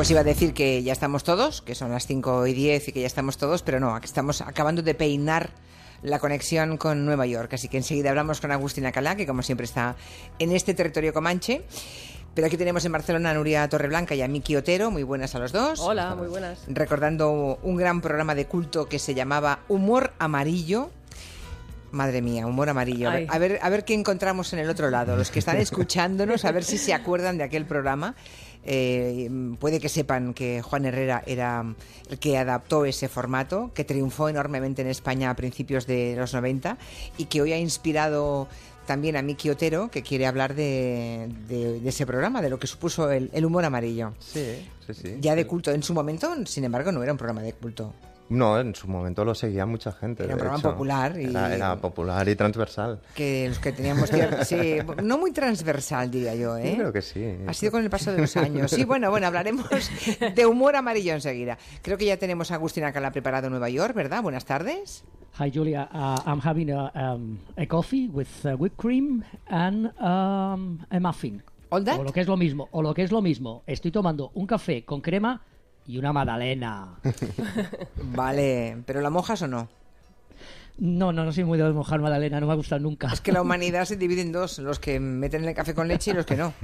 Pues 0.00 0.10
iba 0.10 0.20
a 0.20 0.24
decir 0.24 0.54
que 0.54 0.82
ya 0.82 0.94
estamos 0.94 1.24
todos, 1.24 1.60
que 1.60 1.74
son 1.74 1.90
las 1.90 2.06
5 2.06 2.46
y 2.46 2.54
10 2.54 2.88
y 2.88 2.92
que 2.92 3.02
ya 3.02 3.06
estamos 3.06 3.36
todos, 3.36 3.60
pero 3.60 3.80
no, 3.80 3.94
aquí 3.94 4.06
estamos 4.06 4.40
acabando 4.40 4.80
de 4.80 4.94
peinar 4.94 5.50
la 6.02 6.18
conexión 6.18 6.78
con 6.78 7.04
Nueva 7.04 7.26
York. 7.26 7.52
Así 7.52 7.68
que 7.68 7.76
enseguida 7.76 8.08
hablamos 8.08 8.40
con 8.40 8.50
Agustina 8.50 8.92
Calá, 8.92 9.14
que 9.14 9.26
como 9.26 9.42
siempre 9.42 9.66
está 9.66 9.96
en 10.38 10.52
este 10.52 10.72
territorio 10.72 11.12
comanche. 11.12 11.66
Pero 12.34 12.46
aquí 12.46 12.56
tenemos 12.56 12.82
en 12.86 12.92
Barcelona 12.92 13.32
a 13.32 13.34
Nuria 13.34 13.68
Torreblanca 13.68 14.14
y 14.14 14.22
a 14.22 14.28
Miki 14.28 14.56
Otero. 14.56 14.90
Muy 14.90 15.02
buenas 15.02 15.34
a 15.34 15.38
los 15.38 15.52
dos. 15.52 15.78
Hola, 15.80 16.14
muy 16.14 16.28
buenas. 16.28 16.60
Recordando 16.66 17.58
un 17.62 17.76
gran 17.76 18.00
programa 18.00 18.34
de 18.34 18.46
culto 18.46 18.88
que 18.88 18.98
se 18.98 19.12
llamaba 19.12 19.58
Humor 19.68 20.14
Amarillo. 20.18 20.90
Madre 21.90 22.22
mía, 22.22 22.46
humor 22.46 22.68
amarillo. 22.70 23.08
A 23.08 23.12
ver, 23.12 23.20
Ay. 23.22 23.26
a 23.28 23.38
ver, 23.38 23.58
a 23.60 23.68
ver 23.68 23.84
qué 23.84 23.94
encontramos 23.94 24.52
en 24.52 24.60
el 24.60 24.70
otro 24.70 24.90
lado. 24.90 25.16
Los 25.16 25.30
que 25.30 25.40
están 25.40 25.56
escuchándonos, 25.58 26.44
a 26.46 26.52
ver 26.52 26.64
si 26.64 26.78
se 26.78 26.94
acuerdan 26.94 27.36
de 27.36 27.44
aquel 27.44 27.66
programa. 27.66 28.14
Eh, 28.64 29.30
puede 29.58 29.80
que 29.80 29.88
sepan 29.88 30.34
que 30.34 30.60
Juan 30.62 30.84
Herrera 30.84 31.22
era 31.26 31.64
el 32.10 32.18
que 32.18 32.36
adaptó 32.38 32.84
ese 32.84 33.08
formato, 33.08 33.70
que 33.74 33.84
triunfó 33.84 34.28
enormemente 34.28 34.82
en 34.82 34.88
España 34.88 35.30
a 35.30 35.36
principios 35.36 35.86
de 35.86 36.14
los 36.16 36.34
90 36.34 36.76
y 37.18 37.24
que 37.26 37.40
hoy 37.42 37.52
ha 37.52 37.58
inspirado 37.58 38.48
también 38.86 39.16
a 39.16 39.22
Miki 39.22 39.50
Otero, 39.50 39.88
que 39.90 40.02
quiere 40.02 40.26
hablar 40.26 40.54
de, 40.54 41.28
de- 41.48 41.80
de 41.80 41.88
ese 41.88 42.06
programa, 42.06 42.42
de 42.42 42.50
lo 42.50 42.58
que 42.58 42.66
supuso 42.66 43.10
el, 43.10 43.30
el 43.32 43.44
humor 43.44 43.64
amarillo. 43.64 44.14
Sí, 44.18 44.68
sí, 44.86 44.94
sí. 44.94 45.16
Ya 45.20 45.34
de 45.36 45.46
culto. 45.46 45.70
En 45.70 45.82
su 45.82 45.94
momento, 45.94 46.34
sin 46.46 46.64
embargo, 46.64 46.90
no 46.90 47.02
era 47.02 47.12
un 47.12 47.18
programa 47.18 47.42
de 47.42 47.52
culto. 47.52 47.94
No, 48.30 48.58
en 48.60 48.74
su 48.74 48.86
momento 48.88 49.24
lo 49.24 49.34
seguía 49.34 49.66
mucha 49.66 49.92
gente. 49.92 50.22
Era 50.24 50.34
un 50.34 50.38
programa 50.38 50.58
hecho. 50.60 50.70
popular 50.70 51.20
y- 51.20 51.24
Era, 51.24 51.54
era 51.54 51.76
popular 51.76 52.28
y 52.28 52.36
transversal. 52.36 53.00
Que 53.14 53.48
los 53.48 53.58
que 53.58 53.72
teníamos 53.72 54.08
sí, 54.44 54.78
no 55.02 55.18
muy 55.18 55.32
transversal, 55.32 56.10
diría 56.10 56.34
yo, 56.36 56.56
¿eh? 56.56 56.70
Yo 56.70 56.76
creo 56.76 56.92
que 56.92 57.02
sí. 57.02 57.36
Ha 57.46 57.52
sido 57.52 57.72
con 57.72 57.82
el 57.82 57.90
paso 57.90 58.12
de 58.12 58.18
los 58.20 58.36
años. 58.36 58.70
Sí, 58.70 58.84
bueno, 58.84 59.10
bueno, 59.10 59.26
hablaremos 59.26 59.66
de 60.34 60.46
humor 60.46 60.76
amarillo 60.76 61.12
enseguida. 61.12 61.58
Creo 61.82 61.98
que 61.98 62.06
ya 62.06 62.16
tenemos 62.16 62.50
a 62.52 62.54
Agustina 62.54 62.92
Cala 62.92 63.10
preparado 63.10 63.48
en 63.48 63.50
Nueva 63.50 63.68
York, 63.68 63.94
¿verdad? 63.94 64.22
Buenas 64.22 64.44
tardes. 64.44 65.04
Hi, 65.40 65.50
Julia. 65.52 65.88
Uh, 65.92 66.20
I'm 66.28 66.40
having 66.44 66.70
a, 66.70 66.92
um, 66.94 67.38
a 67.56 67.66
coffee 67.66 68.08
with 68.08 68.28
uh, 68.44 68.50
whipped 68.56 68.76
cream 68.76 69.22
and 69.48 69.86
um, 70.00 70.78
a 70.90 71.00
muffin. 71.00 71.42
All 71.70 71.84
that? 71.84 71.98
O 71.98 72.04
lo 72.04 72.12
que 72.12 72.20
es 72.20 72.26
lo 72.28 72.36
mismo, 72.36 72.68
o 72.72 72.82
lo 72.82 72.94
que 72.94 73.02
es 73.02 73.10
lo 73.12 73.22
mismo. 73.22 73.62
Estoy 73.66 73.90
tomando 73.90 74.30
un 74.34 74.46
café 74.46 74.84
con 74.84 75.00
crema 75.00 75.40
y 75.90 75.98
una 75.98 76.12
magdalena. 76.12 77.00
Vale, 77.96 78.82
¿pero 78.86 79.00
la 79.00 79.10
mojas 79.10 79.42
o 79.42 79.48
no? 79.48 79.68
No, 80.80 81.12
no, 81.12 81.26
no 81.26 81.32
soy 81.32 81.44
muy 81.44 81.58
de 81.58 81.70
mojar 81.72 82.00
magdalena, 82.00 82.40
no 82.40 82.46
me 82.46 82.52
ha 82.52 82.56
gustado 82.56 82.80
nunca. 82.80 83.08
Es 83.12 83.20
que 83.20 83.32
la 83.32 83.42
humanidad 83.42 83.84
se 83.84 83.96
divide 83.96 84.22
en 84.22 84.32
dos, 84.32 84.58
los 84.58 84.78
que 84.78 84.98
meten 84.98 85.44
el 85.44 85.54
café 85.54 85.74
con 85.74 85.86
leche 85.88 86.12
y 86.12 86.14
los 86.14 86.24
que 86.24 86.36
no. 86.36 86.54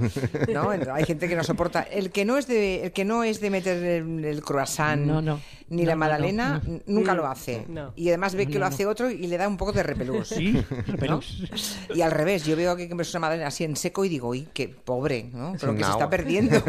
¿no? 0.51 0.71
Hay 0.71 1.05
gente 1.05 1.29
que 1.29 1.35
no 1.35 1.43
soporta. 1.43 1.83
El 1.83 2.09
que 2.11 2.25
no 2.25 2.37
es 2.37 2.47
de, 2.47 2.85
el 2.85 2.91
que 2.91 3.05
no 3.05 3.23
es 3.23 3.39
de 3.39 3.49
meter 3.51 3.83
el, 3.83 4.25
el 4.25 4.41
croissant 4.41 5.05
No, 5.05 5.21
no. 5.21 5.39
ni 5.69 5.83
No, 5.83 5.87
la 5.89 5.93
no, 5.93 5.99
magdalena, 5.99 6.61
no. 6.65 6.79
nunca 6.87 7.13
lo 7.13 7.27
hace. 7.27 7.65
No. 7.69 7.93
Y 7.95 8.07
además 8.07 8.33
ve 8.33 8.47
que 8.47 8.53
No, 8.53 8.61
lo 8.61 8.65
hace 8.65 8.87
otro 8.87 9.11
y 9.11 9.27
le 9.27 9.37
da 9.37 9.47
un 9.47 9.57
poco 9.57 9.71
de 9.71 9.83
repelús. 9.83 10.29
Sí, 10.29 10.53
¿no? 10.53 10.63
repelús. 10.87 11.77
Y 11.93 12.01
al 12.01 12.11
revés, 12.11 12.43
yo 12.43 12.55
veo 12.55 12.75
que 12.75 12.87
me 12.93 13.03
una 13.07 13.19
magdalena 13.19 13.47
así 13.49 13.63
en 13.65 13.75
seco 13.75 14.03
y 14.03 14.09
digo, 14.09 14.29
uy, 14.29 14.47
qué 14.51 14.67
pobre, 14.67 15.29
¿no? 15.31 15.57
Sin 15.59 15.77
que 15.77 15.83
se 15.83 15.91
está 15.91 16.09
perdiendo. 16.09 16.59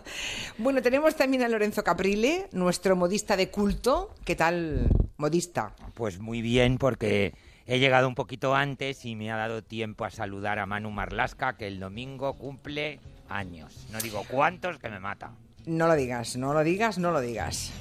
bueno, 0.58 0.82
tenemos 0.82 1.14
también 1.14 1.44
a 1.44 1.48
Lorenzo 1.48 1.84
Caprile, 1.84 2.48
nuestro 2.50 2.96
modista 2.96 3.36
de 3.36 3.50
culto. 3.50 4.14
¿Qué 4.24 4.34
tal, 4.34 4.88
modista? 5.18 5.74
Pues 5.94 6.20
muy 6.20 6.42
bien, 6.42 6.78
porque 6.78 7.34
he 7.66 7.80
llegado 7.80 8.06
un 8.06 8.14
poquito 8.14 8.54
antes 8.54 9.04
y 9.04 9.16
me 9.16 9.32
ha 9.32 9.36
dado 9.36 9.62
tiempo 9.62 10.04
a 10.04 10.10
saludar 10.10 10.60
a 10.60 10.66
Manu 10.66 10.90
Marlasca, 10.92 11.56
que 11.56 11.66
el 11.66 11.80
domingo 11.80 12.34
cumple 12.34 13.00
años. 13.28 13.86
No 13.90 13.98
digo 13.98 14.22
cuántos, 14.28 14.78
que 14.78 14.88
me 14.88 15.00
mata. 15.00 15.32
No 15.66 15.88
lo 15.88 15.96
digas, 15.96 16.36
no 16.36 16.54
lo 16.54 16.62
digas, 16.62 16.98
no 16.98 17.10
lo 17.10 17.20
digas. 17.20 17.72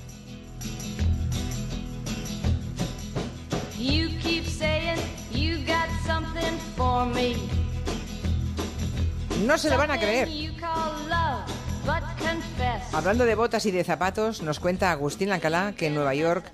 You 3.78 4.10
keep 4.20 4.46
saying 4.46 4.98
you 5.32 5.60
got 5.66 5.90
something 6.08 6.58
for 6.76 7.06
me. 7.06 7.36
No 9.46 9.60
se 9.60 9.70
lo 9.70 9.78
van 9.78 9.92
a 9.92 10.00
creer. 10.00 10.28
Hablando 12.92 13.26
de 13.26 13.36
botas 13.36 13.68
y 13.68 13.72
de 13.72 13.84
zapatos, 13.84 14.42
nos 14.42 14.60
cuenta 14.60 14.92
Agustín 14.92 15.30
Lancalá 15.30 15.74
que 15.78 15.86
en 15.86 15.94
Nueva 15.94 16.16
York 16.16 16.52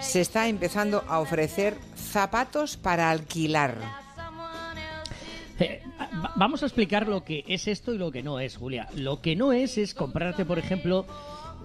se 0.00 0.20
está 0.20 0.48
empezando 0.48 1.04
a 1.08 1.18
ofrecer 1.20 1.76
zapatos 1.96 2.76
para 2.76 3.10
alquilar. 3.10 3.76
Eh, 5.58 5.82
va- 6.22 6.32
vamos 6.36 6.62
a 6.62 6.66
explicar 6.66 7.08
lo 7.08 7.24
que 7.24 7.44
es 7.48 7.66
esto 7.68 7.94
y 7.94 7.98
lo 7.98 8.10
que 8.12 8.22
no 8.22 8.40
es, 8.40 8.56
Julia. 8.56 8.88
Lo 8.94 9.20
que 9.22 9.36
no 9.36 9.52
es 9.52 9.78
es 9.78 9.94
comprarte, 9.94 10.44
por 10.44 10.58
ejemplo, 10.58 11.06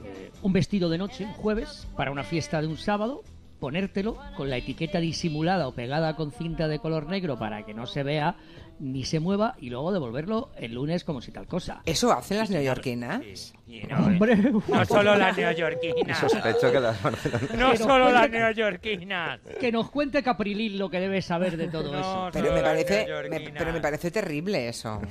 eh, 0.05 0.31
un 0.41 0.53
vestido 0.53 0.89
de 0.89 0.97
noche, 0.97 1.25
un 1.25 1.33
jueves, 1.33 1.87
para 1.97 2.11
una 2.11 2.23
fiesta 2.23 2.61
de 2.61 2.67
un 2.67 2.77
sábado, 2.77 3.23
ponértelo 3.59 4.17
con 4.37 4.49
la 4.49 4.57
etiqueta 4.57 4.99
disimulada 4.99 5.67
o 5.67 5.73
pegada 5.73 6.15
con 6.15 6.31
cinta 6.31 6.67
de 6.67 6.79
color 6.79 7.07
negro 7.07 7.37
para 7.37 7.63
que 7.65 7.73
no 7.73 7.85
se 7.85 8.03
vea 8.03 8.35
ni 8.81 9.05
se 9.05 9.19
mueva 9.19 9.55
y 9.59 9.69
luego 9.69 9.91
devolverlo 9.93 10.49
el 10.57 10.73
lunes 10.73 11.03
como 11.03 11.21
si 11.21 11.31
tal 11.31 11.47
cosa. 11.47 11.81
¿Eso 11.85 12.11
hacen 12.11 12.37
las 12.37 12.49
neoyorquinas? 12.49 13.53
No, 13.89 14.05
Hombre, 14.05 14.35
no 14.67 14.85
solo 14.85 15.15
las 15.15 15.37
neoyorquinas. 15.37 16.17
Sospecho 16.19 16.71
que 16.71 16.79
las 16.79 17.01
Barcelonas. 17.01 17.53
No 17.55 17.75
solo 17.77 18.11
las 18.11 18.29
neoyorquinas. 18.29 19.39
que 19.59 19.71
nos 19.71 19.89
cuente 19.91 20.21
Caprilín 20.23 20.77
lo 20.77 20.89
que 20.89 20.99
debe 20.99 21.21
saber 21.21 21.55
de 21.57 21.67
todo 21.69 21.91
No, 21.91 21.99
eso. 21.99 22.29
Pero 22.33 22.53
me 22.53 22.61
parece, 22.61 23.07
me- 23.29 23.39
pero 23.51 23.71
me 23.73 23.79
parece 23.79 24.11
terrible 24.11 24.67
eso. 24.67 25.01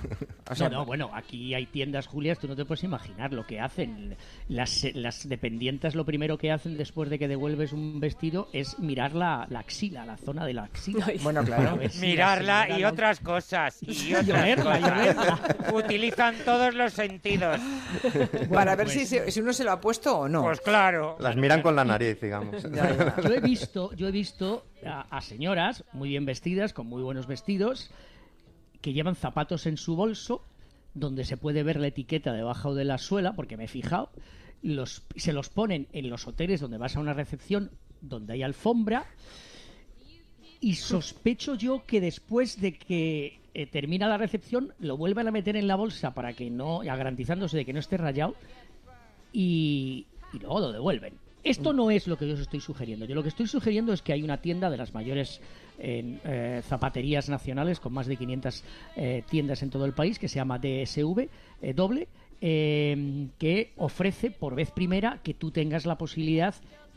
O 0.51 0.55
sea, 0.55 0.69
no, 0.69 0.79
no, 0.81 0.85
bueno, 0.87 1.11
aquí 1.15 1.55
hay 1.55 1.67
tiendas, 1.67 2.07
Julia, 2.07 2.35
tú 2.35 2.49
no 2.49 2.57
te 2.57 2.65
puedes 2.65 2.83
imaginar 2.85 3.33
lo 3.33 3.47
que 3.47 3.61
hacen. 3.61 4.17
Las, 4.49 4.85
las 4.95 5.29
dependientes 5.29 5.95
lo 5.95 6.05
primero 6.05 6.37
que 6.37 6.51
hacen 6.51 6.77
después 6.77 7.09
de 7.09 7.19
que 7.19 7.29
devuelves 7.29 7.73
un 7.73 8.01
vestido 8.01 8.49
es 8.53 8.79
mirar 8.79 9.15
la, 9.15 9.47
la 9.49 9.61
axila, 9.61 10.05
la 10.05 10.17
zona 10.17 10.45
de 10.45 10.55
la 10.55 10.65
axila. 10.65 11.07
Bueno, 11.23 11.45
claro. 11.45 11.79
Si 11.91 12.01
Mirarla 12.01 12.79
y 12.79 12.85
otras 12.85 13.21
cosas. 13.21 13.60
Y 13.81 14.15
otras 14.15 14.57
cosas. 14.63 15.73
Utilizan 15.73 16.35
todos 16.45 16.75
los 16.75 16.93
sentidos. 16.93 17.59
para 18.53 18.77
ver 18.77 18.87
pues- 18.87 18.99
si, 18.99 19.07
se- 19.07 19.31
si 19.31 19.41
uno 19.41 19.53
se 19.53 19.65
lo 19.65 19.73
ha 19.73 19.81
puesto 19.81 20.19
o 20.21 20.29
no. 20.29 20.43
Pues 20.43 20.61
claro. 20.61 21.17
Las 21.21 21.37
miran 21.37 21.63
con 21.63 21.77
la 21.77 21.85
nariz, 21.85 22.21
digamos. 22.21 22.63
Ya, 22.73 22.95
ya. 22.97 23.17
Yo 23.23 23.35
he 23.35 23.41
visto, 23.41 23.93
yo 23.95 24.09
he 24.09 24.13
visto 24.13 24.65
a, 24.87 25.03
a 25.17 25.21
señoras 25.21 25.85
muy 25.93 26.09
bien 26.11 26.25
vestidas, 26.25 26.73
con 26.73 26.87
muy 26.87 27.03
buenos 27.03 27.27
vestidos, 27.27 27.91
que 28.81 28.93
llevan 28.93 29.15
zapatos 29.17 29.67
en 29.67 29.77
su 29.77 29.97
bolso, 29.97 30.45
donde 30.95 31.25
se 31.25 31.37
puede 31.37 31.63
ver 31.63 31.79
la 31.81 31.89
etiqueta 31.89 32.33
debajo 32.33 32.75
de 32.75 32.85
la 32.85 32.99
suela, 32.99 33.33
porque 33.35 33.57
me 33.57 33.65
he 33.65 33.69
fijado, 33.69 34.11
los, 34.63 35.03
se 35.17 35.33
los 35.33 35.49
ponen 35.49 35.89
en 35.93 36.11
los 36.11 36.27
hoteles 36.27 36.61
donde 36.61 36.79
vas 36.79 36.97
a 36.97 37.01
una 37.01 37.13
recepción 37.13 37.71
donde 38.01 38.35
hay 38.35 38.43
alfombra, 38.43 39.05
y 40.61 40.75
sospecho 40.75 41.55
yo 41.55 41.85
que 41.87 42.01
después 42.01 42.61
de 42.61 42.77
que 42.77 43.40
eh, 43.55 43.67
termina 43.67 44.09
la 44.09 44.19
recepción 44.19 44.73
lo 44.79 44.97
vuelvan 44.97 45.29
a 45.29 45.31
meter 45.31 45.57
en 45.57 45.67
la 45.67 45.77
bolsa 45.77 46.13
para 46.15 46.33
que 46.33 46.51
no, 46.51 46.81
garantizándose 46.81 47.57
de 47.57 47.65
que 47.65 47.73
no 47.73 47.81
esté 47.81 47.97
rayado, 47.97 48.35
y, 49.33 50.07
y 50.33 50.39
luego 50.39 50.61
lo 50.61 50.73
devuelven. 50.73 51.15
Esto 51.43 51.73
no 51.73 51.91
es 51.91 52.07
lo 52.07 52.19
que 52.19 52.29
yo 52.29 52.35
os 52.35 52.41
estoy 52.41 52.61
sugiriendo. 52.61 53.07
Yo 53.07 53.15
lo 53.15 53.23
que 53.23 53.31
estoy 53.31 53.47
sugiriendo 53.47 53.95
es 53.95 54.03
que 54.03 54.13
hay 54.13 54.23
una 54.23 54.43
tienda 54.43 54.69
de 54.69 54.77
las 54.77 54.93
mayores 54.93 55.41
eh, 55.79 56.19
eh, 56.25 56.63
zapaterías 56.65 57.31
nacionales 57.31 57.81
con 57.81 57.95
más 57.95 58.07
de 58.07 58.17
500 58.17 58.65
eh, 58.97 59.23
tiendas 59.29 59.63
en 59.63 59.71
todo 59.71 59.87
el 59.87 59.95
país 59.95 60.19
que 60.19 60.29
se 60.29 60.37
llama 60.37 60.59
DSV 60.59 61.29
eh, 61.63 61.73
doble 61.75 62.09
que 62.41 63.73
ofrece 63.77 64.31
por 64.31 64.55
vez 64.55 64.71
primera 64.71 65.21
que 65.23 65.35
tú 65.35 65.51
tengas 65.51 65.85
la 65.85 65.99
posibilidad 65.99 66.55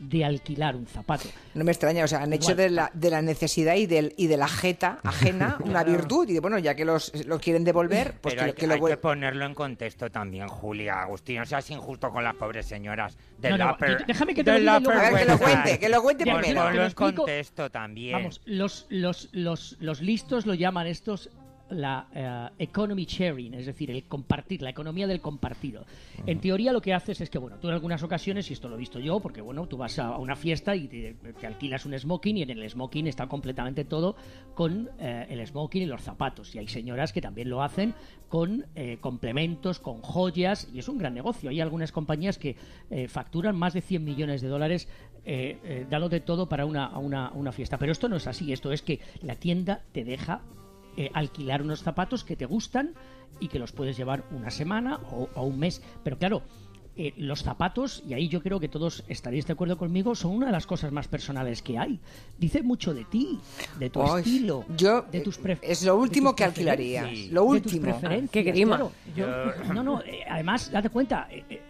de 0.08 0.24
alquilar 0.24 0.76
un 0.76 0.86
zapato. 0.86 1.28
No 1.54 1.64
me 1.64 1.72
extraña, 1.72 2.04
o 2.04 2.08
sea, 2.08 2.22
han 2.22 2.32
hecho 2.32 2.52
Igual. 2.52 2.56
de 2.56 2.70
la, 2.70 2.90
de 2.94 3.10
la 3.10 3.22
necesidad 3.22 3.74
y, 3.76 3.86
del, 3.86 4.12
y 4.16 4.26
de 4.26 4.36
la 4.36 4.48
jeta 4.48 4.98
ajena 5.04 5.56
una 5.64 5.82
virtud. 5.84 6.28
Y 6.28 6.38
bueno, 6.38 6.58
ya 6.58 6.74
que 6.74 6.84
los 6.84 7.12
lo 7.26 7.38
quieren 7.38 7.64
devolver, 7.64 8.14
pues 8.20 8.34
Pero 8.34 8.44
que, 8.44 8.50
hay, 8.50 8.52
que 8.54 8.66
lo 8.66 8.74
hay 8.74 8.80
que 8.80 8.96
ponerlo 8.96 9.44
en 9.46 9.54
contexto 9.54 10.10
también, 10.10 10.48
Julia, 10.48 11.02
Agustín. 11.02 11.38
No 11.38 11.46
seas 11.46 11.68
injusto 11.70 12.10
con 12.10 12.22
las 12.24 12.34
pobres 12.34 12.66
señoras 12.66 13.16
del 13.38 13.58
No, 13.58 13.66
no, 13.66 13.72
upper, 13.74 13.98
yo- 14.00 14.04
déjame 14.06 14.34
que 14.34 14.44
te 14.44 14.58
lo 14.58 14.78
upper 14.78 14.96
A 14.96 15.10
ver, 15.10 15.20
que 15.26 15.32
lo 15.32 15.38
cuente, 15.38 15.78
que 15.78 15.88
lo 15.88 16.02
cuente 16.02 16.24
Ya, 16.24 16.38
primero. 16.38 16.60
te 16.60 16.66
Ponlo 16.66 16.80
lo 16.80 16.86
en 16.86 16.92
contexto 16.92 17.70
también. 17.70 18.12
Vamos, 18.12 18.40
los, 18.44 18.86
los, 18.88 19.28
los, 19.32 19.76
los, 19.80 20.00
listos 20.00 20.46
lo 20.46 20.54
llaman 20.54 20.86
estos 20.86 21.30
la 21.70 22.08
eh, 22.14 22.64
economy 22.64 23.04
sharing, 23.04 23.54
es 23.54 23.66
decir, 23.66 23.90
el 23.90 24.04
compartir, 24.04 24.62
la 24.62 24.70
economía 24.70 25.06
del 25.06 25.20
compartido. 25.20 25.84
En 26.26 26.40
teoría 26.40 26.72
lo 26.72 26.80
que 26.80 26.94
haces 26.94 27.20
es 27.20 27.30
que, 27.30 27.38
bueno, 27.38 27.58
tú 27.58 27.68
en 27.68 27.74
algunas 27.74 28.02
ocasiones, 28.02 28.50
y 28.50 28.52
esto 28.52 28.68
lo 28.68 28.76
he 28.76 28.78
visto 28.78 28.98
yo, 28.98 29.20
porque 29.20 29.40
bueno, 29.40 29.66
tú 29.66 29.76
vas 29.76 29.98
a 29.98 30.18
una 30.18 30.36
fiesta 30.36 30.76
y 30.76 30.88
te, 30.88 31.14
te 31.14 31.46
alquilas 31.46 31.86
un 31.86 31.98
smoking 31.98 32.38
y 32.38 32.42
en 32.42 32.50
el 32.50 32.68
smoking 32.68 33.06
está 33.06 33.26
completamente 33.26 33.84
todo 33.84 34.16
con 34.54 34.90
eh, 34.98 35.26
el 35.30 35.46
smoking 35.46 35.82
y 35.82 35.86
los 35.86 36.02
zapatos. 36.02 36.54
Y 36.54 36.58
hay 36.58 36.68
señoras 36.68 37.12
que 37.12 37.20
también 37.20 37.48
lo 37.48 37.62
hacen 37.62 37.94
con 38.28 38.66
eh, 38.74 38.98
complementos, 39.00 39.80
con 39.80 40.00
joyas, 40.00 40.68
y 40.72 40.78
es 40.78 40.88
un 40.88 40.98
gran 40.98 41.14
negocio. 41.14 41.50
Hay 41.50 41.60
algunas 41.60 41.92
compañías 41.92 42.38
que 42.38 42.56
eh, 42.90 43.08
facturan 43.08 43.56
más 43.56 43.74
de 43.74 43.80
100 43.80 44.04
millones 44.04 44.42
de 44.42 44.48
dólares 44.48 44.88
dándote 45.88 46.20
todo 46.20 46.50
para 46.50 46.66
una, 46.66 46.98
una, 46.98 47.30
una 47.32 47.50
fiesta. 47.50 47.78
Pero 47.78 47.92
esto 47.92 48.10
no 48.10 48.16
es 48.16 48.26
así, 48.26 48.52
esto 48.52 48.72
es 48.72 48.82
que 48.82 49.00
la 49.22 49.36
tienda 49.36 49.80
te 49.92 50.04
deja 50.04 50.42
eh, 50.96 51.10
alquilar 51.14 51.62
unos 51.62 51.82
zapatos 51.82 52.24
que 52.24 52.36
te 52.36 52.46
gustan 52.46 52.92
y 53.40 53.48
que 53.48 53.58
los 53.58 53.72
puedes 53.72 53.96
llevar 53.96 54.24
una 54.30 54.50
semana 54.50 55.00
o, 55.10 55.28
o 55.34 55.42
un 55.42 55.58
mes. 55.58 55.82
Pero 56.04 56.18
claro, 56.18 56.42
eh, 56.96 57.12
los 57.16 57.42
zapatos, 57.42 58.04
y 58.08 58.14
ahí 58.14 58.28
yo 58.28 58.40
creo 58.40 58.60
que 58.60 58.68
todos 58.68 59.02
estaréis 59.08 59.44
de 59.48 59.54
acuerdo 59.54 59.76
conmigo, 59.76 60.14
son 60.14 60.30
una 60.30 60.46
de 60.46 60.52
las 60.52 60.64
cosas 60.68 60.92
más 60.92 61.08
personales 61.08 61.60
que 61.60 61.76
hay. 61.76 61.98
Dice 62.38 62.62
mucho 62.62 62.94
de 62.94 63.04
ti, 63.04 63.40
de 63.80 63.90
tu 63.90 64.00
estilo, 64.16 64.64
yo, 64.76 65.02
de 65.10 65.18
tus 65.20 65.40
pref- 65.42 65.58
es 65.62 65.82
lo 65.82 65.96
último 65.96 66.36
que 66.36 66.44
alquilaría. 66.44 67.00
preferencias, 67.00 67.32
Lo 67.32 67.42
último. 67.44 67.82
preferencias, 67.82 68.30
Qué 68.30 68.42
grima. 68.44 68.76
claro. 68.76 68.92
Yo- 69.16 69.72
no, 69.74 69.82
no, 69.82 70.00
eh, 70.02 70.20
además, 70.30 70.70
date 70.70 70.88
cuenta, 70.90 71.26
eh, 71.28 71.44
eh, 71.50 71.62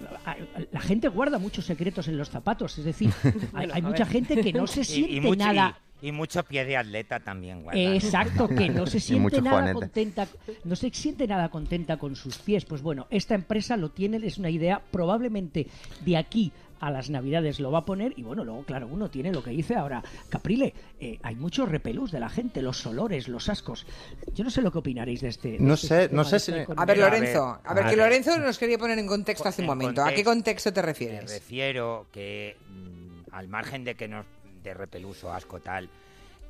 la 0.70 0.80
gente 0.80 1.08
guarda 1.08 1.38
muchos 1.38 1.64
secretos 1.64 2.06
en 2.08 2.18
los 2.18 2.28
zapatos, 2.28 2.76
es 2.76 2.84
decir, 2.84 3.10
hay, 3.54 3.80
mucha 3.80 4.04
gente 4.04 4.38
que 4.42 4.52
no 4.52 4.66
se 4.66 4.80
Y, 4.82 4.84
siente 4.84 5.12
y 5.14 5.20
mucho, 5.22 5.38
nada... 5.38 5.78
y, 5.80 5.84
y 6.02 6.12
mucho 6.12 6.42
pie 6.44 6.64
de 6.64 6.76
atleta 6.76 7.20
también, 7.20 7.62
guarda. 7.62 7.80
Exacto, 7.80 8.48
que 8.48 8.68
no 8.68 8.86
se 8.86 9.00
siente 9.00 9.40
nada 9.40 9.58
juanete. 9.58 9.74
contenta, 9.80 10.28
no 10.64 10.76
se 10.76 10.90
siente 10.90 11.26
nada 11.26 11.48
contenta 11.48 11.96
con 11.96 12.14
sus 12.16 12.38
pies. 12.38 12.64
Pues 12.64 12.82
bueno, 12.82 13.06
esta 13.10 13.34
empresa 13.34 13.76
lo 13.76 13.90
tiene, 13.90 14.18
es 14.26 14.36
una 14.38 14.50
idea, 14.50 14.82
probablemente 14.90 15.66
de 16.04 16.16
aquí 16.16 16.52
a 16.80 16.90
las 16.90 17.08
navidades 17.08 17.60
lo 17.60 17.70
va 17.70 17.78
a 17.78 17.84
poner 17.86 18.12
y 18.18 18.22
bueno, 18.24 18.44
luego 18.44 18.62
claro, 18.64 18.86
uno 18.88 19.08
tiene 19.08 19.32
lo 19.32 19.42
que 19.42 19.50
dice 19.50 19.74
ahora 19.74 20.02
Caprile, 20.28 20.74
eh, 21.00 21.18
hay 21.22 21.34
muchos 21.36 21.66
repelús 21.70 22.10
de 22.12 22.20
la 22.20 22.28
gente, 22.28 22.60
los 22.60 22.84
olores, 22.84 23.26
los 23.28 23.48
ascos. 23.48 23.86
Yo 24.34 24.44
no 24.44 24.50
sé 24.50 24.60
lo 24.60 24.70
que 24.70 24.78
opinaréis 24.78 25.22
de 25.22 25.28
este. 25.28 25.52
de 25.52 25.58
No 25.60 25.74
este 25.74 25.86
sé- 25.86 26.08
no 26.12 26.24
sé 26.24 26.38
si- 26.40 26.52
telecomunicaciones. 26.52 26.78
A 26.78 26.84
ver, 26.84 27.02
a 27.02 27.18
Lorenzo, 27.18 27.46
ver, 27.46 27.60
a 27.70 27.74
ver, 27.74 27.84
a 27.84 27.88
que 27.88 27.96
ver. 27.96 28.04
Lorenzo 28.04 28.38
nos 28.38 28.58
quería 28.58 28.76
poner 28.76 28.98
en 28.98 29.06
contexto 29.06 29.48
hace 29.48 29.62
un 29.62 29.66
En 29.66 29.68
momento. 29.78 30.04
¿A 30.04 30.12
qué 30.12 30.22
contexto. 30.24 30.72
te 30.74 30.80
Me 30.82 30.86
refieres? 30.88 31.30
refiero 31.32 32.06
que 32.12 32.56
mm, 32.68 33.30
al 33.34 33.48
margen 33.48 33.84
de 33.84 33.94
que 33.94 34.08
nos 34.08 34.26
repeluso, 34.72 35.32
asco 35.32 35.60
tal, 35.60 35.90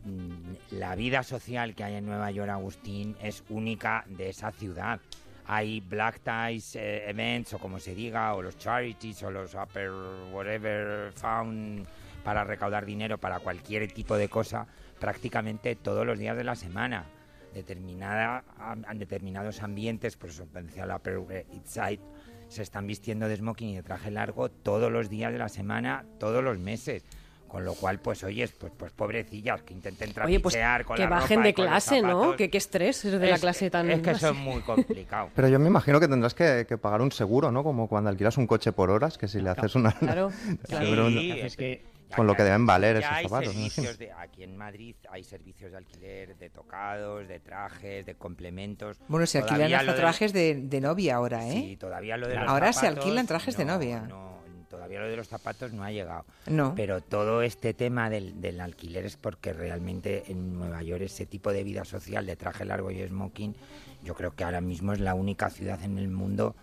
mm, 0.05 0.77
la 0.79 0.95
vida 0.95 1.23
social 1.23 1.75
que 1.75 1.83
hay 1.83 1.95
en 1.97 2.07
Nueva 2.07 2.31
York, 2.31 2.51
Agustín, 2.51 3.17
es 3.21 3.43
única 3.49 4.05
de 4.07 4.29
esa 4.29 4.53
ciudad. 4.53 5.01
Hay 5.47 5.81
black 5.81 6.21
ties 6.23 6.77
eh, 6.77 7.09
events 7.11 7.55
o 7.55 7.59
como 7.59 7.79
se 7.79 7.95
diga, 7.95 8.35
o 8.35 8.43
los 8.43 8.57
charities 8.57 9.23
o 9.25 9.31
los 9.31 9.55
upper 9.55 9.91
whatever 10.33 11.13
found 11.13 11.87
para 12.23 12.45
recaudar 12.45 12.87
dinero 12.87 13.19
para 13.19 13.41
cualquier 13.41 13.91
tipo 13.93 14.17
de 14.17 14.29
cosa 14.29 14.67
prácticamente 14.99 15.77
todos 15.77 16.07
los 16.07 16.19
días 16.19 16.37
de 16.37 16.45
la 16.45 16.57
semana. 16.57 17.05
Determinada, 17.53 18.43
en 18.91 18.99
determinados 18.99 19.63
ambientes, 19.63 20.17
por 20.17 20.31
decía 20.33 20.87
la 20.87 20.97
Upper 20.97 21.45
Side, 21.65 22.01
se 22.49 22.63
están 22.63 22.87
vistiendo 22.87 23.29
de 23.29 23.37
smoking 23.37 23.69
y 23.69 23.77
de 23.77 23.83
traje 23.83 24.11
largo 24.11 24.49
todos 24.49 24.91
los 24.91 25.09
días 25.09 25.33
de 25.33 25.39
la 25.39 25.49
semana, 25.49 26.05
todos 26.19 26.43
los 26.43 26.59
meses. 26.59 27.05
Con 27.55 27.65
lo 27.65 27.75
cual, 27.75 28.01
pues 28.01 28.25
oyes, 28.25 28.51
pues, 28.51 28.73
pues 28.77 28.91
pobrecillas 28.91 29.63
que 29.63 29.75
intenten 29.75 30.11
Oye, 30.25 30.41
pues 30.41 30.55
trapichear 30.55 30.85
con 30.85 30.97
que 30.97 31.03
la 31.05 31.09
bajen 31.09 31.37
ropa 31.37 31.47
de 31.47 31.55
clase, 31.55 32.03
¿no? 32.03 32.35
Que 32.35 32.51
qué 32.51 32.59
estrés 32.59 32.97
ser 32.97 33.21
de 33.21 33.29
la 33.29 33.37
Es- 33.37 33.41
clase 33.41 33.71
tan... 33.71 33.89
Es 33.93 34.01
que 34.01 34.11
eso 34.11 34.31
es 34.31 34.37
muy 34.37 34.61
complicado. 34.67 35.31
Pero 35.37 35.47
yo 35.47 35.61
me 35.61 35.69
imagino 35.69 36.01
que 36.01 36.09
tendrás 36.09 36.35
que, 36.35 36.67
que 36.69 36.79
pagar 36.79 37.01
un 37.01 37.13
seguro, 37.13 37.53
¿no? 37.53 37.63
Como 37.63 37.87
cuando 37.89 38.11
alquilas 38.11 38.37
un 38.39 38.49
coche 38.49 38.73
por 38.73 38.91
horas, 38.91 39.19
que 39.19 39.29
si 39.29 39.41
le 39.41 39.51
haces 39.51 39.77
una... 39.77 39.93
Claro, 39.93 40.33
claro. 40.69 40.87
Pero 40.91 41.09
Sí, 41.11 41.31
Es 41.31 41.45
es 41.45 41.57
que 41.57 41.85
Con 42.17 42.27
lo 42.27 42.35
que 42.35 42.43
deben 42.43 42.67
valer 42.67 43.01
ya 43.01 43.21
esos 43.21 43.31
zapatos, 43.31 43.99
de- 43.99 44.11
aquí 44.19 44.43
en 44.43 44.57
Madrid 44.57 44.97
hay 45.09 45.23
servicios 45.23 45.71
de 45.71 45.79
alquiler 45.79 46.37
de 46.37 46.51
tocados, 46.51 47.29
de 47.29 47.39
trajes, 47.39 48.05
de 48.05 48.17
complementos. 48.17 48.99
Bueno, 49.07 49.27
se 49.27 49.39
alquilan 49.39 49.73
hasta 49.75 49.95
trajes 49.95 50.33
de, 50.33 50.57
de 50.57 50.81
novia 50.81 51.15
ahora, 51.15 51.47
¿eh? 51.49 51.53
Sí, 51.53 51.77
todavía 51.77 52.17
lo 52.17 52.27
de 52.27 52.35
los 52.35 52.49
Ahora 52.49 52.73
se 52.73 52.89
alquilan 52.89 53.29
trajes 53.29 53.57
de 53.57 53.65
no, 53.65 53.75
novia. 53.75 54.01
no, 54.09 54.35
todavía 54.75 55.01
lo 55.01 55.09
de 55.09 55.17
los 55.17 55.29
zapatos 55.29 55.73
no 55.73 55.85
ha 55.85 55.93
llegado. 55.93 56.25
No. 56.47 56.75
Pero 56.75 57.01
todo 57.01 57.43
este 57.43 57.75
tema 57.75 58.11
del, 58.11 58.41
del 58.41 58.61
alquiler 58.61 59.07
es 59.07 59.17
porque 59.17 59.53
realmente 59.53 60.25
en 60.31 60.55
Nueva 60.59 60.83
York 60.83 61.03
ese 61.03 61.27
tipo 61.27 61.53
de 61.53 61.63
vida 61.63 61.85
social 61.85 62.27
de 62.27 62.37
traje 62.37 62.65
largo 62.65 62.91
y 62.91 63.07
smoking, 63.07 63.55
yo 64.03 64.15
creo 64.15 64.35
que 64.35 64.45
ahora 64.45 64.61
mismo 64.61 64.93
es 64.93 65.01
la 65.01 65.15
única 65.15 65.49
ciudad 65.51 65.83
en 65.83 65.99
el 65.99 66.09
mundo 66.09 66.57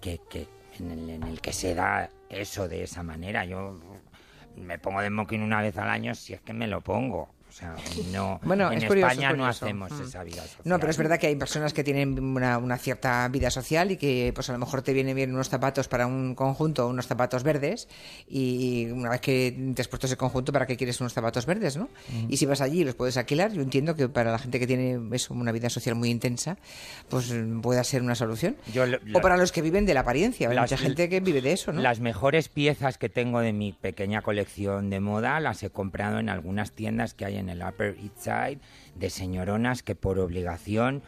que, 0.00 0.20
que 0.28 0.48
en, 0.80 0.90
el, 0.90 1.10
en 1.10 1.22
el 1.22 1.40
que 1.40 1.52
se 1.52 1.74
da 1.74 2.10
eso 2.28 2.68
de 2.68 2.82
esa 2.82 3.02
manera. 3.02 3.44
Yo 3.44 3.78
me 4.56 4.78
pongo 4.78 5.00
de 5.00 5.08
smoking 5.08 5.42
una 5.42 5.62
vez 5.62 5.76
al 5.78 5.88
año 5.88 6.14
si 6.14 6.34
es 6.34 6.40
que 6.40 6.52
me 6.52 6.66
lo 6.66 6.80
pongo. 6.80 7.28
O 7.52 7.54
sea, 7.54 7.74
no, 8.10 8.40
Bueno, 8.44 8.72
en 8.72 8.78
es 8.78 8.84
curioso, 8.86 9.08
España 9.10 9.30
es 9.32 9.36
no 9.36 9.44
hacemos 9.46 9.92
Mm. 9.92 10.02
esa 10.04 10.24
vida 10.24 10.40
social. 10.42 10.62
No, 10.64 10.78
pero 10.78 10.90
es 10.90 10.96
verdad 10.96 11.18
que 11.18 11.26
hay 11.26 11.36
personas 11.36 11.74
que 11.74 11.84
tienen 11.84 12.18
una, 12.18 12.56
una 12.56 12.78
cierta 12.78 13.28
vida 13.28 13.50
social 13.50 13.90
y 13.90 13.98
que 13.98 14.32
pues 14.34 14.48
a 14.48 14.52
lo 14.52 14.58
mejor 14.58 14.80
te 14.80 14.94
vienen 14.94 15.14
bien 15.14 15.34
unos 15.34 15.50
zapatos 15.50 15.86
para 15.86 16.06
un 16.06 16.34
conjunto, 16.34 16.88
unos 16.88 17.06
zapatos 17.06 17.42
verdes 17.42 17.88
y 18.26 18.86
una 18.90 19.10
vez 19.10 19.20
que 19.20 19.72
te 19.74 19.82
has 19.82 19.88
puesto 19.88 20.06
ese 20.06 20.16
conjunto, 20.16 20.50
¿para 20.50 20.66
qué 20.66 20.78
quieres 20.78 20.98
unos 21.02 21.12
zapatos 21.12 21.44
verdes, 21.44 21.76
no? 21.76 21.90
Y 22.28 22.38
si 22.38 22.46
vas 22.46 22.62
allí 22.62 22.80
y 22.80 22.84
los 22.84 22.94
puedes 22.94 23.18
alquilar, 23.18 23.52
yo 23.52 23.60
entiendo 23.60 23.94
que 23.96 24.08
para 24.08 24.32
la 24.32 24.38
gente 24.38 24.58
que 24.58 24.66
tiene 24.66 24.98
eso, 25.14 25.34
una 25.34 25.52
vida 25.52 25.68
social 25.68 25.94
muy 25.94 26.08
intensa, 26.08 26.56
pues 27.10 27.30
mm, 27.30 27.60
pueda 27.60 27.84
ser 27.84 28.00
una 28.00 28.14
solución. 28.14 28.56
Yo 28.72 28.86
lo- 28.86 28.98
o 29.14 29.20
para 29.20 29.36
los 29.36 29.52
que 29.52 29.60
viven 29.60 29.84
de 29.84 29.92
la 29.92 30.00
apariencia, 30.00 30.48
hay 30.48 30.54
Las- 30.54 30.70
mucha 30.70 30.82
gente 30.82 31.10
que 31.10 31.20
vive 31.20 31.42
de 31.42 31.52
eso, 31.52 31.70
¿no? 31.72 31.82
Las 31.82 32.00
mejores 32.00 32.48
piezas 32.48 32.96
que 32.96 33.10
tengo 33.10 33.40
de 33.40 33.52
mi 33.52 33.72
pequeña 33.74 34.22
colección 34.22 34.88
de 34.88 35.00
moda 35.00 35.38
las 35.40 35.62
he 35.62 35.68
comprado 35.68 36.18
en 36.18 36.30
algunas 36.30 36.72
tiendas 36.72 37.12
que 37.12 37.26
hay 37.26 37.36
en 37.36 37.41
el 37.48 37.62
Upper 37.62 37.96
East 37.98 38.18
Side 38.18 38.58
de 38.94 39.10
señoronas 39.10 39.82
que 39.82 39.94
por 39.94 40.18
obligación 40.18 41.02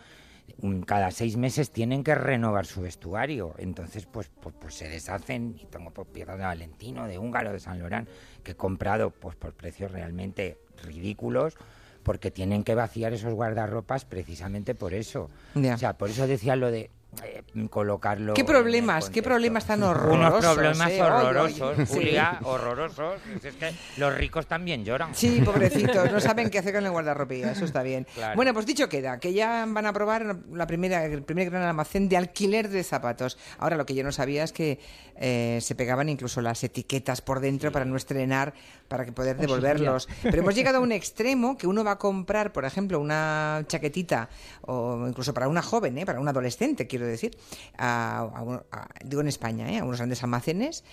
cada 0.86 1.10
seis 1.10 1.36
meses 1.36 1.70
tienen 1.70 2.04
que 2.04 2.14
renovar 2.14 2.66
su 2.66 2.82
vestuario. 2.82 3.54
Entonces, 3.58 4.06
pues, 4.06 4.30
pues, 4.40 4.54
pues 4.60 4.74
se 4.74 4.88
deshacen 4.88 5.56
y 5.60 5.66
tengo 5.66 5.90
pues, 5.90 6.06
piezas 6.08 6.38
de 6.38 6.44
Valentino, 6.44 7.06
de 7.06 7.18
Húngaro, 7.18 7.52
de 7.52 7.60
San 7.60 7.78
Lorán, 7.78 8.08
que 8.42 8.52
he 8.52 8.54
comprado 8.54 9.10
pues 9.10 9.36
por 9.36 9.52
precios 9.54 9.90
realmente 9.90 10.58
ridículos 10.82 11.56
porque 12.02 12.30
tienen 12.30 12.64
que 12.64 12.74
vaciar 12.74 13.14
esos 13.14 13.32
guardarropas 13.34 14.04
precisamente 14.04 14.74
por 14.74 14.94
eso. 14.94 15.30
O 15.54 15.78
sea, 15.78 15.94
por 15.94 16.10
eso 16.10 16.26
decía 16.26 16.54
lo 16.54 16.70
de 16.70 16.90
eh, 17.22 17.42
colocarlo. 17.70 18.34
¿Qué 18.34 18.44
problemas? 18.44 19.10
¿Qué 19.10 19.22
problemas 19.22 19.66
tan 19.66 19.82
horrorosos? 19.84 20.40
Unos 20.40 20.54
problemas 20.54 20.90
eh? 20.90 21.02
Horrorosos, 21.02 21.76
Sí. 21.76 21.94
Julia, 21.94 22.38
horrorosos. 22.42 23.20
Es 23.42 23.54
que 23.54 23.72
los 23.96 24.14
ricos 24.14 24.46
también 24.46 24.84
lloran. 24.84 25.14
Sí, 25.14 25.40
pobrecitos, 25.44 26.10
no 26.10 26.20
saben 26.20 26.50
qué 26.50 26.58
hacer 26.58 26.74
con 26.74 26.84
el 26.84 26.90
guardarropía, 26.90 27.52
eso 27.52 27.64
está 27.64 27.82
bien. 27.82 28.06
Claro. 28.14 28.36
Bueno, 28.36 28.52
pues 28.54 28.66
dicho 28.66 28.88
queda, 28.88 29.20
que 29.20 29.32
ya 29.32 29.64
van 29.68 29.86
a 29.86 29.92
probar 29.92 30.36
la 30.52 30.66
primera, 30.66 31.04
el 31.04 31.22
primer 31.22 31.50
gran 31.50 31.62
almacén 31.62 32.08
de 32.08 32.16
alquiler 32.16 32.68
de 32.68 32.82
zapatos. 32.82 33.38
Ahora, 33.58 33.76
lo 33.76 33.86
que 33.86 33.94
yo 33.94 34.02
no 34.02 34.12
sabía 34.12 34.44
es 34.44 34.52
que 34.52 34.78
eh, 35.16 35.58
se 35.60 35.74
pegaban 35.74 36.08
incluso 36.08 36.40
las 36.40 36.64
etiquetas 36.64 37.20
por 37.20 37.40
dentro 37.40 37.70
para 37.70 37.84
no 37.84 37.96
estrenar, 37.96 38.54
para 38.94 39.04
que 39.04 39.10
poder 39.10 39.36
devolverlos. 39.36 40.08
Pero 40.22 40.38
hemos 40.38 40.54
llegado 40.54 40.78
a 40.78 40.80
un 40.80 40.92
extremo 41.00 41.58
que 41.58 41.66
uno 41.66 41.82
va 41.82 41.92
a 41.92 41.98
comprar, 41.98 42.52
por 42.52 42.64
ejemplo, 42.64 43.00
una 43.00 43.64
chaquetita, 43.66 44.28
o 44.62 45.04
incluso 45.08 45.34
para 45.34 45.48
una 45.48 45.62
joven, 45.62 45.98
¿eh? 45.98 46.06
para 46.06 46.20
un 46.20 46.28
adolescente, 46.28 46.86
quiero 46.86 47.04
decir, 47.04 47.36
a, 47.76 48.18
a 48.18 48.42
un- 48.42 48.62
a- 48.70 48.86
digo 49.04 49.20
en 49.20 49.26
España, 49.26 49.68
¿eh? 49.72 49.78
a 49.80 49.84
unos 49.84 49.96
grandes 49.98 50.22
almacenes, 50.22 50.84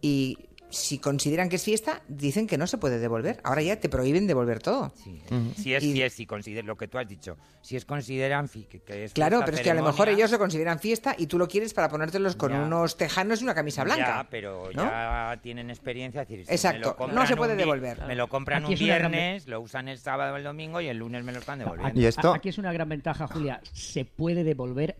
y 0.00 0.38
si 0.70 0.98
consideran 0.98 1.48
que 1.48 1.56
es 1.56 1.62
fiesta, 1.64 2.02
dicen 2.08 2.46
que 2.46 2.58
no 2.58 2.66
se 2.66 2.78
puede 2.78 2.98
devolver. 2.98 3.40
Ahora 3.44 3.62
ya 3.62 3.80
te 3.80 3.88
prohíben 3.88 4.26
devolver 4.26 4.60
todo. 4.60 4.92
Sí. 5.02 5.20
Si 5.56 5.74
es, 5.74 5.82
Y- 5.82 5.92
si 5.92 6.02
es, 6.02 6.12
si 6.12 6.26
consider- 6.26 6.64
lo 6.64 6.76
que 6.76 6.88
tú 6.88 6.98
has 6.98 7.08
dicho, 7.08 7.36
si 7.62 7.76
es 7.76 7.84
consideran 7.84 8.48
fi- 8.48 8.64
que, 8.64 8.80
que 8.80 9.04
es 9.04 9.12
Claro, 9.12 9.38
fiesta, 9.38 9.44
pero 9.46 9.56
es 9.56 9.62
que 9.62 9.70
a 9.70 9.74
lo 9.74 9.82
mejor 9.82 10.08
ellos 10.08 10.30
lo 10.30 10.38
consideran 10.38 10.78
fiesta 10.78 11.14
y 11.16 11.26
tú 11.26 11.38
lo 11.38 11.48
quieres 11.48 11.72
para 11.74 11.88
ponértelos 11.88 12.36
con 12.36 12.52
Ya. 12.52 12.60
unos 12.62 12.96
tejanos 12.96 13.40
y 13.40 13.44
una 13.44 13.54
camisa 13.54 13.84
blanca. 13.84 14.22
Ya, 14.22 14.26
pero 14.30 14.70
¿no? 14.74 14.84
ya 14.84 15.38
tienen 15.42 15.70
experiencia. 15.70 16.22
es 16.22 16.28
decir, 16.28 16.46
si 16.46 16.52
Exacto, 16.52 16.96
no 17.12 17.26
se 17.26 17.36
puede 17.36 17.56
devolver. 17.56 18.04
Me 18.06 18.14
lo 18.14 18.28
compran 18.28 18.64
Aquí 18.64 18.74
un 18.74 18.88
gran 18.88 19.10
viernes, 19.10 19.46
lo 19.48 19.60
usan 19.60 19.88
el 19.88 19.98
sábado 19.98 20.34
o 20.34 20.36
el 20.36 20.44
domingo 20.44 20.80
y 20.80 20.88
el 20.88 20.98
lunes 20.98 21.24
me 21.24 21.32
lo 21.32 21.38
están 21.38 21.58
devolviendo. 21.58 21.98
Y 22.00 22.04
esto- 22.06 22.34
Aquí 22.34 22.48
es 22.50 22.58
una 22.58 22.72
gran 22.72 22.88
ventaja, 22.88 23.26
Julia. 23.26 23.60
Se 23.72 24.04
puede 24.04 24.44
devolver 24.44 24.96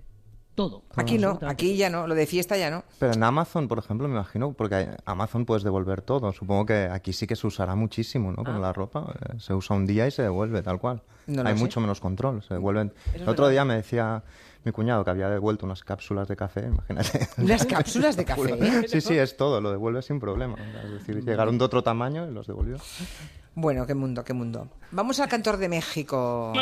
todo. 0.59 0.83
Aquí 0.97 1.19
no, 1.19 1.39
aquí 1.47 1.77
ya 1.77 1.89
no, 1.89 2.09
lo 2.09 2.17
de 2.17 2.27
fiesta 2.27 2.57
ya 2.57 2.69
no. 2.69 2.83
Pero 2.99 3.13
en 3.13 3.23
Amazon, 3.23 3.69
por 3.69 3.79
ejemplo, 3.79 4.09
me 4.09 4.15
imagino, 4.15 4.53
porque 4.55 4.89
Amazon 5.05 5.45
puedes 5.47 5.63
devolver 5.63 6.03
todo. 6.03 6.33
Supongo 6.33 6.67
que 6.67 6.89
aquí 6.91 7.13
sí 7.13 7.29
que 7.29 7.37
se 7.37 7.47
usará 7.47 7.77
muchísimo, 7.77 8.33
¿no? 8.33 8.43
Con 8.43 8.61
la 8.61 8.73
ropa. 8.73 9.15
eh, 9.21 9.35
Se 9.39 9.55
usa 9.55 9.77
un 9.77 9.87
día 9.87 10.09
y 10.09 10.11
se 10.11 10.23
devuelve, 10.23 10.61
tal 10.63 10.81
cual. 10.81 11.01
No 11.29 11.47
hay 11.47 11.55
sé. 11.55 11.61
mucho 11.63 11.81
menos 11.81 12.01
control. 12.01 12.43
Se 12.43 12.55
devuelven. 12.55 12.93
es 13.15 13.23
El 13.23 13.29
otro 13.29 13.45
verdad. 13.45 13.51
día 13.51 13.65
me 13.65 13.75
decía 13.77 14.23
mi 14.65 14.73
cuñado 14.73 15.05
que 15.05 15.11
había 15.11 15.29
devuelto 15.31 15.65
unas 15.65 15.85
cápsulas 15.85 16.27
de 16.27 16.35
café, 16.35 16.67
imagínate. 16.67 17.29
Unas 17.39 17.65
cápsulas 17.75 18.17
de 18.17 18.25
café. 18.25 18.55
¿eh? 18.59 18.89
Sí, 18.89 19.01
sí, 19.01 19.17
es 19.17 19.37
todo, 19.37 19.61
lo 19.61 19.71
devuelve 19.71 20.03
sin 20.03 20.19
problema. 20.19 20.57
Es 20.85 20.91
decir, 20.91 21.25
llegaron 21.25 21.57
de 21.57 21.65
otro 21.65 21.83
tamaño 21.85 22.29
y 22.29 22.35
los 22.35 22.49
devolvió. 22.49 22.79
Bueno, 23.55 23.87
qué 23.87 23.95
mundo, 23.95 24.25
qué 24.25 24.33
mundo. 24.35 24.69
Vamos 24.91 25.21
al 25.21 25.29
cantor 25.29 25.57
de 25.57 25.69
México. 25.69 26.53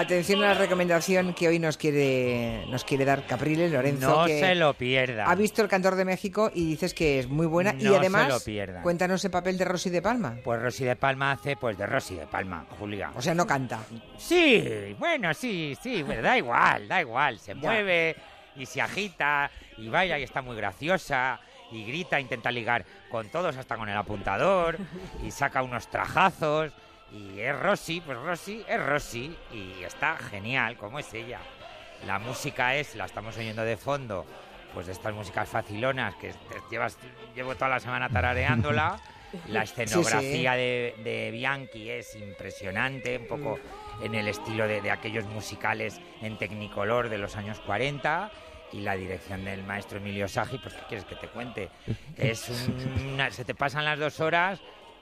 Atención 0.00 0.42
a 0.42 0.48
la 0.48 0.54
recomendación 0.54 1.34
que 1.34 1.46
hoy 1.46 1.58
nos 1.58 1.76
quiere 1.76 2.64
nos 2.68 2.84
quiere 2.84 3.04
dar 3.04 3.26
Capriles 3.26 3.70
Lorenzo. 3.70 4.20
No 4.20 4.24
que 4.24 4.40
se 4.40 4.54
lo 4.54 4.72
pierda. 4.72 5.30
Ha 5.30 5.34
visto 5.34 5.60
el 5.60 5.68
cantor 5.68 5.94
de 5.94 6.06
México 6.06 6.50
y 6.54 6.70
dices 6.70 6.94
que 6.94 7.18
es 7.18 7.28
muy 7.28 7.46
buena. 7.46 7.74
y 7.78 7.84
No 7.84 7.90
se 7.92 7.98
además, 7.98 8.28
lo 8.28 8.40
pierdan. 8.40 8.82
cuéntanos 8.82 9.22
el 9.26 9.30
papel 9.30 9.58
de 9.58 9.66
Rosy 9.66 9.90
de 9.90 10.00
Palma. 10.00 10.38
Pues 10.42 10.62
Rosy 10.62 10.84
de 10.84 10.96
Palma 10.96 11.32
hace 11.32 11.54
pues 11.54 11.76
de 11.76 11.84
Rosy 11.84 12.14
de 12.14 12.26
Palma, 12.26 12.64
Julia. 12.78 13.12
O 13.14 13.20
sea, 13.20 13.34
no 13.34 13.46
canta. 13.46 13.80
Sí, 14.16 14.96
bueno, 14.98 15.34
sí, 15.34 15.76
sí, 15.82 16.02
pero 16.08 16.22
da 16.22 16.38
igual, 16.38 16.88
da 16.88 17.02
igual. 17.02 17.38
Se 17.38 17.54
mueve 17.54 18.16
y 18.56 18.64
se 18.64 18.80
agita 18.80 19.50
y 19.76 19.90
baila 19.90 20.18
y 20.18 20.22
está 20.22 20.40
muy 20.40 20.56
graciosa 20.56 21.38
y 21.72 21.84
grita, 21.84 22.18
intenta 22.18 22.50
ligar 22.50 22.86
con 23.10 23.28
todos, 23.28 23.54
hasta 23.54 23.76
con 23.76 23.88
el 23.88 23.96
apuntador, 23.98 24.78
y 25.22 25.30
saca 25.30 25.62
unos 25.62 25.88
trajazos. 25.88 26.72
Y 27.12 27.40
es 27.40 27.58
Rosy, 27.58 28.00
pues 28.00 28.16
Rosy 28.18 28.64
es 28.68 28.80
Rosy, 28.86 29.36
y 29.52 29.82
está 29.82 30.16
genial, 30.16 30.76
como 30.76 30.98
es 30.98 31.12
ella. 31.12 31.40
La 32.06 32.18
música 32.18 32.76
es, 32.76 32.94
la 32.94 33.04
estamos 33.06 33.36
oyendo 33.36 33.62
de 33.62 33.76
fondo, 33.76 34.24
pues 34.72 34.86
de 34.86 34.92
estas 34.92 35.12
músicas 35.12 35.48
facilonas 35.48 36.14
que 36.16 36.28
te 36.32 36.56
llevas, 36.70 36.96
llevo 37.34 37.54
toda 37.56 37.68
la 37.68 37.80
semana 37.80 38.08
tarareándola. 38.08 38.98
La 39.46 39.62
escenografía 39.62 40.54
De, 40.54 40.92
de 41.04 41.30
Bianchi 41.30 41.88
es 41.88 42.16
impresionante, 42.16 43.16
un 43.16 43.28
poco 43.28 43.60
en 44.02 44.16
el 44.16 44.26
estilo 44.26 44.66
de, 44.66 44.80
de 44.80 44.90
aquellos 44.90 45.24
musicales 45.26 46.00
en 46.20 46.36
Technicolor 46.36 47.08
de 47.08 47.16
los 47.18 47.36
años 47.36 47.60
40 47.60 48.28
y 48.72 48.80
la 48.80 48.96
dirección 48.96 49.44
del 49.44 49.62
maestro 49.62 49.98
Emilio 49.98 50.26
Sagi, 50.26 50.58
pues 50.58 50.74
¿qué 50.74 50.80
quieres 50.88 51.04
que 51.04 51.14
te 51.14 51.28
cuente? 51.28 51.68
Es 52.16 52.50
una- 53.12 53.30
se 53.30 53.44
te 53.44 53.54
pasan 53.54 53.84
las 53.84 54.00
dos 54.00 54.18
horas 54.18 54.60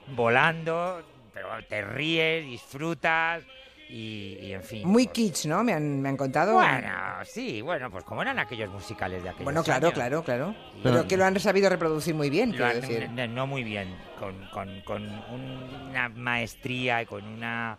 volando, 0.09 1.01
pero 1.41 1.65
te 1.67 1.81
ríes, 1.81 2.45
disfrutas 2.45 3.43
y, 3.89 4.37
y, 4.41 4.53
en 4.53 4.61
fin. 4.63 4.87
Muy 4.87 5.05
pues- 5.05 5.13
kitsch, 5.15 5.45
¿no? 5.45 5.63
Me 5.63 5.73
han, 5.73 6.01
me 6.01 6.09
han 6.09 6.17
contado. 6.17 6.53
Bueno, 6.55 6.89
sí, 7.23 7.61
bueno, 7.61 7.89
pues 7.89 8.03
como 8.03 8.21
eran 8.21 8.37
aquellos 8.37 8.69
musicales 8.69 9.23
de 9.23 9.29
aquellos 9.29 9.45
Bueno, 9.45 9.63
claro, 9.63 9.87
años. 9.87 9.93
claro, 9.95 10.23
claro. 10.23 10.55
Pero 10.83 11.07
que 11.07 11.17
lo 11.17 11.25
han 11.25 11.39
sabido 11.39 11.69
reproducir 11.69 12.13
muy 12.13 12.29
bien, 12.29 12.51
quiero 12.51 12.65
han- 12.67 12.81
decir. 12.81 13.09
no, 13.09 13.27
no 13.27 13.47
muy 13.47 13.63
bien, 13.63 13.95
con, 14.19 14.35
con- 14.53 14.81
con 14.81 15.03
una 15.89 16.09
maestría 16.09 17.01
y 17.01 17.05
con 17.05 17.25
una 17.25 17.77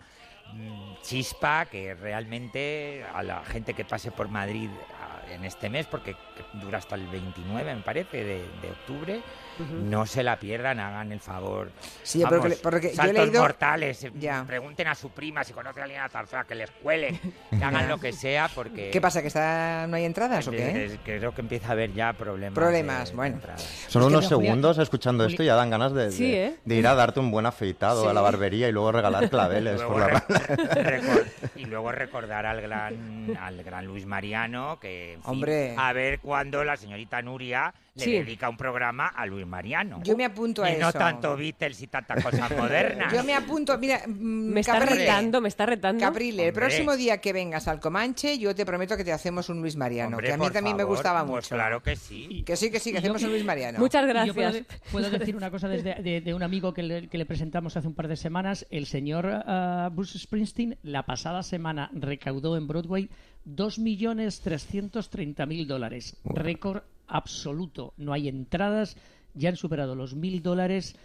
mm, 0.53 0.95
chispa 1.03 1.67
que 1.67 1.95
realmente 1.95 3.05
a 3.15 3.23
la 3.23 3.45
gente 3.45 3.75
que 3.75 3.85
pase 3.85 4.11
por 4.11 4.29
Madrid 4.29 4.69
a- 5.01 5.33
en 5.33 5.45
este 5.45 5.71
mes, 5.71 5.87
porque 5.87 6.15
que 6.15 6.45
dura 6.59 6.79
hasta 6.79 6.97
el 6.97 7.07
29, 7.07 7.73
me 7.77 7.83
parece, 7.83 8.25
de, 8.25 8.39
de 8.61 8.69
octubre, 8.71 9.21
no 9.85 10.07
se 10.07 10.23
la 10.23 10.39
pierdan, 10.39 10.79
hagan 10.81 11.13
el 11.13 11.21
favor. 11.21 11.71
Sí, 12.03 12.23
porque 12.29 12.49
le- 12.51 12.57
porque 12.57 12.87
yo 12.89 12.93
he 12.93 12.97
saltos 12.97 13.27
leído- 13.27 13.41
mortales, 13.43 14.05
eh, 14.05 14.13
Ya. 14.19 14.45
pregunten 14.47 14.89
a 14.89 14.95
su 14.95 15.11
prima 15.11 15.45
si 15.45 15.53
conoce 15.53 15.81
a 15.81 15.85
alguien 15.85 16.01
a 16.03 16.09
Tarzán, 16.09 16.47
que 16.47 16.55
les 16.55 16.71
cuelen, 16.71 17.19
que 17.51 17.65
hagan 17.65 17.89
lo 17.89 17.99
que 17.99 18.13
sea, 18.13 18.49
porque... 18.55 18.91
¿Qué 18.91 19.01
pasa? 19.01 19.21
¿Que 19.23 19.29
está, 19.29 19.87
no 19.89 19.97
hay 19.97 20.05
entradas 20.05 20.47
o 20.49 20.51
qué? 20.51 20.87
Eh, 20.87 20.99
Creo 21.05 21.35
que 21.35 21.41
empieza 21.41 21.69
a 21.69 21.73
haber 21.73 21.93
ya 21.93 22.13
problemas. 22.13 22.55
Problemas, 22.55 23.11
de- 23.11 23.17
bueno. 23.17 23.31
de 23.37 23.41
entradas. 23.41 23.63
Son 23.89 24.03
unos 24.03 24.27
segundos 24.27 24.79
escuchando 24.79 25.25
esto 25.25 25.43
y 25.43 25.47
ya 25.47 25.55
dan 25.55 25.71
ganas 25.71 25.93
de, 25.93 26.07
de- 26.07 26.13
Sí, 26.13 26.35
¿eh? 26.35 26.57
de 26.65 26.75
ir 26.75 26.87
a 26.87 26.95
darte 26.95 27.21
un 27.21 27.31
buen 27.31 27.47
afeitado 27.47 28.09
a 28.09 28.15
la 28.15 28.21
barbería 28.21 28.69
y 28.69 28.73
luego 28.73 28.93
regalar 28.93 29.29
claveles 29.31 29.77
Luego 29.77 29.93
por 29.93 30.01
la 30.01 30.07
re- 30.09 30.15
rambla. 30.29 30.75
recor- 30.91 31.27
y 31.57 31.65
luego 31.67 31.93
recordar 31.93 32.47
al 32.47 32.61
gran 32.61 33.37
al 33.41 33.63
gran 33.63 33.87
Luis 33.87 34.07
Mariano 34.07 34.79
que 34.81 35.15
en 35.15 35.23
fin, 35.23 35.31
Hombre. 35.31 35.75
a 35.77 35.93
ver 35.93 36.21
cuándo 36.21 36.65
la 36.65 36.77
señorita 36.77 37.23
Nuria 37.23 37.73
le 37.95 38.05
Sí. 38.05 38.13
dedica 38.13 38.49
un 38.49 38.57
programa 38.57 39.09
a 39.09 39.27
Luis 39.27 39.45
Mariano 39.47 40.01
Yo 40.05 40.17
me 40.17 40.25
apunto 40.25 40.63
a 40.63 40.71
y 40.71 40.77
no 40.79 40.89
eso. 40.91 40.99
tanto 40.99 41.37
Beatles 41.37 41.83
y 41.83 41.87
tantas 41.89 42.23
cosas 42.25 42.49
modernas 42.57 43.13
Yo 43.13 43.25
me 43.25 43.35
apunto, 43.35 43.77
mira, 43.79 44.01
mm, 44.07 44.11
Me 44.13 44.61
está 44.61 44.79
Caprile, 44.79 45.01
retando, 45.01 45.41
me 45.41 45.49
está 45.49 45.67
retando. 45.67 46.01
Caprile, 46.01 46.47
el 46.49 46.53
próximo 46.53 46.97
día 46.97 47.19
que 47.19 47.33
vengas 47.33 47.67
al 47.69 47.81
Comanche, 47.81 48.39
yo 48.39 48.55
te 48.55 48.65
prometo 48.65 48.97
que 48.97 49.03
te 49.05 49.13
hacemos 49.13 49.49
un 49.49 49.61
Luis 49.61 49.75
Mariano, 49.77 50.17
Hombre, 50.17 50.29
que 50.29 50.35
a 50.35 50.39
mí 50.39 50.49
también 50.51 50.77
me 50.77 50.85
gustaba 50.85 51.21
pues 51.27 51.47
mucho. 51.47 51.55
claro 51.57 51.83
que 51.83 51.97
sí 51.97 52.43
Que 52.47 52.55
sí, 52.57 52.71
que 52.71 52.79
sí, 52.79 52.91
que 52.91 52.95
yo- 52.95 52.99
hacemos 53.01 53.23
un 53.25 53.31
Luis 53.31 53.45
Mariano. 53.51 53.79
Muchas 53.81 54.05
Y 54.05 54.07
yo 54.27 54.35
puedo, 54.35 54.51
gracias. 54.53 54.69
de- 54.69 54.91
puedo 54.93 55.11
decir 55.19 55.35
una 55.37 55.51
cosa 55.51 55.67
desde, 55.69 55.97
de, 56.03 56.21
de 56.21 56.35
un 56.35 56.43
amigo 56.43 56.73
que 56.73 56.83
le, 56.85 57.09
que 57.09 57.19
le 57.19 57.27
presentamos 57.27 57.77
hace 57.77 57.89
un 57.89 57.95
par 57.95 58.07
de 58.09 58.17
semanas. 58.17 58.67
El 58.71 58.87
señor 58.87 59.27
ah, 59.47 59.91
Bruce 59.93 60.19
Springsteen 60.19 60.79
la 60.83 61.05
pasada 61.05 61.43
semana 61.43 61.91
recaudó 61.93 62.57
en 62.57 62.67
Broadway 62.69 63.09
2.330.000 63.49 65.67
dólares. 65.67 66.17
Récord 66.25 66.83
absoluto. 67.11 67.93
No 67.97 68.13
hay 68.13 68.29
entradas, 68.29 68.97
ya 69.35 69.51
han 69.51 69.57
superado 69.57 69.95
los 69.95 70.17
1.000 70.17 70.43
dólares. 70.43 70.97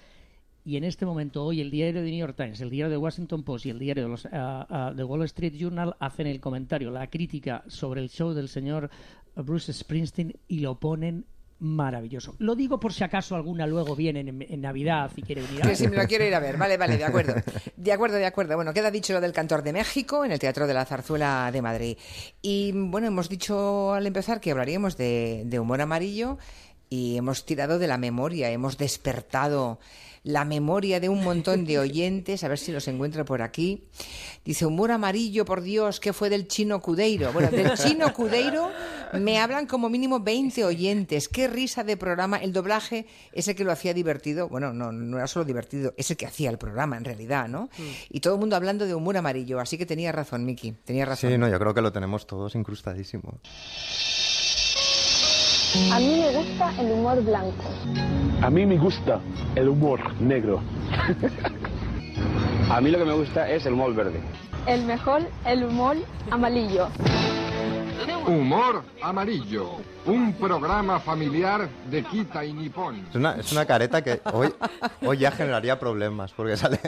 Y 0.63 0.77
en 0.77 0.83
este 0.83 1.05
momento, 1.05 1.43
hoy, 1.43 1.61
el 1.61 1.69
diario 1.69 2.01
de 2.01 2.09
New 2.09 2.19
York 2.19 2.35
Times, 2.35 2.59
el 2.61 2.71
diario 2.71 2.89
de 2.89 2.97
Washington 2.97 3.43
Post 3.43 3.67
y 3.67 3.69
el 3.69 3.79
diario 3.79 4.03
de 4.03 4.09
los, 4.09 4.27
ah, 4.31 4.93
The 4.95 5.03
Wall 5.03 5.23
Street 5.23 5.53
Journal 5.53 5.95
hacen 5.99 6.25
el 6.25 6.39
comentario, 6.39 6.89
la 6.89 7.07
crítica 7.07 7.63
sobre 7.67 8.01
el 8.01 8.09
show 8.09 8.33
del 8.33 8.49
señor 8.49 8.89
Bruce 9.35 9.71
Springsteen 9.73 10.35
y 10.47 10.59
lo 10.59 10.79
ponen 10.79 11.25
maravilloso. 11.65 12.35
Lo 12.39 12.55
digo 12.55 12.79
por 12.79 12.93
si 12.93 13.03
acaso 13.03 13.35
alguna 13.35 13.65
luego 13.65 13.95
viene 13.95 14.21
en, 14.21 14.45
en 14.47 14.61
Navidad 14.61 15.11
y 15.15 15.21
quiere 15.23 15.41
venir 15.41 15.63
a 15.63 15.67
Que 15.67 15.75
sí, 15.75 15.87
me 15.87 15.97
lo 15.97 16.05
quiero 16.07 16.23
ir 16.25 16.35
a 16.35 16.39
ver. 16.39 16.57
Vale, 16.57 16.77
vale, 16.77 16.97
de 16.97 17.03
acuerdo. 17.03 17.33
De 17.75 17.91
acuerdo, 17.91 18.17
de 18.17 18.25
acuerdo. 18.25 18.55
Bueno, 18.55 18.73
queda 18.73 18.89
dicho 18.89 19.13
lo 19.13 19.21
del 19.21 19.31
Cantor 19.31 19.61
de 19.61 19.73
México 19.73 20.25
en 20.25 20.31
el 20.31 20.39
Teatro 20.39 20.65
de 20.65 20.73
la 20.73 20.85
Zarzuela 20.85 21.49
de 21.51 21.61
Madrid. 21.61 21.97
Y 22.41 22.71
bueno, 22.73 23.07
hemos 23.07 23.29
dicho 23.29 23.93
al 23.93 24.07
empezar 24.07 24.39
que 24.39 24.51
hablaríamos 24.51 24.97
de, 24.97 25.43
de 25.45 25.59
humor 25.59 25.81
amarillo 25.81 26.37
y 26.89 27.17
hemos 27.17 27.45
tirado 27.45 27.79
de 27.79 27.87
la 27.87 27.97
memoria, 27.97 28.49
hemos 28.51 28.77
despertado 28.77 29.79
la 30.25 30.43
memoria 30.43 30.99
de 30.99 31.07
un 31.07 31.23
montón 31.23 31.65
de 31.65 31.77
oyentes, 31.77 32.43
a 32.43 32.47
ver 32.47 32.57
si 32.57 32.71
los 32.71 32.87
encuentro 32.87 33.25
por 33.25 33.43
aquí. 33.43 33.83
Dice, 34.43 34.65
humor 34.65 34.91
amarillo, 34.91 35.45
por 35.45 35.61
Dios, 35.61 35.99
¿qué 35.99 36.13
fue 36.13 36.31
del 36.31 36.47
chino 36.47 36.81
Cudeiro? 36.81 37.31
Bueno, 37.31 37.51
del 37.51 37.75
chino 37.77 38.11
Cudeiro 38.11 38.71
me 39.13 39.37
hablan 39.37 39.67
como 39.67 39.87
mínimo 39.87 40.19
20 40.19 40.65
oyentes. 40.65 41.27
Qué 41.27 41.47
risa 41.47 41.83
de 41.83 41.95
programa. 41.95 42.37
El 42.37 42.53
doblaje, 42.53 43.05
ese 43.33 43.55
que 43.55 43.63
lo 43.63 43.71
hacía 43.71 43.93
divertido, 43.93 44.49
bueno, 44.49 44.73
no, 44.73 44.91
no 44.91 45.17
era 45.17 45.27
solo 45.27 45.45
divertido, 45.45 45.93
es 45.95 46.09
el 46.09 46.17
que 46.17 46.25
hacía 46.25 46.49
el 46.49 46.57
programa 46.57 46.97
en 46.97 47.05
realidad, 47.05 47.47
¿no? 47.47 47.69
Y 48.09 48.19
todo 48.19 48.33
el 48.33 48.39
mundo 48.39 48.55
hablando 48.55 48.87
de 48.87 48.95
humor 48.95 49.17
amarillo, 49.17 49.59
así 49.59 49.77
que 49.77 49.85
tenía 49.85 50.11
razón, 50.11 50.43
Miki, 50.43 50.71
tenía 50.85 51.05
razón. 51.05 51.29
Sí, 51.29 51.37
no, 51.37 51.47
yo 51.47 51.59
creo 51.59 51.75
que 51.75 51.81
lo 51.81 51.91
tenemos 51.91 52.25
todos 52.25 52.55
incrustadísimo. 52.55 53.39
A 55.91 55.99
mí 55.99 56.21
me 56.21 56.31
gusta 56.31 56.71
el 56.79 56.91
humor 56.91 57.23
blanco. 57.23 57.63
A 58.41 58.49
mí 58.49 58.65
me 58.65 58.77
gusta 58.77 59.19
el 59.55 59.69
humor 59.69 59.99
negro. 60.21 60.61
A 62.69 62.81
mí 62.81 62.91
lo 62.91 62.97
que 62.99 63.05
me 63.05 63.13
gusta 63.13 63.49
es 63.49 63.65
el 63.65 63.73
humor 63.73 63.93
verde. 63.93 64.19
El 64.67 64.85
mejor, 64.85 65.21
el 65.45 65.63
humor 65.63 65.97
amarillo. 66.31 66.87
Humor 68.13 68.83
Amarillo, 69.01 69.71
un 70.05 70.33
programa 70.33 70.99
familiar 70.99 71.67
de 71.89 72.03
Kita 72.03 72.45
y 72.45 72.53
Nippon. 72.53 73.05
Es 73.09 73.15
una, 73.15 73.35
es 73.35 73.51
una 73.51 73.65
careta 73.65 74.03
que 74.03 74.21
hoy, 74.33 74.49
hoy 75.05 75.17
ya 75.17 75.31
generaría 75.31 75.79
problemas, 75.79 76.31
porque 76.33 76.55
sale 76.57 76.79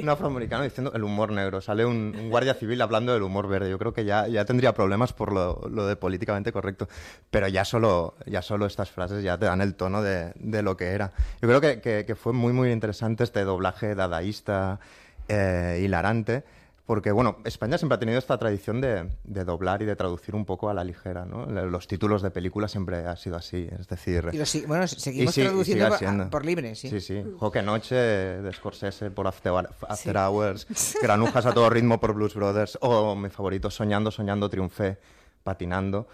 un 0.00 0.08
afroamericano 0.08 0.62
diciendo 0.64 0.92
el 0.94 1.02
humor 1.04 1.32
negro, 1.32 1.60
sale 1.60 1.84
un, 1.84 2.14
un 2.18 2.30
guardia 2.30 2.54
civil 2.54 2.80
hablando 2.82 3.12
del 3.12 3.22
humor 3.22 3.48
verde. 3.48 3.70
Yo 3.70 3.78
creo 3.78 3.92
que 3.92 4.04
ya, 4.04 4.28
ya 4.28 4.44
tendría 4.44 4.72
problemas 4.74 5.12
por 5.12 5.32
lo, 5.32 5.60
lo 5.68 5.86
de 5.86 5.96
políticamente 5.96 6.52
correcto, 6.52 6.88
pero 7.30 7.48
ya 7.48 7.64
solo, 7.64 8.14
ya 8.26 8.42
solo 8.42 8.66
estas 8.66 8.90
frases 8.90 9.22
ya 9.24 9.38
te 9.38 9.46
dan 9.46 9.60
el 9.60 9.74
tono 9.74 10.02
de, 10.02 10.32
de 10.36 10.62
lo 10.62 10.76
que 10.76 10.86
era. 10.90 11.12
Yo 11.40 11.48
creo 11.48 11.60
que, 11.60 11.80
que- 11.80 12.04
que 12.06 12.14
fue 12.14 12.32
muy, 12.32 12.52
muy 12.52 12.70
interesante 12.72 13.24
este 13.24 13.44
doblaje 13.44 13.94
dadaísta, 13.94 14.80
eh, 15.28 15.80
hilarante. 15.82 16.44
Porque, 16.84 17.12
bueno, 17.12 17.38
España 17.44 17.78
siempre 17.78 17.94
ha 17.94 17.98
tenido 18.00 18.18
esta 18.18 18.36
tradición 18.38 18.80
de, 18.80 19.08
de 19.22 19.44
doblar 19.44 19.82
y 19.82 19.84
de 19.84 19.94
traducir 19.94 20.34
un 20.34 20.44
poco 20.44 20.68
a 20.68 20.74
la 20.74 20.82
ligera, 20.82 21.24
¿no? 21.24 21.46
Los 21.46 21.86
títulos 21.86 22.22
de 22.22 22.30
películas 22.32 22.72
siempre 22.72 23.06
ha 23.06 23.14
sido 23.14 23.36
así, 23.36 23.68
es 23.78 23.86
decir... 23.86 24.28
Y 24.32 24.66
bueno, 24.66 24.88
seguimos 24.88 25.30
Y 25.38 25.40
sí, 25.40 25.40
y 25.40 25.74
traduciendo 25.76 26.24
por, 26.24 26.30
por 26.30 26.44
libre, 26.44 26.74
sí. 26.74 26.88
Sí, 26.88 27.00
sí. 27.00 27.24
Joque 27.38 27.62
Noche 27.62 27.94
de 27.94 28.52
Scorsese 28.52 29.12
por 29.12 29.28
After, 29.28 29.52
After 29.88 30.16
Hours, 30.16 30.66
Granujas 31.02 31.46
a 31.46 31.54
todo 31.54 31.70
ritmo 31.70 32.00
por 32.00 32.14
Blues 32.14 32.34
Brothers, 32.34 32.76
o 32.80 33.14
mi 33.14 33.28
favorito, 33.28 33.70
Soñando, 33.70 34.10
Soñando, 34.10 34.50
Triunfé, 34.50 34.98
Patinando, 35.44 36.08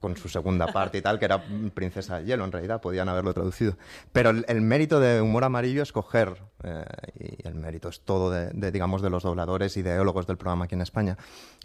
con 0.00 0.16
su 0.16 0.28
segunda 0.28 0.66
parte 0.72 0.98
y 0.98 1.02
tal, 1.02 1.18
que 1.18 1.26
era 1.26 1.44
Princesa 1.74 2.16
del 2.16 2.26
Hielo, 2.26 2.44
en 2.44 2.52
realidad, 2.52 2.80
podían 2.80 3.08
haberlo 3.08 3.32
traducido. 3.32 3.76
Pero 4.12 4.30
el, 4.30 4.44
el 4.48 4.60
mérito 4.60 4.98
de 4.98 5.20
Humor 5.20 5.44
Amarillo 5.44 5.82
es 5.82 5.92
coger, 5.92 6.42
eh, 6.64 6.84
y 7.18 7.46
el 7.46 7.54
mérito 7.54 7.88
es 7.88 8.00
todo 8.00 8.30
de, 8.30 8.50
de, 8.50 8.72
digamos, 8.72 9.02
de 9.02 9.10
los 9.10 9.22
dobladores 9.22 9.76
y 9.76 9.80
ideólogos 9.80 10.26
del 10.26 10.36
programa 10.36 10.64
aquí 10.64 10.74
en 10.74 10.82
España, 10.82 11.16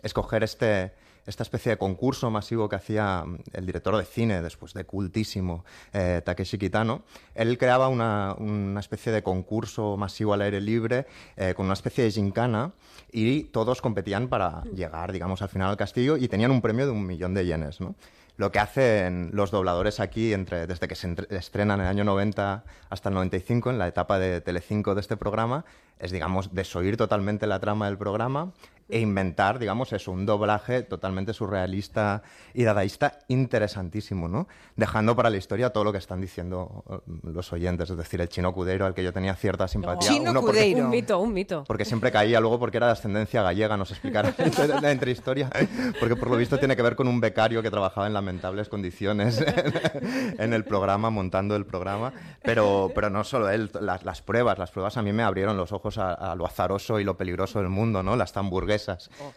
es 0.04 0.13
coger 0.13 0.44
este, 0.44 0.94
esta 1.25 1.44
especie 1.44 1.72
de 1.72 1.77
concurso 1.77 2.30
masivo 2.30 2.70
que 2.70 2.75
hacía 2.75 3.24
mm, 3.25 3.38
el 3.54 3.65
director 3.65 3.98
de 3.98 4.06
cine, 4.06 4.42
después 4.42 4.74
de 4.74 4.86
cultísimo, 4.86 5.65
eh, 5.94 6.22
Takeshi 6.24 6.58
Kitano. 6.58 7.04
Él 7.34 7.58
creaba 7.58 7.88
una, 7.88 8.36
una 8.38 8.80
especie 8.80 9.12
de 9.12 9.24
concurso 9.24 9.98
masivo 9.98 10.34
al 10.34 10.42
aire 10.42 10.62
libre 10.62 11.08
eh, 11.36 11.54
con 11.56 11.65
una 11.65 11.74
especie 11.74 12.04
de 12.04 12.12
gincana 12.12 12.74
y 13.12 13.46
todos 13.46 13.82
competían 13.82 14.27
para 14.27 14.63
llegar, 14.74 15.12
digamos, 15.12 15.42
al 15.42 15.50
final 15.50 15.70
al 15.70 15.77
castillo 15.77 16.18
y 16.18 16.27
tenían 16.27 16.51
un 16.51 16.62
premio 16.62 16.86
de 16.86 16.92
un 16.92 17.06
millón 17.06 17.34
de 17.34 17.46
yenes, 17.46 17.82
¿no? 17.82 17.96
Lo 18.38 18.51
que 18.51 18.60
hacen 18.60 19.30
los 19.34 19.51
dobladores 19.51 20.00
aquí, 20.01 20.32
desde 20.32 20.88
que 20.88 20.96
se 20.96 21.15
estrenan 21.30 21.80
en 21.80 21.86
el 21.86 21.89
año 21.89 22.04
90 22.04 22.65
hasta 22.89 23.10
el 23.10 23.15
95, 23.15 23.70
en 23.70 23.77
la 23.77 23.88
etapa 23.88 24.20
de 24.20 24.42
Telecinco 24.42 24.94
de 24.94 25.01
este 25.01 25.15
programa, 25.15 25.63
es, 26.00 26.12
digamos, 26.12 26.54
desoír 26.54 26.98
totalmente 26.98 27.48
la 27.48 27.60
trama 27.60 27.86
del 27.86 27.98
programa 27.98 28.51
e 28.89 29.00
inventar, 29.00 29.58
digamos, 29.60 29.94
eso, 29.94 30.12
un 30.12 30.25
doblaje 30.25 30.84
totalmente 30.84 31.34
surrealista 31.34 32.22
y 32.54 32.63
dadaísta 32.63 33.20
interesantísimo, 33.30 34.27
¿no? 34.27 34.48
Dejando 34.75 35.15
para 35.15 35.30
la 35.30 35.38
historia 35.38 35.70
todo 35.72 35.84
lo 35.86 35.92
que 35.92 35.98
están 35.98 36.20
diciendo 36.20 36.84
eh, 36.89 36.98
los 37.24 37.54
oyentes, 37.54 37.89
es 37.89 37.98
decir, 37.98 38.20
el 38.22 38.30
chino 38.30 38.54
Cudeiro, 38.54 38.86
al 38.86 38.94
que 38.94 39.04
yo 39.04 39.13
tenía 39.13 39.36
cierta 39.36 39.68
simpatía. 39.68 40.10
Chino 40.10 40.32
uno 40.32 40.42
porque- 40.42 40.58
Cudeiro. 40.58 40.86
Un 40.86 40.89
mito, 40.89 41.20
un 41.20 41.34
mito. 41.34 41.63
porque 41.68 41.86
siempre 41.86 42.12
caía 42.12 42.39
luego 42.39 42.60
porque 42.60 42.77
era 42.77 42.88
de 42.88 42.94
ascendencia 42.94 43.42
gallega, 43.42 43.77
nos 43.77 43.92
explicaron 43.92 44.34
la 44.82 44.92
entrehistoria, 44.92 45.50
porque 46.00 46.15
por 46.15 46.30
lo 46.30 46.36
visto 46.38 46.58
tiene 46.60 46.75
que 46.75 46.82
ver 46.82 46.96
con 46.96 47.08
un 47.08 47.20
becario 47.22 47.62
que 47.62 47.70
trabajaba 47.72 48.08
en 48.08 48.13
la 48.13 48.25
lamentables 48.25 48.70
condiciones 48.70 49.39
en 50.39 50.54
el 50.54 50.63
programa, 50.65 51.10
montando 51.12 51.56
el 51.56 51.65
programa. 51.65 52.12
Pero, 52.44 52.92
pero 52.96 53.10
no 53.12 53.24
solo 53.24 53.50
él, 53.50 53.70
las, 53.80 54.04
las 54.04 54.22
pruebas, 54.24 54.58
las 54.58 54.72
pruebas 54.72 54.98
a 54.98 55.04
mí 55.04 55.13
me 55.13 55.22
abrieron 55.22 55.58
los 55.58 55.72
ojos 55.72 55.98
a, 56.00 56.13
a 56.13 56.36
lo 56.36 56.46
azaroso 56.48 57.00
y 57.00 57.04
lo 57.04 57.15
peligroso 57.18 57.60
del 57.60 57.70
mundo, 57.70 58.01
¿no? 58.01 58.15
Las 58.15 58.36
hamburguesas, 58.36 58.75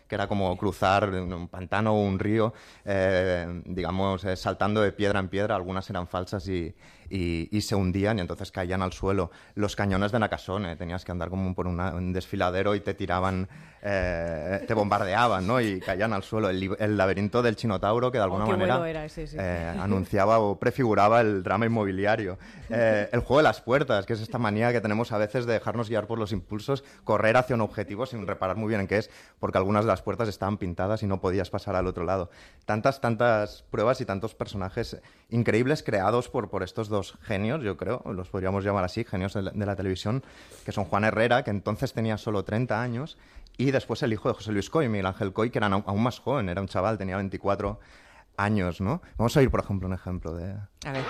que 0.07 0.14
era 0.14 0.26
como 0.26 0.57
cruzar 0.57 1.09
un 1.11 1.49
pantano 1.49 1.95
o 1.95 2.02
un 2.02 2.18
río, 2.18 2.52
eh, 2.85 3.62
digamos, 3.66 4.25
eh, 4.25 4.37
saltando 4.37 4.80
de 4.80 4.92
piedra 4.92 5.21
en 5.21 5.28
piedra, 5.28 5.54
algunas 5.57 5.88
eran 5.90 6.07
falsas 6.09 6.47
y, 6.49 6.75
y, 7.11 7.49
y 7.57 7.61
se 7.62 7.75
hundían 7.75 8.18
y 8.18 8.21
entonces 8.21 8.50
caían 8.50 8.83
al 8.83 8.92
suelo. 8.92 9.30
Los 9.54 9.76
cañones 9.76 10.12
de 10.12 10.18
Nakasone, 10.18 10.76
tenías 10.76 11.04
que 11.04 11.12
andar 11.12 11.30
como 11.30 11.54
por 11.54 11.66
una- 11.66 11.95
un 11.95 12.12
desfiladero 12.12 12.75
y 12.75 12.80
te 12.80 12.95
tiraban, 12.95 13.49
eh, 13.83 14.64
te 14.66 14.75
bombardeaban, 14.75 15.47
¿no? 15.47 15.61
Y 15.61 15.80
caían 15.80 16.12
al 16.12 16.23
suelo. 16.23 16.50
El, 16.50 16.76
el 16.78 16.97
laberinto 16.97 17.42
del 17.42 17.57
Chinotauro, 17.57 18.11
que 18.11 18.18
de 18.18 18.25
alguna 18.25 18.45
Oh, 18.45 18.49
manera 18.49 18.88
era 18.90 19.04
ese, 19.04 19.26
sí. 19.26 19.37
eh, 19.38 19.75
anunciaba 19.78 20.38
o 20.38 20.59
prefiguraba 20.59 21.21
el 21.21 21.42
drama 21.42 21.66
inmobiliario. 21.66 22.38
Eh, 22.71 23.09
el 23.12 23.21
juego 23.21 23.38
de 23.38 23.45
las 23.45 23.61
puertas, 23.61 24.04
que 24.07 24.12
es 24.14 24.21
esta 24.21 24.38
manía 24.38 24.73
que 24.73 24.80
tenemos 24.80 25.12
a 25.12 25.18
veces 25.18 25.47
de 25.47 25.54
dejarnos 25.54 25.88
guiar 25.88 26.07
por 26.07 26.18
los 26.18 26.33
impulsos, 26.33 26.85
correr 27.04 27.37
hacia 27.37 27.54
un 27.54 27.61
objetivo 27.62 28.04
sin 28.07 28.26
reparar 28.26 28.57
muy 28.57 28.68
bien 28.68 28.80
en 28.83 28.87
qué 28.87 28.99
es, 28.99 29.11
porque 29.40 29.59
algunas 29.59 29.85
de 29.85 29.88
las 29.88 30.02
puertas 30.02 30.28
estaban 30.28 30.59
pintadas 30.59 31.02
y 31.02 31.07
no 31.07 31.21
podías 31.21 31.50
pasar 31.50 31.76
al 31.76 31.87
otro 31.87 32.04
lado. 32.04 32.30
Tantas, 32.64 33.00
tantas 33.00 33.64
pruebas 33.71 34.00
y 34.00 34.04
tantos 34.04 34.35
personajes 34.35 35.00
increíbles 35.30 35.83
creados 35.83 36.28
por, 36.28 36.50
por 36.50 36.62
estos 36.62 36.88
dos 36.88 37.18
genios, 37.23 37.62
yo 37.62 37.76
creo, 37.76 38.02
los 38.12 38.28
podríamos 38.28 38.64
llamar 38.64 38.85
así, 38.85 39.04
genios 39.04 39.35
de 39.35 39.42
la, 39.42 39.50
de 39.50 39.66
la 39.66 39.76
televisión, 39.76 40.23
que 40.64 40.73
son 40.73 40.85
Juan 40.85 41.04
Herrera, 41.04 41.45
que 41.45 41.50
entonces 41.50 41.92
tenía 41.92 42.18
solo 42.18 42.45
30 42.45 42.80
años, 42.80 43.18
y 43.57 43.71
después 43.71 44.02
el 44.02 44.12
hijo 44.12 44.28
de 44.28 44.35
José 44.35 44.52
Luis 44.52 44.71
Coy, 44.71 44.88
Miguel 44.88 45.07
Ángel 45.07 45.33
Coy, 45.33 45.50
que 45.50 45.59
era 45.59 45.66
aún 45.66 46.02
más 46.02 46.21
joven, 46.21 46.49
era 46.49 46.61
un 46.61 46.68
chaval, 46.68 46.99
tenía 46.99 47.16
24 47.16 47.68
años, 47.68 47.99
¿no? 48.80 49.02
Vamos 49.16 49.37
a 49.37 49.40
oír, 49.40 49.50
por 49.50 49.61
ejemplo, 49.61 49.88
un 49.88 49.95
ejemplo 49.95 50.35
de... 50.35 50.54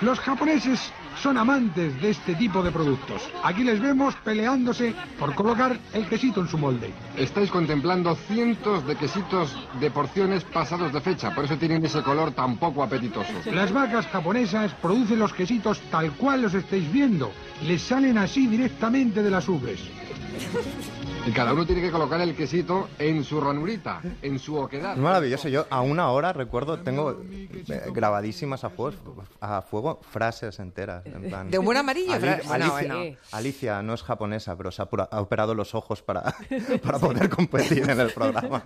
Los 0.01 0.19
japoneses 0.19 0.91
son 1.21 1.37
amantes 1.37 2.01
de 2.01 2.09
este 2.09 2.33
tipo 2.35 2.63
de 2.63 2.71
productos. 2.71 3.21
Aquí 3.43 3.63
les 3.63 3.79
vemos 3.79 4.15
peleándose 4.15 4.95
por 5.19 5.35
colocar 5.35 5.77
el 5.93 6.07
quesito 6.07 6.41
en 6.41 6.47
su 6.47 6.57
molde. 6.57 6.91
Estáis 7.15 7.51
contemplando 7.51 8.15
cientos 8.15 8.85
de 8.87 8.95
quesitos 8.95 9.55
de 9.79 9.91
porciones 9.91 10.43
pasados 10.43 10.91
de 10.91 11.01
fecha, 11.01 11.33
por 11.35 11.45
eso 11.45 11.55
tienen 11.57 11.85
ese 11.85 12.01
color 12.01 12.31
tan 12.31 12.57
poco 12.57 12.81
apetitoso. 12.81 13.31
Las 13.51 13.71
vacas 13.71 14.07
japonesas 14.07 14.73
producen 14.81 15.19
los 15.19 15.33
quesitos 15.33 15.79
tal 15.91 16.11
cual 16.13 16.41
los 16.41 16.55
estáis 16.55 16.91
viendo. 16.91 17.31
Les 17.63 17.81
salen 17.81 18.17
así 18.17 18.47
directamente 18.47 19.21
de 19.21 19.29
las 19.29 19.47
ubres. 19.47 19.79
Y 21.25 21.31
cada 21.31 21.53
uno 21.53 21.63
tiene 21.65 21.81
que 21.81 21.91
colocar 21.91 22.19
el 22.21 22.35
quesito 22.35 22.89
en 22.97 23.23
su 23.23 23.39
ranurita, 23.39 24.01
en 24.21 24.39
su 24.39 24.55
oquedad. 24.57 24.93
Es 24.93 24.97
maravilloso. 24.99 25.47
Yo 25.47 25.67
aún 25.69 25.99
ahora 25.99 26.33
recuerdo, 26.33 26.79
tengo 26.79 27.21
eh, 27.31 27.83
grabadísimas 27.93 28.63
a 28.63 28.71
fuego, 28.71 29.25
a 29.39 29.61
fuego 29.61 29.99
frases 30.09 30.57
enteras. 30.59 31.05
En 31.05 31.29
plan, 31.29 31.51
¿De 31.51 31.59
humor 31.59 31.77
amarillo? 31.77 32.13
Ali- 32.13 32.27
Alicia, 32.49 32.71
bueno. 32.71 32.95
Alicia 33.31 33.81
no 33.83 33.93
es 33.93 34.01
japonesa, 34.01 34.57
pero 34.57 34.71
se 34.71 34.81
ha, 34.81 34.87
ha 35.11 35.21
operado 35.21 35.53
los 35.53 35.75
ojos 35.75 36.01
para, 36.01 36.33
para 36.83 36.97
poder 36.97 37.29
competir 37.29 37.87
en 37.87 37.99
el 37.99 38.11
programa. 38.11 38.63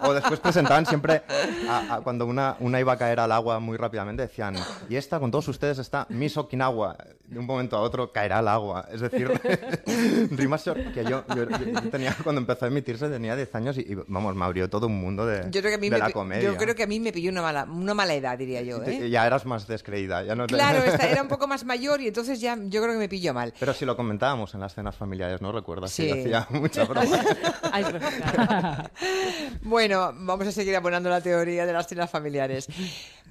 O 0.00 0.12
después 0.12 0.40
presentaban 0.40 0.84
siempre, 0.84 1.22
a- 1.68 1.94
a 1.94 2.00
cuando 2.02 2.26
una, 2.26 2.56
una 2.60 2.80
iba 2.80 2.92
a 2.92 2.98
caer 2.98 3.20
al 3.20 3.32
agua 3.32 3.60
muy 3.60 3.78
rápidamente, 3.78 4.22
decían, 4.24 4.56
y 4.90 4.96
esta 4.96 5.18
con 5.20 5.30
todos 5.30 5.48
ustedes 5.48 5.78
está 5.78 6.06
Miss 6.10 6.36
Okinawa. 6.36 6.96
De 7.24 7.38
un 7.38 7.46
momento 7.46 7.76
a 7.78 7.80
otro 7.80 8.12
caerá 8.12 8.40
al 8.40 8.48
agua. 8.48 8.86
Es 8.92 9.00
decir, 9.00 9.26
rimas 10.32 10.62
que 10.64 11.04
yo, 11.04 11.24
yo- 11.34 11.48
yo 11.48 11.83
tenía 11.90 12.16
cuando 12.22 12.40
empezó 12.40 12.64
a 12.64 12.68
emitirse, 12.68 13.08
tenía 13.08 13.36
10 13.36 13.54
años 13.54 13.78
y, 13.78 13.80
y, 13.82 13.94
vamos, 14.06 14.34
me 14.34 14.44
abrió 14.44 14.68
todo 14.68 14.86
un 14.86 14.98
mundo 15.00 15.26
de, 15.26 15.44
Yo 15.50 15.60
creo 15.60 15.70
que 15.70 15.74
a 15.74 15.78
mí, 15.78 15.88
de 15.88 15.96
me, 15.96 15.98
la 15.98 16.10
comedia. 16.10 16.42
yo 16.42 16.56
creo 16.56 16.74
que 16.74 16.82
a 16.82 16.86
mí 16.86 17.00
me 17.00 17.12
pilló 17.12 17.30
una 17.30 17.42
mala, 17.42 17.64
una 17.64 17.94
mala 17.94 18.14
edad, 18.14 18.36
diría 18.38 18.62
yo. 18.62 18.80
Te- 18.80 19.06
¿eh? 19.06 19.10
Ya 19.10 19.26
eras 19.26 19.46
más 19.46 19.66
descreída. 19.66 20.22
Ya 20.22 20.34
no 20.34 20.46
te- 20.46 20.54
Claro, 20.54 20.82
esta 20.84 21.08
era 21.10 21.22
un 21.22 21.28
poco 21.28 21.46
más 21.46 21.64
mayor 21.64 22.00
y 22.00 22.08
entonces 22.08 22.40
ya 22.40 22.56
yo 22.56 22.80
creo 22.82 22.92
que 22.94 22.98
me 22.98 23.08
pilló 23.08 23.32
mal. 23.34 23.52
Pero 23.58 23.72
si 23.74 23.84
lo 23.84 23.96
comentábamos 23.96 24.54
en 24.54 24.60
las 24.60 24.74
cenas 24.74 24.96
familiares, 24.96 25.40
¿no 25.40 25.52
recuerdas? 25.52 25.90
Sí. 25.92 26.06
Que 26.06 26.20
hacía 26.20 26.46
mucha 26.50 26.84
broma. 26.86 27.18
Claro. 27.72 28.90
Bueno, 29.62 30.12
vamos 30.16 30.46
a 30.46 30.52
seguir 30.52 30.76
abonando 30.76 31.08
la 31.10 31.20
teoría 31.20 31.66
de 31.66 31.72
las 31.72 31.86
cenas 31.86 32.10
familiares. 32.10 32.68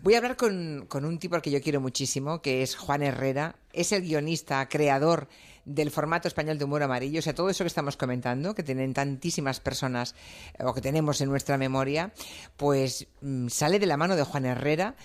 Voy 0.02 0.16
a 0.16 0.18
hablar 0.18 0.36
con, 0.36 0.86
con 0.90 1.06
un 1.06 1.18
tipo 1.18 1.36
al 1.36 1.42
que 1.42 1.52
yo 1.52 1.62
quiero 1.62 1.80
muchísimo, 1.80 2.42
que 2.42 2.62
es 2.62 2.76
Juan 2.76 3.04
Herrera. 3.04 3.56
Es 3.72 3.92
el 3.92 4.02
guionista, 4.02 4.68
creador 4.68 5.28
del 5.66 5.92
formato 5.92 6.28
español 6.28 6.58
de 6.58 6.66
humor 6.66 6.84
amarillo. 6.84 7.20
O 7.20 7.22
sea, 7.22 7.34
todo 7.36 7.50
eso 7.50 7.64
que 7.64 7.68
estamos 7.70 7.98
comentando, 7.98 8.54
que 8.56 8.64
tienen 8.64 8.94
tantísimas 8.94 9.60
personas, 9.60 10.16
eh, 10.60 10.64
o 10.64 10.74
que 10.74 10.82
tenemos 10.82 11.22
en 11.22 11.30
nuestra 11.30 11.58
memoria, 11.58 12.12
pues 12.58 13.08
mm, 13.22 13.48
sale 13.48 13.80
de 13.80 13.86
la 13.86 13.98
mano 13.98 14.16
de 14.16 14.24
Juan 14.24 14.46
Herrera. 14.46 14.96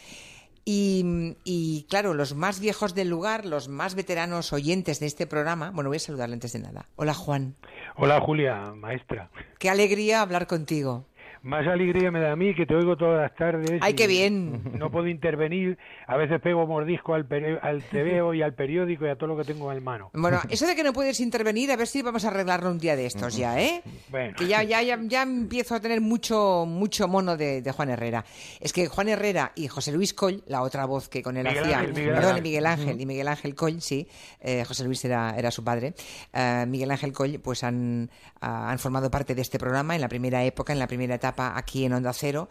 Y, 0.65 1.35
y, 1.45 1.87
claro, 1.89 2.13
los 2.13 2.35
más 2.35 2.61
viejos 2.61 2.95
del 2.95 3.09
lugar, 3.09 3.47
los 3.47 3.69
más 3.69 3.95
veteranos 3.95 4.53
oyentes 4.53 5.01
de 5.01 5.07
este 5.07 5.27
programa, 5.27 5.71
bueno, 5.71 5.89
voy 5.89 5.97
a 5.97 6.01
saludarle 6.01 6.35
antes 6.35 6.53
de 6.53 6.59
nada. 6.59 6.85
Hola 6.97 7.15
Juan, 7.15 7.55
Hola 7.97 8.21
Julia, 8.21 8.75
maestra. 8.77 9.31
qué 9.59 9.71
alegría 9.71 10.21
hablar 10.21 10.47
contigo. 10.47 11.07
Más 11.43 11.67
alegría 11.67 12.11
me 12.11 12.21
da 12.21 12.33
a 12.33 12.37
mí 12.37 12.55
que 12.55 12.67
te 12.67 12.75
oigo 12.75 12.97
todas 12.97 13.23
las 13.23 13.35
tardes. 13.37 13.81
¡Ay, 13.81 13.95
qué 13.95 14.07
bien! 14.07 14.79
No 14.79 14.91
puedo 14.91 15.07
intervenir. 15.07 15.79
A 16.07 16.17
veces 16.17 16.41
pego 16.41 16.67
mordisco 16.67 17.15
al, 17.15 17.27
al 17.63 17.83
TVO 17.91 18.35
y 18.35 18.43
al 18.43 18.55
periódico 18.55 19.07
y 19.07 19.11
a 19.11 19.17
todo 19.17 19.29
lo 19.29 19.37
que 19.37 19.45
tengo 19.45 19.73
en 19.73 19.83
mano. 19.83 20.11
Bueno, 20.15 20.41
eso 20.51 20.67
de 20.67 20.75
que 20.75 20.83
no 20.83 20.93
puedes 20.93 21.21
intervenir, 21.21 21.71
a 21.71 21.77
ver 21.77 21.87
si 21.87 22.03
vamos 22.03 22.25
a 22.25 22.29
arreglarlo 22.29 22.71
un 22.71 22.79
día 22.79 22.97
de 22.97 23.07
estos 23.07 23.37
ya, 23.37 23.61
¿eh? 23.61 23.83
Bueno. 24.11 24.35
Que 24.37 24.47
ya, 24.47 24.63
ya, 24.63 24.83
ya, 24.83 24.99
ya 25.01 25.23
empiezo 25.23 25.75
a 25.75 25.81
tener 25.81 26.01
mucho, 26.01 26.65
mucho 26.67 27.07
mono 27.07 27.37
de, 27.37 27.63
de 27.63 27.73
Juan 27.73 27.91
Herrera. 27.91 28.25
Es 28.61 28.73
que 28.73 28.89
Juan 28.89 29.09
Herrera 29.09 29.53
y 29.55 29.69
José 29.69 29.93
Luis 29.93 30.15
Coll, 30.15 30.43
la 30.47 30.63
otra 30.63 30.87
voz 30.87 31.09
que 31.09 31.23
con 31.23 31.37
él 31.37 31.45
Miguel 31.47 31.63
hacía, 31.65 31.79
Ángel, 31.79 31.95
Miguel 31.95 32.15
perdón, 32.15 32.31
Ángel. 32.31 32.43
Miguel 32.43 32.67
Ángel 32.67 33.01
y 33.01 33.07
Miguel 33.07 33.29
Ángel 33.29 33.55
Coll, 33.55 33.81
sí, 33.81 34.09
eh, 34.41 34.65
José 34.67 34.85
Luis 34.85 35.05
era, 35.05 35.35
era 35.37 35.51
su 35.51 35.63
padre, 35.63 35.95
eh, 36.33 36.65
Miguel 36.67 36.91
Ángel 36.91 37.13
Coll, 37.13 37.39
pues 37.43 37.63
han, 37.63 38.11
ah, 38.41 38.71
han 38.71 38.79
formado 38.79 39.11
parte 39.11 39.35
de 39.35 39.43
este 39.43 39.59
programa 39.59 39.95
en 39.95 40.01
la 40.01 40.09
primera 40.09 40.43
época, 40.45 40.73
en 40.73 40.79
la 40.79 40.87
primera 40.87 41.15
etapa 41.15 41.28
aquí 41.37 41.85
en 41.85 41.93
Onda 41.93 42.13
Cero. 42.13 42.49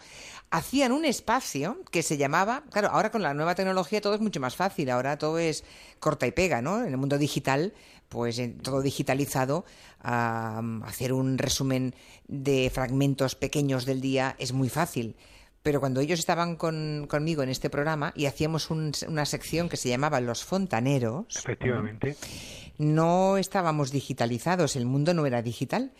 Hacían 0.49 0.91
un 0.91 1.03
espacio 1.03 1.81
que 1.91 2.03
se 2.03 2.17
llamaba, 2.17 2.63
claro, 2.71 2.89
ahora 2.89 3.11
con 3.11 3.21
la 3.21 3.33
nueva 3.33 3.55
tecnología 3.55 3.99
todo 3.99 4.15
es 4.15 4.21
mucho 4.21 4.39
más 4.39 4.55
fácil, 4.55 4.89
ahora 4.89 5.17
todo 5.17 5.39
es 5.39 5.65
corta 5.99 6.25
y 6.25 6.31
pega, 6.31 6.61
¿no? 6.61 6.83
En 6.83 6.87
el 6.89 6.97
mundo 6.97 7.17
digital, 7.17 7.73
pues 8.07 8.39
en 8.39 8.57
todo 8.59 8.81
digitalizado, 8.81 9.65
hacer 9.99 11.11
un 11.11 11.37
resumen 11.37 11.95
de 12.27 12.71
fragmentos 12.73 13.35
pequeños 13.35 13.85
del 13.85 13.99
día 13.99 14.35
es 14.39 14.53
muy 14.53 14.69
fácil. 14.69 15.17
Pero 15.67 15.81
cuando 15.81 15.99
ellos 15.99 16.19
estaban 16.19 16.55
con- 16.55 17.07
conmigo 17.09 17.43
en 17.43 17.49
este 17.49 17.69
programa 17.69 18.13
y 18.15 18.27
hacíamos 18.27 18.69
un- 18.71 18.93
una 19.09 19.25
sección 19.25 19.67
que 19.67 19.75
se 19.75 19.89
llamaba 19.89 20.21
Los 20.21 20.45
Fontaneros, 20.45 21.25
Efectivamente. 21.35 22.15
no 22.77 23.35
estábamos 23.35 23.91
digitalizados, 23.91 24.77
el 24.77 24.85
mundo 24.85 25.13
no 25.13 25.25
era 25.25 25.41
digital. 25.41 25.91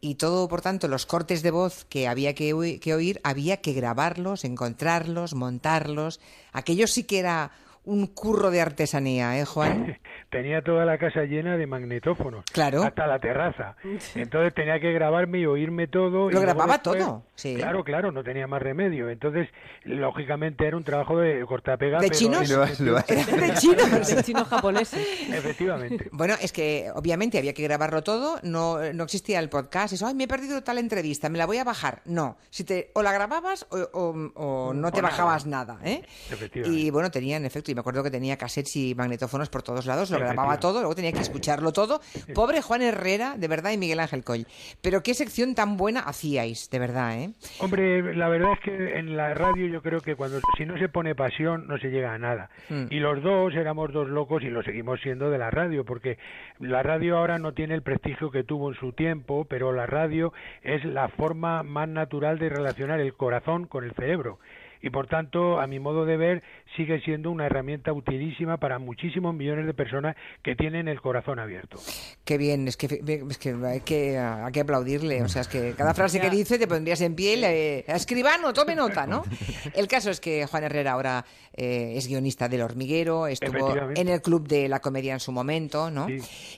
Y 0.00 0.14
todo, 0.14 0.46
por 0.46 0.60
tanto, 0.60 0.86
los 0.86 1.06
cortes 1.06 1.42
de 1.42 1.50
voz 1.50 1.84
que 1.88 2.06
había 2.06 2.36
que, 2.36 2.78
que 2.80 2.94
oír, 2.94 3.20
había 3.24 3.56
que 3.56 3.72
grabarlos, 3.72 4.44
encontrarlos, 4.44 5.34
montarlos. 5.34 6.20
Aquello 6.52 6.86
sí 6.86 7.02
que 7.02 7.18
era 7.18 7.50
un 7.86 8.06
curro 8.08 8.50
de 8.50 8.60
artesanía, 8.60 9.38
¿eh, 9.38 9.44
Juan? 9.46 9.98
Tenía 10.30 10.60
toda 10.62 10.84
la 10.84 10.98
casa 10.98 11.22
llena 11.22 11.56
de 11.56 11.66
magnetófonos. 11.66 12.44
Claro. 12.52 12.82
Hasta 12.82 13.06
la 13.06 13.18
terraza. 13.18 13.76
Entonces 14.14 14.52
tenía 14.54 14.78
que 14.80 14.92
grabarme 14.92 15.38
y 15.38 15.46
oírme 15.46 15.86
todo. 15.86 16.30
Lo 16.30 16.40
grababa 16.40 16.74
después- 16.74 16.98
todo, 16.98 17.22
sí. 17.34 17.54
Claro, 17.56 17.84
claro, 17.84 18.12
no 18.12 18.22
tenía 18.22 18.46
más 18.46 18.60
remedio. 18.60 19.08
Entonces, 19.08 19.48
lógicamente 19.84 20.66
era 20.66 20.76
un 20.76 20.84
trabajo 20.84 21.18
de 21.18 21.44
cortapega. 21.46 21.98
¿De 22.00 22.08
pero- 22.08 22.18
chinos? 22.18 22.48
Lo- 22.50 22.66
lo- 22.80 22.94
¿De 23.06 23.54
chinos? 23.54 24.06
De 24.14 24.22
chinos 24.22 24.48
japoneses. 24.48 25.06
Efectivamente. 25.32 26.10
Bueno, 26.16 26.34
es 26.40 26.50
que 26.52 26.88
obviamente 26.94 27.38
había 27.38 27.52
que 27.52 27.62
grabarlo 27.62 28.02
todo, 28.02 28.38
no, 28.42 28.78
no 28.92 29.04
existía 29.04 29.38
el 29.38 29.48
podcast, 29.48 29.92
eso, 29.92 30.06
ay, 30.06 30.14
me 30.14 30.24
he 30.24 30.28
perdido 30.28 30.62
tal 30.62 30.78
entrevista, 30.78 31.28
me 31.28 31.36
la 31.38 31.46
voy 31.46 31.58
a 31.58 31.64
bajar. 31.64 32.00
No, 32.06 32.36
si 32.50 32.64
te, 32.64 32.90
o 32.94 33.02
la 33.02 33.12
grababas 33.12 33.66
o, 33.70 33.76
o- 33.92 34.32
o 34.34 34.74
no 34.74 34.90
te 34.92 35.00
O 35.00 35.02
bajabas 35.02 35.46
nada, 35.46 35.78
¿eh? 35.84 36.02
Efectivamente. 36.30 36.78
Y 36.80 36.90
bueno, 36.90 37.10
tenía, 37.10 37.36
en 37.36 37.44
efecto, 37.44 37.70
me 37.76 37.80
acuerdo 37.80 38.02
que 38.02 38.10
tenía 38.10 38.38
cassettes 38.38 38.74
y 38.76 38.94
magnetófonos 38.94 39.50
por 39.50 39.62
todos 39.62 39.84
lados, 39.84 40.10
lo 40.10 40.18
grababa 40.18 40.58
todo, 40.58 40.80
luego 40.80 40.94
tenía 40.94 41.12
que 41.12 41.20
escucharlo 41.20 41.74
todo. 41.74 42.00
Pobre 42.34 42.62
Juan 42.62 42.80
Herrera, 42.80 43.36
de 43.36 43.48
verdad, 43.48 43.72
y 43.72 43.76
Miguel 43.76 44.00
Ángel 44.00 44.24
Coll. 44.24 44.46
Pero 44.80 45.02
qué 45.02 45.12
sección 45.12 45.54
tan 45.54 45.76
buena 45.76 46.00
hacíais, 46.00 46.70
de 46.70 46.78
verdad, 46.78 47.18
¿eh? 47.18 47.30
Hombre, 47.60 48.14
la 48.16 48.28
verdad 48.28 48.52
es 48.54 48.60
que 48.60 48.98
en 48.98 49.14
la 49.14 49.34
radio 49.34 49.66
yo 49.66 49.82
creo 49.82 50.00
que 50.00 50.16
cuando 50.16 50.40
si 50.56 50.64
no 50.64 50.78
se 50.78 50.88
pone 50.88 51.14
pasión 51.14 51.66
no 51.68 51.76
se 51.76 51.88
llega 51.88 52.14
a 52.14 52.18
nada. 52.18 52.48
Mm. 52.70 52.86
Y 52.88 52.98
los 52.98 53.22
dos 53.22 53.54
éramos 53.54 53.92
dos 53.92 54.08
locos 54.08 54.42
y 54.42 54.48
lo 54.48 54.62
seguimos 54.62 54.98
siendo 55.02 55.28
de 55.28 55.36
la 55.36 55.50
radio, 55.50 55.84
porque 55.84 56.16
la 56.58 56.82
radio 56.82 57.18
ahora 57.18 57.38
no 57.38 57.52
tiene 57.52 57.74
el 57.74 57.82
prestigio 57.82 58.30
que 58.30 58.42
tuvo 58.42 58.70
en 58.70 58.78
su 58.78 58.92
tiempo, 58.92 59.44
pero 59.44 59.72
la 59.72 59.84
radio 59.84 60.32
es 60.62 60.82
la 60.86 61.08
forma 61.08 61.62
más 61.62 61.90
natural 61.90 62.38
de 62.38 62.48
relacionar 62.48 63.00
el 63.00 63.12
corazón 63.12 63.66
con 63.66 63.84
el 63.84 63.92
cerebro. 63.92 64.38
Y 64.82 64.90
por 64.90 65.06
tanto, 65.06 65.60
a 65.60 65.66
mi 65.66 65.78
modo 65.78 66.04
de 66.04 66.16
ver, 66.16 66.42
sigue 66.76 67.00
siendo 67.00 67.30
una 67.30 67.46
herramienta 67.46 67.92
utilísima 67.92 68.58
para 68.58 68.78
muchísimos 68.78 69.34
millones 69.34 69.66
de 69.66 69.74
personas 69.74 70.16
que 70.42 70.54
tienen 70.56 70.88
el 70.88 71.00
corazón 71.00 71.38
abierto. 71.38 71.78
Qué 72.24 72.38
bien, 72.38 72.68
es 72.68 72.76
que, 72.76 72.86
es 73.28 73.38
que 73.38 73.54
hay 73.64 73.80
que, 73.80 74.18
hay 74.18 74.52
que 74.52 74.60
aplaudirle. 74.60 75.22
O 75.22 75.28
sea, 75.28 75.42
es 75.42 75.48
que 75.48 75.72
cada 75.76 75.94
frase 75.94 76.20
que 76.20 76.30
dice 76.30 76.58
te 76.58 76.66
pondrías 76.66 77.00
en 77.00 77.14
pie, 77.14 77.36
le- 77.36 77.78
escribano, 77.90 78.52
tome 78.52 78.74
nota, 78.74 79.06
¿no? 79.06 79.22
El 79.74 79.88
caso 79.88 80.10
es 80.10 80.20
que 80.20 80.46
Juan 80.46 80.64
Herrera 80.64 80.92
ahora 80.92 81.24
eh, 81.54 81.94
es 81.96 82.06
guionista 82.08 82.48
del 82.48 82.62
Hormiguero, 82.62 83.26
estuvo 83.26 83.74
en 83.96 84.08
el 84.08 84.20
Club 84.22 84.46
de 84.48 84.68
la 84.68 84.80
Comedia 84.80 85.14
en 85.14 85.20
su 85.20 85.32
momento, 85.32 85.90
¿no? 85.90 86.06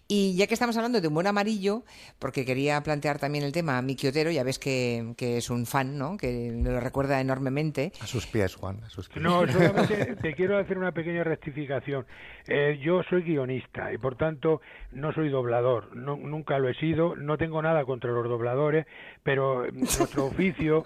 Y 0.09 0.35
ya 0.37 0.47
que 0.47 0.55
estamos 0.55 0.77
hablando 0.77 1.01
de 1.01 1.09
humor 1.09 1.27
amarillo, 1.27 1.85
porque 2.19 2.45
quería 2.45 2.81
plantear 2.83 3.19
también 3.19 3.45
el 3.45 3.53
tema 3.53 3.79
a 3.79 3.83
Miki 3.83 4.07
Otero, 4.09 4.31
ya 4.31 4.43
ves 4.43 4.59
que, 4.59 5.13
que 5.17 5.37
es 5.39 5.51
un 5.51 5.67
fan, 5.67 5.97
¿no? 5.99 6.17
Que 6.17 6.51
me 6.53 6.71
lo 6.71 6.81
recuerda 6.81 7.21
enormemente. 7.21 7.93
A 8.09 8.11
sus 8.11 8.27
pies, 8.27 8.55
Juan, 8.57 8.83
a 8.85 8.89
sus 8.89 9.07
pies. 9.09 9.23
No, 9.23 9.47
solamente 9.53 10.17
te 10.17 10.33
quiero 10.35 10.57
hacer 10.57 10.79
una 10.79 10.93
pequeña 10.93 11.25
rectificación. 11.25 12.07
Eh, 12.47 12.79
yo 12.83 13.03
soy 13.03 13.23
guionista 13.23 13.93
y 13.93 13.99
por 13.99 14.17
tanto 14.17 14.63
no 14.93 15.13
soy 15.13 15.29
doblador, 15.29 15.95
no- 15.95 16.17
nunca 16.17 16.59
lo 16.59 16.71
he 16.71 16.75
sido, 16.75 17.15
no 17.17 17.37
tengo 17.37 17.61
nada 17.61 17.85
contra 17.85 18.11
los 18.11 18.25
dobladores, 18.27 18.87
pero 19.23 19.67
eh, 19.67 19.73
nuestro 19.73 20.25
oficio 20.29 20.85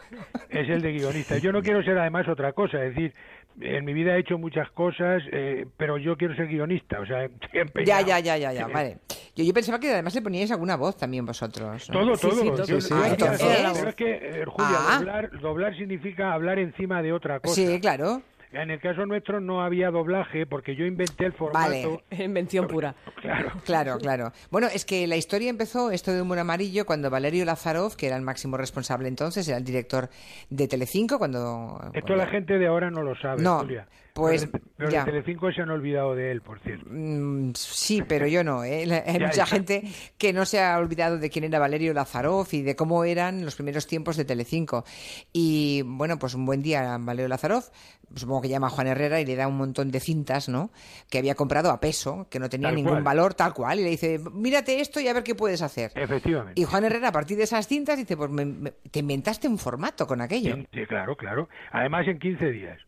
es 0.50 0.68
el 0.68 0.82
de 0.82 0.92
guionista. 0.94 1.38
Yo 1.38 1.52
no 1.52 1.62
quiero 1.62 1.80
ser 1.84 1.96
además 1.96 2.26
otra 2.26 2.52
cosa, 2.54 2.84
es 2.84 2.94
decir, 2.96 3.14
en 3.60 3.84
mi 3.84 3.92
vida 3.92 4.16
he 4.16 4.18
hecho 4.18 4.36
muchas 4.36 4.68
cosas, 4.72 5.22
eh, 5.30 5.66
pero 5.76 5.98
yo 5.98 6.16
quiero 6.16 6.34
ser 6.34 6.48
guionista, 6.48 6.98
o 6.98 7.06
sea, 7.06 7.24
estoy 7.26 7.50
Ya, 7.54 7.60
empeñado. 7.60 8.06
ya, 8.08 8.18
ya, 8.18 8.36
ya, 8.36 8.52
ya, 8.52 8.66
vale. 8.66 8.96
Yo, 9.34 9.44
yo 9.44 9.52
pensaba 9.54 9.80
que 9.80 9.90
además 9.92 10.14
le 10.14 10.22
poníais 10.22 10.50
alguna 10.50 10.76
voz 10.76 10.96
también 10.96 11.24
vosotros. 11.24 11.88
¿no? 11.90 12.00
Todo, 12.00 12.16
todo. 12.16 12.30
Sí, 12.32 12.44
yo- 12.90 13.04
entonces- 13.04 13.84
es 13.86 13.94
que, 13.94 14.10
eh, 14.10 14.44
Julia, 14.46 14.76
Ah. 14.88 14.96
doblar, 14.98 15.40
doblar 15.40 15.76
significa 15.76 16.32
hablar 16.34 16.58
encima 16.58 17.02
de 17.02 17.12
otra 17.12 17.40
cosa. 17.40 17.54
Sí, 17.54 17.80
claro. 17.80 18.22
En 18.54 18.70
el 18.70 18.80
caso 18.80 19.06
nuestro 19.06 19.40
no 19.40 19.62
había 19.62 19.90
doblaje 19.90 20.44
porque 20.44 20.76
yo 20.76 20.84
inventé 20.84 21.24
el 21.24 21.32
formato. 21.32 21.58
Vale. 21.70 22.04
Invención 22.22 22.66
pura. 22.66 22.94
Claro. 23.22 23.50
Claro, 23.64 23.96
claro. 23.98 24.32
Bueno, 24.50 24.66
es 24.66 24.84
que 24.84 25.06
la 25.06 25.16
historia 25.16 25.48
empezó, 25.48 25.90
esto 25.90 26.12
de 26.12 26.20
Humor 26.20 26.38
Amarillo, 26.38 26.84
cuando 26.84 27.08
Valerio 27.08 27.46
Lazarov, 27.46 27.96
que 27.96 28.08
era 28.08 28.16
el 28.16 28.22
máximo 28.22 28.58
responsable 28.58 29.08
entonces, 29.08 29.48
era 29.48 29.56
el 29.56 29.64
director 29.64 30.10
de 30.50 30.68
Telecinco, 30.68 31.16
cuando... 31.18 31.80
Esto 31.94 32.14
la 32.14 32.26
gente 32.26 32.58
de 32.58 32.66
ahora 32.66 32.90
no 32.90 33.02
lo 33.02 33.14
sabe, 33.16 33.40
No, 33.42 33.60
Julia. 33.60 33.86
Pues, 34.12 34.46
Pero, 34.46 34.64
pero 34.76 34.90
ya. 34.90 35.04
Telecinco 35.04 35.50
se 35.52 35.62
han 35.62 35.70
olvidado 35.70 36.14
de 36.14 36.30
él, 36.30 36.42
por 36.42 36.60
cierto. 36.60 36.86
Mm, 36.90 37.52
sí, 37.54 38.02
pero 38.06 38.26
yo 38.26 38.44
no. 38.44 38.64
¿eh? 38.64 38.82
Hay 39.06 39.18
Ya, 39.18 39.26
mucha 39.26 39.32
ya. 39.32 39.46
gente 39.46 39.82
que 40.18 40.32
no 40.32 40.44
se 40.44 40.60
ha 40.60 40.76
olvidado 40.78 41.18
de 41.18 41.30
quién 41.30 41.44
era 41.44 41.58
Valerio 41.58 41.94
Lazarov 41.94 42.46
y 42.52 42.62
de 42.62 42.76
cómo 42.76 43.04
eran 43.04 43.44
los 43.44 43.54
primeros 43.56 43.86
tiempos 43.86 44.16
de 44.16 44.24
Telecinco. 44.24 44.84
Y 45.32 45.82
bueno, 45.84 46.18
pues 46.18 46.34
un 46.34 46.44
buen 46.44 46.62
día 46.62 46.96
Valerio 47.00 47.28
Lazarov, 47.28 47.64
supongo 48.14 48.42
que 48.42 48.48
llama 48.48 48.66
a 48.66 48.70
Juan 48.70 48.86
Herrera 48.86 49.20
y 49.20 49.24
le 49.26 49.36
da 49.36 49.48
un 49.48 49.56
montón 49.56 49.90
de 49.90 50.00
cintas, 50.00 50.48
¿no? 50.48 50.70
Que 51.10 51.18
había 51.18 51.34
comprado 51.34 51.70
a 51.70 51.80
peso, 51.80 52.26
que 52.30 52.38
no 52.38 52.48
tenía 52.48 52.68
Tal 52.68 52.76
ningún 52.76 52.92
cual. 52.92 53.02
valor, 53.04 53.34
tal 53.34 53.54
cual. 53.54 53.80
Y 53.80 53.84
le 53.84 53.90
dice, 53.90 54.20
mírate 54.32 54.80
esto 54.80 55.00
y 55.00 55.08
a 55.08 55.12
ver 55.14 55.22
qué 55.22 55.34
puedes 55.34 55.62
hacer. 55.62 55.92
Efectivamente. 55.94 56.60
Y 56.60 56.64
Juan 56.64 56.84
Herrera, 56.84 57.08
a 57.08 57.12
partir 57.12 57.36
de 57.38 57.44
esas 57.44 57.66
cintas, 57.66 57.96
dice, 57.96 58.16
pues 58.16 58.30
me- 58.30 58.44
me- 58.44 58.70
te 58.90 58.98
inventaste 59.00 59.48
un 59.48 59.58
formato 59.58 60.06
con 60.06 60.20
aquello. 60.20 60.56
Sí, 60.72 60.86
claro, 60.86 61.16
claro. 61.16 61.48
Además, 61.70 62.06
en 62.08 62.18
15 62.18 62.50
días. 62.50 62.78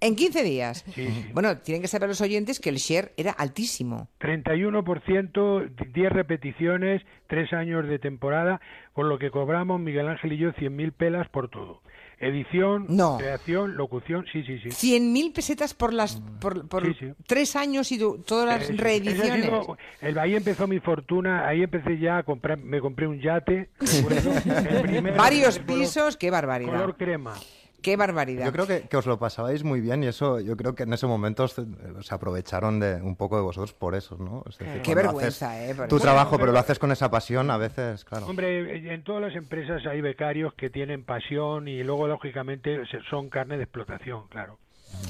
En 0.00 0.14
15 0.14 0.42
días. 0.44 0.84
Sí, 0.94 1.08
sí. 1.08 1.30
Bueno, 1.32 1.58
tienen 1.58 1.82
que 1.82 1.88
saber 1.88 2.08
los 2.08 2.20
oyentes 2.20 2.60
que 2.60 2.70
el 2.70 2.76
share 2.76 3.12
era 3.16 3.32
altísimo. 3.32 4.08
31%, 4.20 5.70
10 5.92 6.12
repeticiones, 6.12 7.02
3 7.28 7.52
años 7.52 7.88
de 7.88 7.98
temporada, 7.98 8.60
con 8.92 9.08
lo 9.08 9.18
que 9.18 9.30
cobramos 9.30 9.80
Miguel 9.80 10.08
Ángel 10.08 10.32
y 10.34 10.38
yo 10.38 10.52
100.000 10.52 10.92
pelas 10.92 11.28
por 11.28 11.48
todo. 11.50 11.82
Edición, 12.20 12.86
No. 12.88 13.16
creación, 13.18 13.76
locución, 13.76 14.24
sí, 14.32 14.42
sí, 14.42 14.58
sí. 14.58 14.70
100.000 14.70 15.32
pesetas 15.32 15.72
por 15.74 15.92
las 15.94 16.20
por, 16.40 16.66
por 16.68 16.84
Sí, 16.84 16.94
sí. 16.98 17.12
tres 17.28 17.54
años 17.54 17.92
y 17.92 17.98
todas 18.26 18.44
las 18.46 18.70
Eh, 18.70 18.74
reediciones. 18.76 19.44
sido- 19.44 19.76
el- 20.00 20.18
ahí 20.18 20.34
empezó 20.34 20.66
mi 20.66 20.80
fortuna, 20.80 21.46
ahí 21.46 21.62
empecé 21.62 21.96
ya 22.00 22.18
a 22.18 22.22
comprar, 22.24 22.58
me 22.58 22.80
compré 22.80 23.06
un 23.06 23.20
yate, 23.20 23.70
Varios 25.16 25.58
color- 25.60 25.66
pisos, 25.80 26.16
qué 26.16 26.30
barbaridad. 26.30 26.72
color 26.72 26.96
crema. 26.96 27.34
Qué 27.82 27.96
barbaridad. 27.96 28.44
Yo 28.46 28.52
creo 28.52 28.66
que, 28.66 28.88
que 28.88 28.96
os 28.96 29.06
lo 29.06 29.18
pasabais 29.18 29.62
muy 29.62 29.80
bien 29.80 30.02
y 30.02 30.08
eso, 30.08 30.40
yo 30.40 30.56
creo 30.56 30.74
que 30.74 30.82
en 30.82 30.92
ese 30.92 31.06
momento 31.06 31.44
os- 31.44 31.54
se 31.54 32.14
aprovecharon 32.14 32.80
de 32.80 32.96
un 32.96 33.14
poco 33.16 33.36
de 33.36 33.42
vosotros 33.42 33.72
por 33.72 33.94
eso, 33.94 34.16
¿no? 34.18 34.42
Es 34.48 34.58
decir, 34.58 34.82
Qué 34.82 34.94
vergüenza, 34.94 35.54
haces 35.56 35.78
¿eh? 35.78 35.86
Tu 35.88 35.98
trabajo, 36.00 36.38
pero 36.38 36.50
lo 36.52 36.58
haces 36.58 36.78
con 36.78 36.90
esa 36.90 37.10
pasión, 37.10 37.50
a 37.50 37.56
veces, 37.56 38.04
claro. 38.04 38.26
Hombre, 38.26 38.92
en 38.92 39.04
todas 39.04 39.22
las 39.22 39.34
empresas 39.36 39.86
hay 39.86 40.00
becarios 40.00 40.54
que 40.54 40.70
tienen 40.70 41.04
pasión 41.04 41.68
y 41.68 41.82
luego, 41.84 42.08
lógicamente, 42.08 42.80
son 43.08 43.28
carne 43.30 43.56
de 43.56 43.62
explotación, 43.64 44.26
claro. 44.28 44.58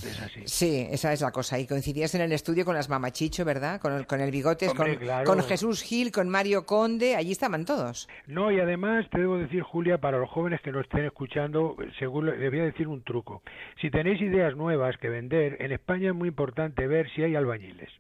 Es 0.04 0.20
así. 0.22 0.42
Sí, 0.46 0.86
esa 0.90 1.12
es 1.12 1.20
la 1.20 1.32
cosa. 1.32 1.58
Y 1.58 1.66
coincidías 1.66 2.14
en 2.14 2.20
el 2.20 2.32
estudio 2.32 2.64
con 2.64 2.74
las 2.74 2.88
mamachicho, 2.88 3.44
¿verdad? 3.44 3.80
Con 3.80 3.92
el, 3.94 4.06
con 4.06 4.20
el 4.20 4.30
bigotes, 4.30 4.70
Hombre, 4.70 4.94
con, 4.96 5.04
claro. 5.04 5.24
con 5.24 5.42
Jesús 5.42 5.82
Gil, 5.82 6.12
con 6.12 6.28
Mario 6.28 6.66
Conde, 6.66 7.16
allí 7.16 7.32
estaban 7.32 7.64
todos. 7.64 8.08
No, 8.26 8.50
y 8.52 8.60
además 8.60 9.06
te 9.10 9.18
debo 9.18 9.36
decir, 9.38 9.62
Julia, 9.62 9.98
para 9.98 10.18
los 10.18 10.30
jóvenes 10.30 10.60
que 10.60 10.70
nos 10.72 10.82
estén 10.84 11.04
escuchando, 11.04 11.76
seguro 11.98 12.34
les 12.36 12.50
voy 12.50 12.60
a 12.60 12.64
decir 12.64 12.86
un 12.88 13.02
truco. 13.02 13.42
Si 13.80 13.90
tenéis 13.90 14.20
ideas 14.20 14.56
nuevas 14.56 14.96
que 14.98 15.08
vender, 15.08 15.56
en 15.60 15.72
España 15.72 16.08
es 16.10 16.14
muy 16.14 16.28
importante 16.28 16.86
ver 16.86 17.10
si 17.14 17.22
hay 17.22 17.34
albañiles. 17.34 17.90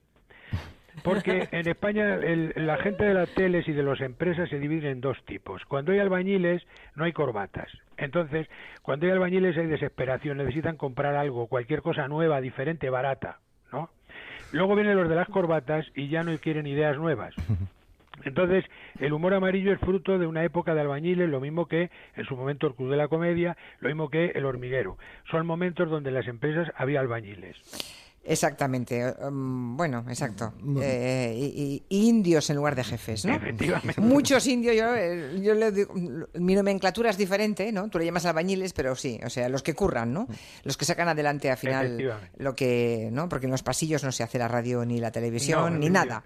Porque 1.04 1.48
en 1.52 1.68
España 1.68 2.14
el- 2.14 2.52
la 2.56 2.76
gente 2.78 3.04
de 3.04 3.14
las 3.14 3.28
teles 3.34 3.66
y 3.68 3.72
de 3.72 3.82
las 3.82 4.00
empresas 4.00 4.48
se 4.50 4.58
dividen 4.58 4.90
en 4.92 5.00
dos 5.00 5.16
tipos. 5.26 5.62
Cuando 5.66 5.92
hay 5.92 5.98
albañiles 6.00 6.62
no 6.94 7.04
hay 7.04 7.12
corbatas. 7.12 7.68
Entonces, 7.98 8.48
cuando 8.82 9.06
hay 9.06 9.12
albañiles 9.12 9.56
hay 9.58 9.66
desesperación, 9.66 10.38
necesitan 10.38 10.76
comprar 10.76 11.16
algo, 11.16 11.48
cualquier 11.48 11.82
cosa 11.82 12.08
nueva, 12.08 12.40
diferente, 12.40 12.88
barata, 12.88 13.40
¿no? 13.72 13.90
Luego 14.52 14.76
vienen 14.76 14.96
los 14.96 15.08
de 15.08 15.16
las 15.16 15.28
corbatas 15.28 15.84
y 15.94 16.08
ya 16.08 16.22
no 16.22 16.36
quieren 16.38 16.66
ideas 16.66 16.96
nuevas. 16.96 17.34
Entonces, 18.24 18.64
el 18.98 19.12
humor 19.12 19.34
amarillo 19.34 19.72
es 19.72 19.80
fruto 19.80 20.18
de 20.18 20.26
una 20.26 20.44
época 20.44 20.74
de 20.74 20.80
albañiles, 20.80 21.28
lo 21.28 21.40
mismo 21.40 21.66
que 21.66 21.90
en 22.16 22.24
su 22.24 22.36
momento 22.36 22.66
el 22.66 22.74
Club 22.74 22.90
de 22.90 22.96
la 22.96 23.08
Comedia, 23.08 23.56
lo 23.80 23.88
mismo 23.88 24.10
que 24.10 24.26
el 24.34 24.44
hormiguero. 24.44 24.96
Son 25.30 25.46
momentos 25.46 25.90
donde 25.90 26.08
en 26.08 26.14
las 26.14 26.26
empresas 26.26 26.72
había 26.76 27.00
albañiles. 27.00 28.07
Exactamente. 28.28 29.14
um, 29.22 29.76
bueno, 29.76 30.04
exacto. 30.08 30.52
Eh, 30.80 31.34
y, 31.36 31.84
y- 31.88 32.08
indios 32.08 32.48
en 32.50 32.56
lugar 32.56 32.74
de 32.76 32.84
jefes, 32.84 33.24
¿no? 33.24 33.34
Efectivamente. 33.34 34.00
Muchos 34.00 34.46
indios, 34.46 34.76
yo, 34.76 34.94
eh, 34.94 35.40
yo 35.42 35.54
le 35.54 35.72
digo, 35.72 35.94
mi 36.34 36.54
nomenclatura 36.54 37.10
es 37.10 37.16
diferente, 37.18 37.72
¿no? 37.72 37.88
Tú 37.88 37.98
le 37.98 38.04
llamas 38.04 38.26
albañiles, 38.26 38.72
pero 38.72 38.94
sí, 38.94 39.18
o 39.24 39.30
sea, 39.30 39.48
los 39.48 39.62
que 39.62 39.74
curran, 39.74 40.12
¿no? 40.12 40.26
Los 40.64 40.76
que 40.76 40.84
sacan 40.84 41.08
adelante 41.08 41.50
al 41.50 41.56
final 41.56 42.20
lo 42.36 42.54
que, 42.54 43.08
¿no? 43.12 43.28
Porque 43.28 43.46
en 43.46 43.52
los 43.52 43.62
pasillos 43.62 44.04
no 44.04 44.12
se 44.12 44.22
hace 44.22 44.38
la 44.38 44.48
radio 44.48 44.84
ni 44.84 44.98
la 45.00 45.10
televisión 45.10 45.74
No, 45.74 45.78
ni 45.78 45.86
no, 45.86 45.92
nada. 46.04 46.22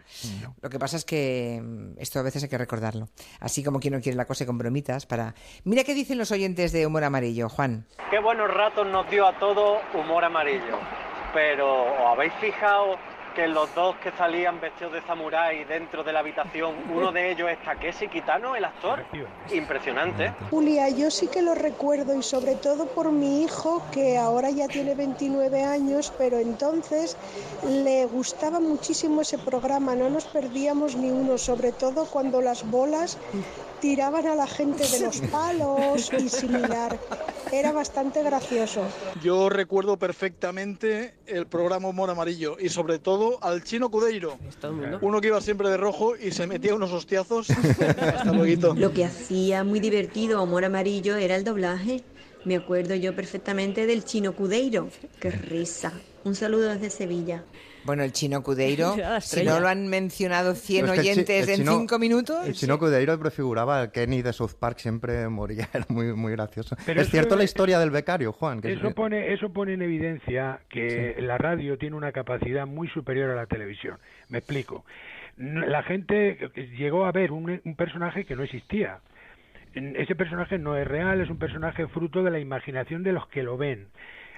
Lo 0.61 0.69
que 0.71 0.79
pasa 0.79 0.97
es 0.97 1.05
que 1.05 1.61
mm, 1.62 1.99
esto 1.99 2.19
a 2.19 2.23
veces 2.23 2.43
hay 2.43 2.49
que 2.49 2.59
recordarlo. 2.59 3.09
Así 3.41 3.62
como 3.62 3.81
quien 3.81 3.95
no 3.95 4.01
quiere 4.01 4.17
la 4.17 4.25
cosa 4.27 4.45
y 4.45 4.47
con 4.47 4.59
bromitas 4.59 5.07
para... 5.07 5.35
Mira 5.65 5.85
qué 5.85 5.95
dicen 5.95 6.19
los 6.19 6.31
oyentes 6.33 6.73
de 6.73 6.87
Humor 6.87 7.05
Amarillo, 7.05 7.49
Juan. 7.49 7.87
Qué 8.11 8.19
buenos 8.21 8.53
ratos 8.53 8.87
nos 8.88 9.09
dio 9.11 9.27
a 9.27 9.38
todos 9.38 9.79
humor 9.95 10.25
amarillo. 10.25 10.79
Pero 11.33 11.85
¿os 11.85 12.07
habéis 12.12 12.33
fijado 12.35 12.99
que 13.35 13.49
los 13.49 13.75
dos 13.75 13.97
que 13.97 14.12
salían 14.12 14.61
vestidos 14.61 14.92
de 14.92 15.01
samurái 15.03 15.64
dentro 15.64 16.05
de 16.05 16.12
la 16.12 16.21
habitación, 16.21 16.75
uno 16.95 17.12
de 17.12 17.33
ellos 17.33 17.49
es 17.51 17.59
Takeshi 17.64 18.09
Kitano, 18.09 18.55
el 18.55 18.64
actor? 18.64 19.05
Impresionante. 19.51 20.33
Julia, 20.51 20.90
yo 20.90 21.11
sí 21.11 21.29
que 21.29 21.40
lo 21.40 21.55
recuerdo 21.55 22.14
y 22.14 22.23
sobre 22.23 22.57
todo 22.57 22.87
por 22.87 23.11
mi 23.11 23.42
hijo 23.42 23.83
que 23.90 24.18
ahora 24.18 24.51
ya 24.51 24.68
tiene 24.68 24.95
29 24.95 25.64
años, 25.64 26.12
pero 26.18 26.38
entonces 26.38 27.16
le 27.66 28.05
gustaba 28.05 28.61
muchísimo 28.61 29.23
ese 29.23 29.38
programa, 29.38 29.95
no 29.95 30.11
nos 30.11 30.27
perdíamos 30.27 30.97
ni 30.97 31.11
uno, 31.11 31.38
sobre 31.38 31.73
todo 31.73 32.05
cuando 32.05 32.42
las 32.42 32.71
bolas 32.71 33.18
tiraban 33.83 34.29
a 34.29 34.37
la 34.37 34.47
gente 34.47 34.87
de 34.87 35.01
los 35.01 35.21
palos 35.23 36.09
y 36.16 36.29
similar. 36.29 36.97
Era 37.51 37.73
bastante 37.73 38.23
gracioso. 38.23 38.83
Yo 39.21 39.49
recuerdo 39.49 39.99
perfectamente 39.99 41.14
el 41.27 41.49
programa 41.49 41.88
Humor 41.88 42.09
Amarillo 42.09 42.57
y 42.61 42.68
sobre 42.68 43.01
todo 43.01 43.42
al 43.42 43.64
chino 43.64 43.90
Cudeiro. 43.90 44.38
Uno 45.01 45.21
que 45.21 45.27
iba 45.27 45.40
siempre 45.40 45.68
de 45.68 45.77
rojo 45.77 46.16
y 46.16 46.31
se 46.31 46.47
metía 46.47 46.77
unos 46.77 46.92
hostiazos. 46.92 47.51
Hasta 47.51 48.33
luego. 48.33 48.75
Lo 48.75 48.92
que 48.92 49.05
hacía 49.05 49.64
muy 49.64 49.81
divertido 49.81 50.38
a 50.38 50.42
Humor 50.42 50.64
Amarillo 50.64 51.16
era 51.16 51.35
el 51.35 51.42
doblaje. 51.42 52.05
Me 52.45 52.57
acuerdo 52.57 52.95
yo 52.95 53.14
perfectamente 53.16 53.85
del 53.87 54.05
chino 54.05 54.35
Cudeiro. 54.35 54.88
¡Qué 55.21 55.31
risa! 55.33 55.92
Un 56.24 56.35
saludo 56.35 56.68
desde 56.72 56.88
Sevilla. 56.90 57.42
Bueno, 57.85 58.04
el 58.04 58.12
chino 58.12 58.42
Cudeiro, 58.44 58.94
si 59.20 59.42
no 59.44 59.58
lo 59.58 59.66
han 59.66 59.88
mencionado 59.88 60.54
100 60.54 60.82
Pero 60.82 60.92
es 60.94 61.00
que 61.00 61.08
el 61.08 61.14
chi- 61.16 61.20
oyentes 61.32 61.48
en 61.48 61.56
chino- 61.56 61.78
5 61.80 61.98
minutos... 61.98 62.46
El 62.46 62.54
chino 62.54 62.78
Cudeiro 62.78 63.18
prefiguraba 63.18 63.80
al 63.80 63.90
Kenny 63.90 64.22
de 64.22 64.32
South 64.32 64.52
Park, 64.58 64.78
siempre 64.78 65.28
moría, 65.28 65.68
era 65.74 65.85
muy, 65.88 66.12
muy 66.14 66.30
gracioso. 66.32 66.76
Pero 66.87 67.00
es 67.00 67.08
eso- 67.08 67.11
cierto 67.16 67.35
la 67.35 67.42
historia 67.42 67.80
del 67.80 67.90
becario, 67.90 68.32
Juan. 68.32 68.61
Que 68.61 68.72
es- 68.72 68.78
Eso 68.78 68.92
pone, 68.94 69.32
eso 69.35 69.52
pone 69.52 69.74
en 69.74 69.82
evidencia 69.82 70.61
que 70.68 71.16
la 71.18 71.38
radio 71.38 71.76
tiene 71.76 71.96
una 71.96 72.12
capacidad 72.12 72.66
muy 72.66 72.88
superior 72.88 73.30
a 73.30 73.35
la 73.35 73.46
televisión. 73.46 73.98
Me 74.28 74.38
explico. 74.38 74.85
La 75.37 75.82
gente 75.82 76.38
llegó 76.78 77.04
a 77.06 77.11
ver 77.12 77.32
un, 77.32 77.61
un 77.64 77.74
personaje 77.74 78.24
que 78.24 78.37
no 78.37 78.44
existía. 78.44 79.00
Ese 79.74 80.14
personaje 80.14 80.58
no 80.58 80.76
es 80.76 80.87
real, 80.87 81.20
es 81.20 81.30
un 81.30 81.38
personaje 81.38 81.88
fruto 81.88 82.22
de 82.22 82.30
la 82.30 82.38
imaginación 82.38 83.02
de 83.02 83.12
los 83.12 83.26
que 83.28 83.42
lo 83.42 83.56
ven. 83.56 83.88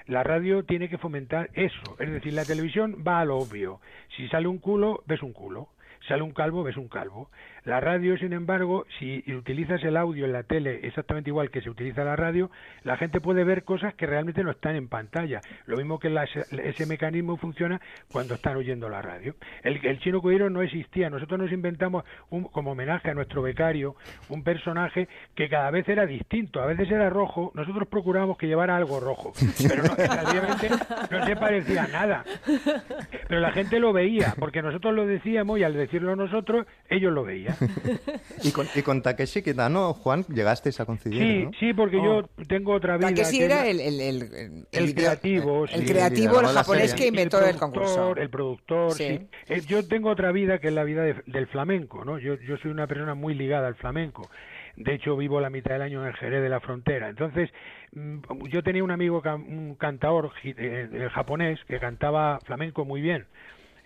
La 0.07 0.23
radio 0.23 0.63
tiene 0.63 0.89
que 0.89 0.97
fomentar 0.97 1.49
eso. 1.53 1.95
Es 1.99 2.11
decir, 2.11 2.33
la 2.33 2.45
televisión 2.45 3.03
va 3.05 3.19
a 3.19 3.25
lo 3.25 3.37
obvio. 3.37 3.79
Si 4.15 4.27
sale 4.27 4.47
un 4.47 4.59
culo, 4.59 5.03
ves 5.07 5.23
un 5.23 5.33
culo. 5.33 5.69
Sale 6.07 6.21
un 6.21 6.33
calvo, 6.33 6.63
ves 6.63 6.77
un 6.77 6.87
calvo. 6.87 7.29
La 7.65 7.79
radio, 7.79 8.15
sin 8.17 8.31
embargo, 8.33 8.85
si 8.99 9.23
utilizas 9.33 9.83
el 9.83 9.97
audio 9.97 10.25
en 10.25 10.33
la 10.33 10.43
tele 10.43 10.81
exactamente 10.83 11.29
igual 11.31 11.49
que 11.49 11.61
se 11.61 11.69
utiliza 11.69 12.03
la 12.03 12.15
radio, 12.15 12.51
la 12.83 12.95
gente 12.97 13.19
puede 13.19 13.43
ver 13.43 13.63
cosas 13.63 13.95
que 13.95 14.05
realmente 14.05 14.43
no 14.43 14.51
están 14.51 14.75
en 14.75 14.87
pantalla. 14.87 15.41
Lo 15.65 15.77
mismo 15.77 15.97
que 15.99 16.09
la- 16.09 16.25
ese 16.25 16.85
mecanismo 16.85 17.37
funciona 17.37 17.81
cuando 18.11 18.35
están 18.35 18.55
oyendo 18.55 18.87
la 18.87 19.01
radio. 19.01 19.35
El, 19.63 19.99
chino 19.99 20.21
cudero 20.21 20.49
no 20.49 20.61
existía. 20.61 21.09
Nosotros 21.09 21.39
nos 21.39 21.51
inventamos, 21.51 22.03
un- 22.29 22.43
como 22.43 22.71
homenaje 22.73 23.09
a 23.09 23.13
nuestro 23.15 23.41
becario, 23.41 23.95
un 24.29 24.43
personaje 24.43 25.07
que 25.33 25.49
cada 25.49 25.71
vez 25.71 25.89
era 25.89 26.05
distinto. 26.05 26.61
A 26.61 26.67
veces 26.67 26.89
era 26.91 27.09
rojo. 27.09 27.51
Nosotros 27.55 27.87
procurábamos 27.87 28.37
que 28.37 28.47
llevara 28.47 28.75
algo 28.75 28.99
rojo. 28.99 29.33
Pero 29.67 29.83
no, 29.83 29.95
no 31.19 31.25
se 31.25 31.35
parecía 31.35 31.87
nada. 31.87 32.23
Pero 33.27 33.39
la 33.39 33.51
gente 33.51 33.79
lo 33.79 33.91
veía, 33.93 34.35
porque 34.37 34.61
nosotros 34.61 34.93
lo 34.93 35.05
decíamos 35.07 35.59
y 35.59 35.63
al 35.63 35.73
decirlo 35.73 36.15
nosotros, 36.15 36.67
ellos 36.89 37.11
lo 37.11 37.23
veían. 37.23 37.54
Y 38.43 38.51
con, 38.51 38.67
y 38.75 38.81
con 38.81 39.01
Takeshi 39.01 39.41
Kitano, 39.41 39.93
Juan, 39.93 40.23
llegasteis 40.27 40.79
a 40.79 40.85
coincidir, 40.85 41.19
Sí, 41.21 41.43
¿no? 41.45 41.51
sí, 41.59 41.73
porque 41.73 41.95
yo 41.97 42.27
tengo 42.47 42.73
otra 42.73 42.97
vida. 42.97 43.07
Takeshi 43.09 43.41
era 43.43 43.55
la- 43.63 43.67
el, 43.67 43.79
el, 43.79 43.99
el, 44.01 44.21
el- 44.33 44.67
el 44.71 44.85
ideo- 44.89 44.95
creativo, 44.95 45.63
el 45.65 45.69
sí. 45.81 45.85
creativo, 45.85 46.39
el 46.41 46.47
japonés 46.47 46.93
que 46.93 47.07
inventó 47.07 47.43
el, 47.45 47.55
concurso. 47.55 48.15
El 48.15 48.29
productor, 48.29 48.91
Sí. 48.93 49.19
sí. 49.47 49.53
Eh, 49.53 49.61
yo 49.67 49.87
tengo 49.87 50.09
otra 50.09 50.31
vida 50.31 50.59
que 50.59 50.67
es 50.67 50.73
la 50.73 50.83
vida 50.83 51.03
de- 51.03 51.21
del 51.25 51.47
flamenco, 51.47 52.05
¿no? 52.05 52.19
Yo, 52.19 52.35
yo 52.35 52.57
soy 52.57 52.71
una 52.71 52.87
persona 52.87 53.15
muy 53.15 53.33
ligada 53.33 53.67
al 53.67 53.75
flamenco. 53.75 54.29
De 54.77 54.93
hecho, 54.93 55.15
vivo 55.15 55.39
la 55.39 55.49
mitad 55.49 55.71
del 55.71 55.83
año 55.83 56.01
en 56.01 56.09
el 56.09 56.15
Jerez 56.17 56.41
de 56.43 56.49
la 56.49 56.59
Frontera. 56.59 57.07
Entonces, 57.09 57.49
mm, 57.93 58.47
yo 58.49 58.61
tenía 58.61 58.83
un 58.83 58.91
amigo, 58.91 59.21
un 59.25 59.75
cantador 59.75 60.31
eh, 60.43 60.53
eh, 60.57 61.07
japonés 61.13 61.59
que 61.67 61.79
cantaba 61.79 62.39
flamenco 62.45 62.83
muy 62.83 62.99
bien. 63.01 63.25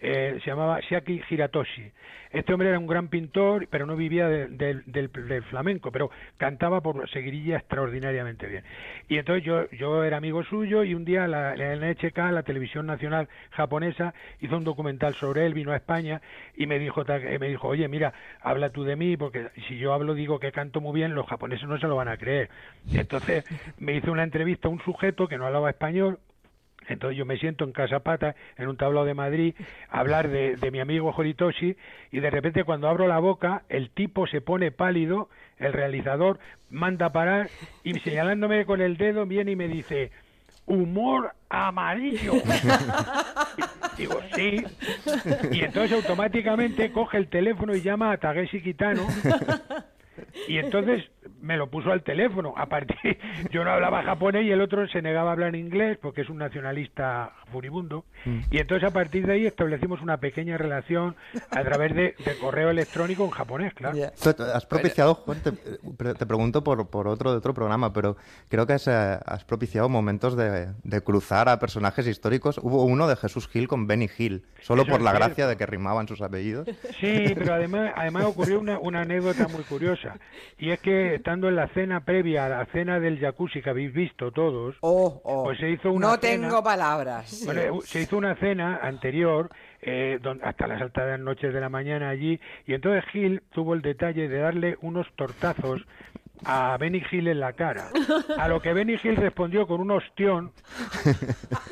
Eh, 0.01 0.39
se 0.43 0.49
llamaba 0.49 0.79
Shiaki 0.79 1.21
Hiratoshi. 1.29 1.91
Este 2.31 2.53
hombre 2.53 2.69
era 2.69 2.77
un 2.79 2.85
gran 2.87 3.07
pintor, 3.07 3.67
pero 3.71 3.85
no 3.87 3.95
vivía 3.95 4.27
de- 4.29 4.47
del- 4.47 4.83
del, 4.85 5.09
flamenco, 5.43 5.91
pero 5.91 6.11
cantaba 6.37 6.79
por 6.79 7.09
seguirilla 7.09 7.57
extraordinariamente 7.57 8.45
bien. 8.47 8.63
Y 9.07 9.17
entonces 9.17 9.43
yo, 9.43 9.69
yo 9.71 10.03
era 10.03 10.17
amigo 10.17 10.43
suyo 10.43 10.83
y 10.83 10.93
un 10.93 11.05
día 11.05 11.27
la, 11.27 11.55
NHK, 11.55 12.17
la 12.31 12.43
televisión 12.43 12.85
nacional 12.85 13.27
japonesa, 13.49 14.13
hizo 14.41 14.55
un 14.57 14.63
documental 14.63 15.15
sobre 15.15 15.45
él, 15.47 15.53
vino 15.55 15.71
a 15.71 15.75
España 15.77 16.21
y 16.55 16.67
me 16.67 16.77
dijo, 16.77 17.03
eh, 17.07 17.37
me 17.39 17.47
dijo, 17.49 17.67
oye, 17.67 17.87
mira, 17.87 18.13
habla 18.41 18.69
tú 18.69 18.83
de 18.83 18.95
mí, 18.95 19.17
porque 19.17 19.47
si 19.67 19.77
yo 19.79 19.93
hablo 19.93 20.13
digo 20.13 20.39
que 20.39 20.51
canto 20.51 20.81
muy 20.81 20.93
bien, 20.93 21.15
los 21.15 21.25
japoneses 21.27 21.67
no 21.67 21.79
se 21.79 21.87
lo 21.87 21.95
van 21.95 22.09
a 22.09 22.17
creer. 22.17 22.49
Entonces 22.93 23.43
me 23.79 23.93
hizo 23.95 24.11
una 24.11 24.23
entrevista 24.23 24.67
a 24.67 24.71
un 24.71 24.81
sujeto 24.83 25.27
que 25.27 25.37
no 25.37 25.47
hablaba 25.47 25.71
español, 25.71 26.19
entonces 26.89 27.17
yo 27.17 27.25
me 27.25 27.37
siento 27.37 27.63
en 27.63 27.71
Casa 27.71 27.99
Pata, 27.99 28.35
en 28.57 28.67
un 28.67 28.77
tablao 28.77 29.05
de 29.05 29.13
Madrid, 29.13 29.55
a 29.89 29.99
hablar 29.99 30.29
de, 30.29 30.55
de 30.55 30.71
mi 30.71 30.79
amigo 30.79 31.13
Horitoshi, 31.15 31.77
y 32.11 32.19
de 32.19 32.29
repente 32.29 32.63
cuando 32.63 32.87
abro 32.87 33.07
la 33.07 33.19
boca, 33.19 33.63
el 33.69 33.89
tipo 33.91 34.27
se 34.27 34.41
pone 34.41 34.71
pálido, 34.71 35.29
el 35.57 35.73
realizador 35.73 36.39
manda 36.69 37.07
a 37.07 37.11
parar, 37.11 37.49
y 37.83 37.93
señalándome 37.99 38.65
con 38.65 38.81
el 38.81 38.97
dedo 38.97 39.25
viene 39.25 39.51
y 39.51 39.55
me 39.55 39.67
dice, 39.67 40.11
humor 40.69 41.33
amarillo. 41.49 42.33
Digo, 43.97 44.21
sí. 44.35 44.63
Y 45.51 45.61
entonces 45.61 45.91
automáticamente 45.91 46.91
coge 46.91 47.17
el 47.17 47.27
teléfono 47.27 47.75
y 47.75 47.81
llama 47.81 48.11
a 48.11 48.17
Tageshi 48.17 48.61
Kitano. 48.61 49.05
Y 50.47 50.57
entonces 50.57 51.09
me 51.41 51.57
lo 51.57 51.69
puso 51.69 51.91
al 51.91 52.03
teléfono. 52.03 52.53
A 52.57 52.67
partir, 52.67 53.17
yo 53.51 53.63
no 53.63 53.71
hablaba 53.71 54.03
japonés 54.03 54.45
y 54.45 54.51
el 54.51 54.61
otro 54.61 54.87
se 54.87 55.01
negaba 55.01 55.29
a 55.29 55.33
hablar 55.33 55.55
inglés 55.55 55.97
porque 56.01 56.21
es 56.21 56.29
un 56.29 56.37
nacionalista 56.37 57.33
furibundo. 57.51 58.05
Y 58.51 58.57
entonces 58.59 58.87
a 58.87 58.93
partir 58.93 59.25
de 59.25 59.33
ahí 59.33 59.45
establecimos 59.45 60.01
una 60.01 60.17
pequeña 60.17 60.57
relación 60.57 61.15
a 61.51 61.63
través 61.63 61.95
de, 61.95 62.15
de 62.23 62.37
correo 62.39 62.69
electrónico 62.69 63.23
en 63.23 63.31
japonés, 63.31 63.73
claro. 63.73 63.97
Tú 64.21 64.43
Has 64.53 64.65
propiciado, 64.65 65.15
Juan, 65.15 65.41
te, 65.41 65.51
te 66.13 66.25
pregunto 66.25 66.63
por, 66.63 66.89
por 66.89 67.07
otro 67.07 67.31
de 67.31 67.37
otro 67.37 67.53
programa, 67.53 67.93
pero 67.93 68.17
creo 68.49 68.65
que 68.67 68.73
has, 68.73 68.87
eh, 68.87 69.17
has 69.25 69.43
propiciado 69.45 69.89
momentos 69.89 70.35
de, 70.35 70.67
de 70.83 71.01
cruzar 71.01 71.49
a 71.49 71.59
personajes 71.59 72.07
históricos. 72.07 72.57
Hubo 72.57 72.83
uno 72.83 73.07
de 73.07 73.15
Jesús 73.15 73.47
Gil 73.47 73.67
con 73.67 73.87
Benny 73.87 74.09
Hill, 74.17 74.43
solo 74.61 74.83
Eso 74.83 74.91
por 74.91 75.01
la 75.01 75.11
cierto. 75.11 75.25
gracia 75.27 75.47
de 75.47 75.57
que 75.57 75.65
rimaban 75.65 76.07
sus 76.07 76.21
apellidos. 76.21 76.67
Sí, 76.99 77.33
pero 77.35 77.53
además, 77.53 77.91
además 77.95 78.25
ocurrió 78.25 78.59
una, 78.59 78.79
una 78.79 79.01
anécdota 79.01 79.47
muy 79.47 79.63
curiosa. 79.63 80.17
Y 80.57 80.71
es 80.71 80.79
que 80.79 81.18
estando 81.19 81.47
en 81.49 81.55
la 81.55 81.67
cena 81.69 82.03
previa 82.03 82.45
a 82.45 82.49
la 82.49 82.65
cena 82.67 82.99
del 82.99 83.19
jacuzzi 83.19 83.61
que 83.61 83.69
habéis 83.69 83.93
visto 83.93 84.31
todos, 84.31 84.75
pues 85.43 85.57
se 85.59 85.69
hizo 85.69 85.91
una 85.91 86.07
No 86.07 86.15
cena- 86.15 86.47
tengo 86.47 86.63
palabras. 86.63 87.43
Bueno, 87.45 87.81
se 87.81 88.01
hizo 88.01 88.17
una 88.17 88.35
cena 88.35 88.79
anterior 88.81 89.49
eh, 89.81 90.19
don- 90.21 90.39
hasta 90.43 90.67
las 90.67 90.81
altas 90.81 91.19
noches 91.19 91.53
de 91.53 91.59
la 91.61 91.69
mañana 91.69 92.09
allí 92.09 92.39
y 92.67 92.73
entonces 92.73 93.03
Gil 93.11 93.41
tuvo 93.53 93.73
el 93.75 93.81
detalle 93.81 94.27
de 94.27 94.39
darle 94.39 94.77
unos 94.81 95.07
tortazos 95.15 95.81
a 96.45 96.77
Benny 96.77 97.01
Hill 97.11 97.27
en 97.27 97.39
la 97.39 97.53
cara. 97.53 97.89
A 98.37 98.47
lo 98.47 98.61
que 98.61 98.73
Benny 98.73 98.95
Hill 99.01 99.15
respondió 99.15 99.67
con 99.67 99.81
un 99.81 99.91
ostión 99.91 100.51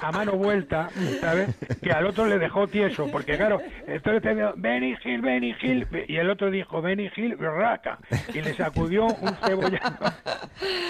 a 0.01 0.11
mano 0.11 0.33
vuelta, 0.33 0.89
¿sabes? 1.21 1.55
Que 1.81 1.91
al 1.91 2.05
otro 2.05 2.25
le 2.25 2.37
dejó 2.37 2.67
tieso, 2.67 3.07
porque 3.11 3.37
claro, 3.37 3.59
entonces 3.85 4.21
te 4.21 4.33
veo, 4.33 4.53
Benny 4.57 4.95
Hill, 5.03 5.21
Benny 5.21 5.55
Hill, 5.61 5.87
y 6.07 6.17
el 6.17 6.29
otro 6.29 6.51
dijo, 6.51 6.81
Benny 6.81 7.09
Hill, 7.15 7.37
raca, 7.37 7.99
y 8.33 8.41
le 8.41 8.53
sacudió 8.55 9.05
un 9.05 9.35
cebollano 9.45 9.97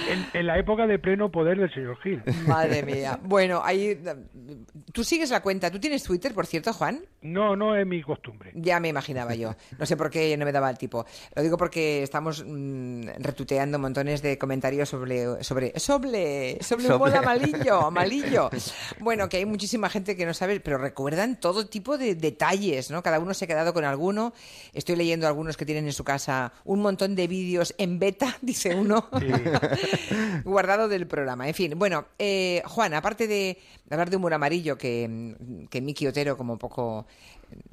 en, 0.10 0.26
en 0.34 0.48
la 0.48 0.58
época 0.58 0.88
de 0.88 1.00
pleno 1.00 1.30
poder 1.30 1.60
del 1.60 1.74
señor 1.74 1.98
Gil. 2.02 2.22
Madre 2.48 2.84
mía. 2.84 3.20
Bueno, 3.24 3.62
ahí. 3.64 3.98
Tú 4.94 5.04
sigues 5.04 5.30
la 5.30 5.42
cuenta. 5.42 5.70
¿Tú 5.72 5.80
tienes 5.80 6.04
Twitter, 6.04 6.34
por 6.34 6.46
cierto, 6.46 6.74
Juan? 6.74 7.02
No, 7.22 7.56
no 7.56 7.76
es 7.76 7.86
mi 7.86 8.02
costumbre. 8.02 8.52
Ya 8.56 8.80
me 8.80 8.88
imaginaba 8.88 9.36
yo. 9.36 9.56
No 9.78 9.86
sé 9.86 9.98
por 9.98 10.10
qué 10.10 10.36
no 10.38 10.46
me 10.46 10.52
daba 10.52 10.70
el 10.70 10.78
tipo. 10.78 11.06
Lo 11.36 11.44
digo 11.44 11.58
porque 11.58 12.04
estamos 12.04 12.44
mm, 12.46 13.10
montones 13.78 14.22
de 14.22 14.38
comentarios 14.38 14.90
sobre 14.90 15.44
sobre 15.44 15.80
sobre 15.80 16.62
sobre 16.64 16.88
Sobre. 16.88 17.18
amarillo, 17.18 17.82
amarillo. 17.88 18.50
Bueno, 19.00 19.30
que 19.30 19.38
hay 19.38 19.46
muchísima 19.46 19.90
gente 19.90 20.16
que 20.16 20.26
no 20.26 20.34
sabe, 20.34 20.60
pero 20.60 20.78
recuerdan 20.78 21.40
todo 21.40 21.68
tipo 21.68 21.98
de 21.98 22.16
detalles, 22.16 22.92
¿no? 22.92 23.04
Cada 23.04 23.20
uno 23.20 23.34
se 23.34 23.46
ha 23.46 23.48
quedado 23.48 23.74
con 23.74 23.84
alguno. 23.84 24.34
Estoy 24.74 24.96
leyendo 24.96 25.28
algunos 25.28 25.58
que 25.58 25.66
tienen 25.66 25.86
en 25.86 25.94
su 25.94 26.04
casa 26.04 26.54
un 26.64 26.82
montón 26.82 27.16
de 27.16 27.28
vídeos 27.28 27.76
en 27.78 28.00
beta, 28.00 28.38
dice 28.42 28.76
uno, 28.76 29.10
guardado 30.44 30.88
del 30.88 31.08
programa. 31.08 31.48
En 31.48 31.54
fin, 31.54 31.74
bueno, 31.78 32.06
eh, 32.18 32.62
Juan, 32.66 32.94
aparte 32.94 33.28
de 33.28 33.58
hablar 33.90 34.10
de 34.10 34.18
humor 34.18 34.34
amarillo, 34.34 34.78
que, 34.78 35.36
que 35.70 35.82
Miki 35.82 36.08
Otero 36.08 36.38
como 36.38 36.54
un 36.54 36.60
poco 36.60 37.08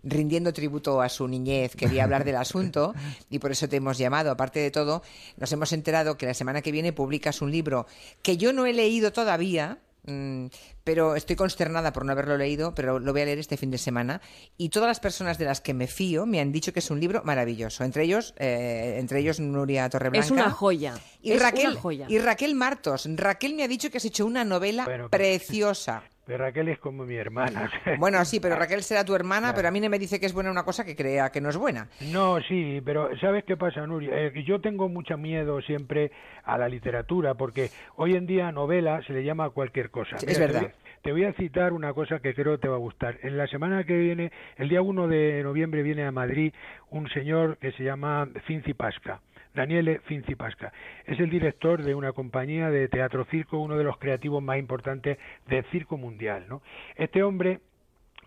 rindiendo 0.03 0.53
tributo 0.53 1.01
a 1.01 1.09
su 1.09 1.27
niñez, 1.29 1.75
quería 1.77 2.05
hablar 2.05 2.25
del 2.25 2.37
asunto 2.37 2.95
y 3.31 3.39
por 3.39 3.53
eso 3.53 3.69
te 3.69 3.77
hemos 3.77 3.99
llamado. 3.99 4.31
Aparte 4.31 4.61
de 4.61 4.71
todo, 4.71 5.03
nos 5.37 5.51
hemos 5.53 5.73
enterado 5.73 6.17
que 6.17 6.27
la 6.27 6.35
semana 6.35 6.63
que 6.63 6.73
viene 6.73 6.93
publicas 6.93 7.43
un 7.43 7.51
libro 7.51 7.87
que 8.23 8.37
yo 8.37 8.53
no 8.53 8.67
he 8.67 8.73
leído 8.73 9.13
todavía, 9.13 9.79
mm, 10.07 10.47
pero 10.85 11.17
estoy 11.17 11.35
consternada 11.37 11.93
por 11.95 12.05
no 12.05 12.13
haberlo 12.13 12.37
leído, 12.37 12.75
pero 12.75 12.99
lo 12.99 13.13
voy 13.13 13.23
a 13.23 13.25
leer 13.25 13.39
este 13.39 13.57
fin 13.57 13.71
de 13.71 13.79
semana. 13.79 14.21
Y 14.59 14.69
todas 14.69 14.87
las 14.89 15.01
personas 15.01 15.39
de 15.39 15.47
las 15.47 15.61
que 15.63 15.73
me 15.73 15.87
fío 15.87 16.27
me 16.27 16.41
han 16.41 16.53
dicho 16.53 16.73
que 16.75 16.81
es 16.81 16.91
un 16.91 17.01
libro 17.01 17.23
maravilloso. 17.25 17.85
Entre 17.85 18.05
ellos, 18.05 18.35
eh, 18.39 18.97
entre 18.99 19.21
ellos 19.21 19.41
Nuria 19.41 19.89
Torreblanca. 19.89 20.27
Es 20.27 20.31
una 20.31 20.51
joya. 20.51 20.95
Y 21.23 21.33
Es 21.33 21.41
Raquel, 21.41 21.71
una 21.71 21.81
joya. 21.81 22.07
y 22.09 22.19
Raquel 22.19 22.55
Martos. 22.55 23.09
Raquel 23.15 23.55
me 23.55 23.63
ha 23.65 23.69
dicho 23.69 23.91
que 23.91 23.97
has 23.97 24.05
hecho 24.05 24.27
una 24.27 24.45
novela 24.45 24.85
Bueno, 24.85 25.09
preciosa. 25.09 26.03
Pero 26.27 26.39
Raquel 26.39 26.69
es 26.69 26.79
como 26.79 27.05
mi 27.05 27.17
hermana. 27.17 27.71
Bueno, 27.99 28.25
sí, 28.25 28.41
pero 28.41 28.57
Raquel 28.57 28.83
será 28.83 29.05
tu 29.05 29.15
hermana, 29.15 29.53
pero 29.55 29.69
a 29.69 29.71
mí 29.71 29.81
no 29.81 29.91
me 29.91 29.99
dice 29.99 30.19
que 30.19 30.27
es 30.27 30.33
buena 30.33 30.51
una 30.51 30.63
cosa 30.65 30.85
que 30.85 30.97
crea 30.97 31.31
que 31.31 31.41
no 31.41 31.51
es 31.51 31.57
buena. 31.57 31.89
No, 32.13 32.41
sí, 32.43 32.81
pero 32.85 33.11
¿sabes 33.19 33.45
qué 33.45 33.57
pasa, 33.57 33.87
Nuria? 33.87 34.11
Eh, 34.15 34.33
que 34.33 34.43
yo 34.45 34.61
tengo 34.61 34.89
mucho 34.89 35.19
miedo 35.19 35.61
siempre 35.63 36.11
a 36.45 36.57
la 36.57 36.69
literatura, 36.69 37.35
porque 37.35 37.69
hoy 37.97 38.15
en 38.15 38.27
día 38.27 38.51
novela 38.53 39.03
se 39.07 39.13
le 39.13 39.23
llama 39.25 39.45
a 39.47 39.51
cualquier 39.51 39.91
cosa. 39.91 40.17
Sí, 40.19 40.27
Mira, 40.27 40.33
es 40.33 40.39
te 40.39 40.47
verdad. 40.47 40.61
voy- 40.63 40.71
Te 41.03 41.13
voy 41.13 41.25
a 41.25 41.33
citar 41.35 41.73
una 41.75 41.93
cosa 41.93 42.21
que 42.21 42.35
creo 42.35 42.59
te 42.59 42.69
va 42.69 42.77
a 42.77 42.79
gustar. 42.79 43.19
En 43.23 43.37
la 43.37 43.47
semana 43.47 43.85
que 43.85 43.95
viene, 43.95 44.33
el 44.57 44.71
día 44.71 44.81
1 44.81 45.07
de 45.07 45.43
noviembre, 45.43 45.83
viene 45.83 46.05
a 46.07 46.11
Madrid 46.13 46.55
un 46.89 47.11
señor 47.11 47.59
que 47.59 47.73
se 47.73 47.85
llama 47.85 48.27
Finzi 48.47 48.73
Pasca. 48.73 49.21
Daniele 49.55 50.01
Finzi 50.01 50.35
Pasca. 50.35 50.73
Es 51.07 51.19
el 51.21 51.31
director 51.31 51.83
de 51.83 51.95
una 51.95 52.13
compañía 52.13 52.71
de 52.71 52.89
teatro 52.89 53.25
circo, 53.27 53.59
uno 53.59 53.77
de 53.77 53.85
los 53.85 53.99
creativos 53.99 54.43
más 54.43 54.59
importantes 54.59 55.19
del 55.47 55.65
circo 55.67 55.97
mundial. 55.97 56.47
¿no? 56.49 56.63
Este 56.97 57.23
hombre 57.23 57.61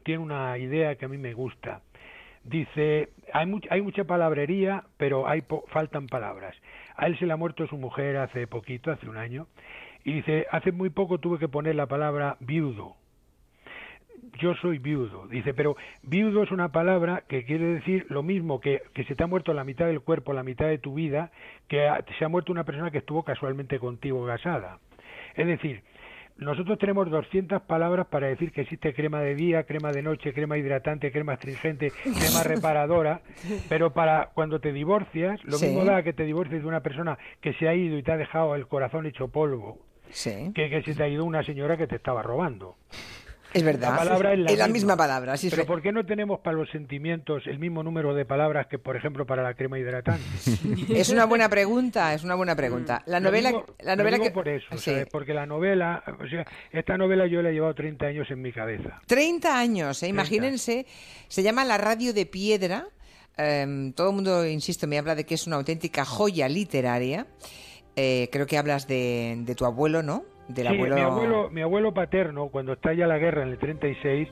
tiene 0.04 0.24
una 0.24 0.58
idea 0.58 0.96
que 0.96 1.06
a 1.06 1.10
mí 1.10 1.18
me 1.18 1.34
gusta. 1.34 1.82
Dice, 2.44 3.10
hay, 3.34 3.54
hay 3.70 3.82
mucha 3.82 4.06
palabrería, 4.06 4.86
pero 4.96 5.28
hay 5.28 5.42
po- 5.42 5.66
faltan 5.68 6.08
palabras. 6.08 6.56
A 6.96 7.08
él 7.08 7.20
se 7.20 7.26
le 7.26 7.34
ha 7.34 7.38
muerto 7.38 7.68
su 7.68 7.78
mujer 7.78 8.16
hace 8.18 8.48
poquito, 8.48 8.90
hace 8.90 9.10
un 9.10 9.18
año, 9.18 9.48
y 10.06 10.14
dice, 10.14 10.48
hace 10.52 10.72
muy 10.72 10.90
poco 10.90 11.18
tuve 11.18 11.40
que 11.40 11.50
poner 11.50 11.76
la 11.76 11.88
palabra 11.88 12.38
viudo. 12.40 12.96
Yo 14.38 14.54
soy 14.56 14.78
viudo. 14.80 15.28
Dice, 15.28 15.54
pero 15.54 15.76
viudo 16.04 16.44
es 16.44 16.52
una 16.52 16.72
palabra 16.72 17.24
que 17.28 17.44
quiere 17.46 17.66
decir 17.66 18.06
lo 18.10 18.24
mismo 18.24 18.60
que, 18.60 18.82
que 18.94 19.04
se 19.06 19.16
te 19.16 19.24
ha 19.24 19.28
muerto 19.28 19.54
la 19.54 19.64
mitad 19.64 19.86
del 19.88 20.02
cuerpo, 20.02 20.34
la 20.34 20.44
mitad 20.44 20.68
de 20.68 20.78
tu 20.78 20.94
vida, 20.94 21.32
que 21.68 21.88
ha- 21.88 22.04
se 22.18 22.26
ha 22.26 22.30
muerto 22.30 22.52
una 22.52 22.64
persona 22.64 22.92
que 22.92 23.00
estuvo 23.00 23.24
casualmente 23.24 23.80
contigo 23.80 24.26
casada. 24.26 24.80
Es 25.36 25.48
decir, 25.48 25.84
nosotros 26.38 26.78
tenemos 26.78 27.10
200 27.10 27.64
palabras 27.64 28.08
para 28.08 28.28
decir 28.28 28.52
que 28.52 28.62
existe 28.62 28.94
crema 28.94 29.22
de 29.22 29.34
día, 29.34 29.64
crema 29.64 29.92
de 29.92 30.04
noche, 30.04 30.34
crema 30.34 30.56
hidratante, 30.58 31.12
crema 31.12 31.34
astringente, 31.34 31.92
crema 32.04 32.44
reparadora, 32.44 33.22
pero 33.70 33.92
para 33.92 34.30
cuando 34.36 34.60
te 34.60 34.72
divorcias, 34.72 35.44
lo 35.44 35.58
Sí. 35.58 35.66
mismo 35.68 35.84
da 35.84 36.04
que 36.04 36.14
te 36.14 36.26
divorcies 36.26 36.62
de 36.62 36.68
una 36.68 36.82
persona 36.82 37.18
que 37.42 37.54
se 37.54 37.68
ha 37.68 37.74
ido 37.74 37.98
y 37.98 38.04
te 38.04 38.12
ha 38.12 38.18
dejado 38.18 38.54
el 38.56 38.68
corazón 38.68 39.08
hecho 39.08 39.30
polvo, 39.30 39.80
Sí. 40.10 40.52
que 40.54 40.70
que 40.70 40.84
se 40.84 40.94
te 40.94 41.02
ha 41.04 41.08
ido 41.08 41.26
una 41.26 41.42
señora 41.44 41.76
que 41.76 41.88
te 41.88 41.96
estaba 41.96 42.22
robando. 42.22 42.76
Es 43.54 43.64
verdad. 43.64 43.92
La 43.92 43.98
palabra 43.98 44.34
es 44.34 44.58
la, 44.58 44.68
misma 44.68 44.98
palabra. 44.98 45.38
sí, 45.38 45.50
Pero 45.50 45.64
sí. 45.64 45.68
¿por 45.68 45.82
qué 45.82 45.92
no 45.92 46.06
tenemos 46.06 46.42
para 46.42 46.56
los 46.58 46.70
sentimientos 46.70 47.44
el 47.48 47.60
mismo 47.60 47.82
número 47.82 48.14
de 48.14 48.26
palabras 48.26 48.68
que, 48.68 48.78
por 48.78 48.96
ejemplo, 48.96 49.26
para 49.26 49.42
la 49.42 49.54
crema 49.54 49.80
hidratante? 49.80 50.24
Es 50.90 51.10
una 51.10 51.26
buena 51.26 51.48
pregunta, 51.50 52.14
es 52.14 52.24
una 52.24 52.36
buena 52.36 52.56
pregunta. 52.56 53.02
La 53.06 53.20
Lo 53.20 53.30
novela, 53.30 53.50
digo- 53.50 53.66
la 53.80 53.96
lo 53.96 54.04
novela 54.04 54.18
digo 54.18 54.26
que 54.26 54.32
por 54.32 54.48
eso, 54.50 54.66
Sí. 54.78 54.92
¿sabes? 54.92 55.08
porque 55.12 55.34
la 55.34 55.46
novela, 55.46 56.04
o 56.24 56.28
sea, 56.28 56.46
esta 56.72 56.98
novela 56.98 57.26
yo 57.28 57.42
la 57.42 57.50
he 57.50 57.54
llevado 57.54 57.74
30 57.74 58.06
años 58.06 58.28
en 58.30 58.42
mi 58.42 58.52
cabeza. 58.52 59.02
30 59.08 59.58
años, 59.58 60.04
¿eh? 60.04 60.08
imagínense. 60.10 60.86
Se 61.30 61.42
llama 61.42 61.64
La 61.66 61.78
Radio 61.78 62.14
de 62.14 62.26
Piedra. 62.26 62.88
Em, 63.38 63.94
todo 63.94 64.10
el 64.10 64.16
mundo, 64.16 64.46
insisto, 64.46 64.88
me 64.88 64.98
habla 64.98 65.16
de 65.16 65.24
que 65.26 65.36
es 65.36 65.48
una 65.48 65.56
auténtica 65.58 66.04
joya 66.06 66.50
literaria. 66.50 67.28
Eh, 67.96 68.30
creo 68.32 68.46
que 68.46 68.58
hablas 68.58 68.88
de, 68.88 69.36
de 69.40 69.56
tu 69.56 69.66
abuelo, 69.66 70.04
¿no? 70.04 70.24
Del 70.48 70.68
Sí, 70.68 70.74
abuelo. 70.76 70.96
mi 70.96 71.02
abuelo, 71.02 71.50
mi 71.52 71.62
abuelo 71.62 71.94
paterno, 71.94 72.48
cuando 72.50 72.74
estalla 72.74 73.08
la 73.08 73.18
guerra 73.18 73.44
en 73.44 73.50
el 73.50 73.58
36, 73.58 74.30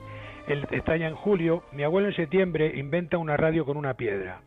él 0.48 0.66
estalla 0.70 1.08
en 1.08 1.14
julio, 1.14 1.64
mi 1.72 1.82
abuelo 1.82 2.08
en 2.08 2.14
septiembre 2.14 2.72
inventa 2.76 3.18
una 3.18 3.36
radio 3.36 3.64
con 3.64 3.76
una 3.76 3.94
piedra. 3.94 4.40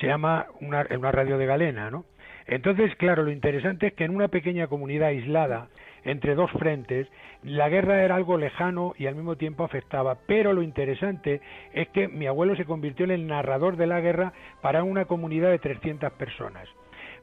Se 0.00 0.06
llama 0.06 0.46
una, 0.60 0.86
una 0.96 1.10
radio 1.12 1.38
de 1.38 1.46
galena, 1.46 1.90
¿no? 1.90 2.04
Entonces, 2.46 2.94
claro, 2.96 3.24
lo 3.24 3.32
interesante 3.32 3.88
es 3.88 3.94
que 3.94 4.04
en 4.04 4.14
una 4.14 4.28
pequeña 4.28 4.68
comunidad 4.68 5.08
aislada, 5.08 5.68
entre 6.04 6.36
dos 6.36 6.50
frentes, 6.52 7.08
la 7.42 7.68
guerra 7.68 8.04
era 8.04 8.14
algo 8.14 8.38
lejano 8.38 8.94
y 8.96 9.06
al 9.06 9.16
mismo 9.16 9.34
tiempo 9.36 9.64
afectaba. 9.64 10.18
Pero 10.28 10.52
lo 10.52 10.62
interesante 10.62 11.40
es 11.74 11.88
que 11.88 12.06
mi 12.06 12.28
abuelo 12.28 12.54
se 12.54 12.64
convirtió 12.64 13.04
en 13.04 13.10
el 13.10 13.26
narrador 13.26 13.76
de 13.76 13.88
la 13.88 14.00
guerra 14.00 14.32
para 14.62 14.84
una 14.84 15.06
comunidad 15.06 15.50
de 15.50 15.58
300 15.58 16.12
personas. 16.12 16.68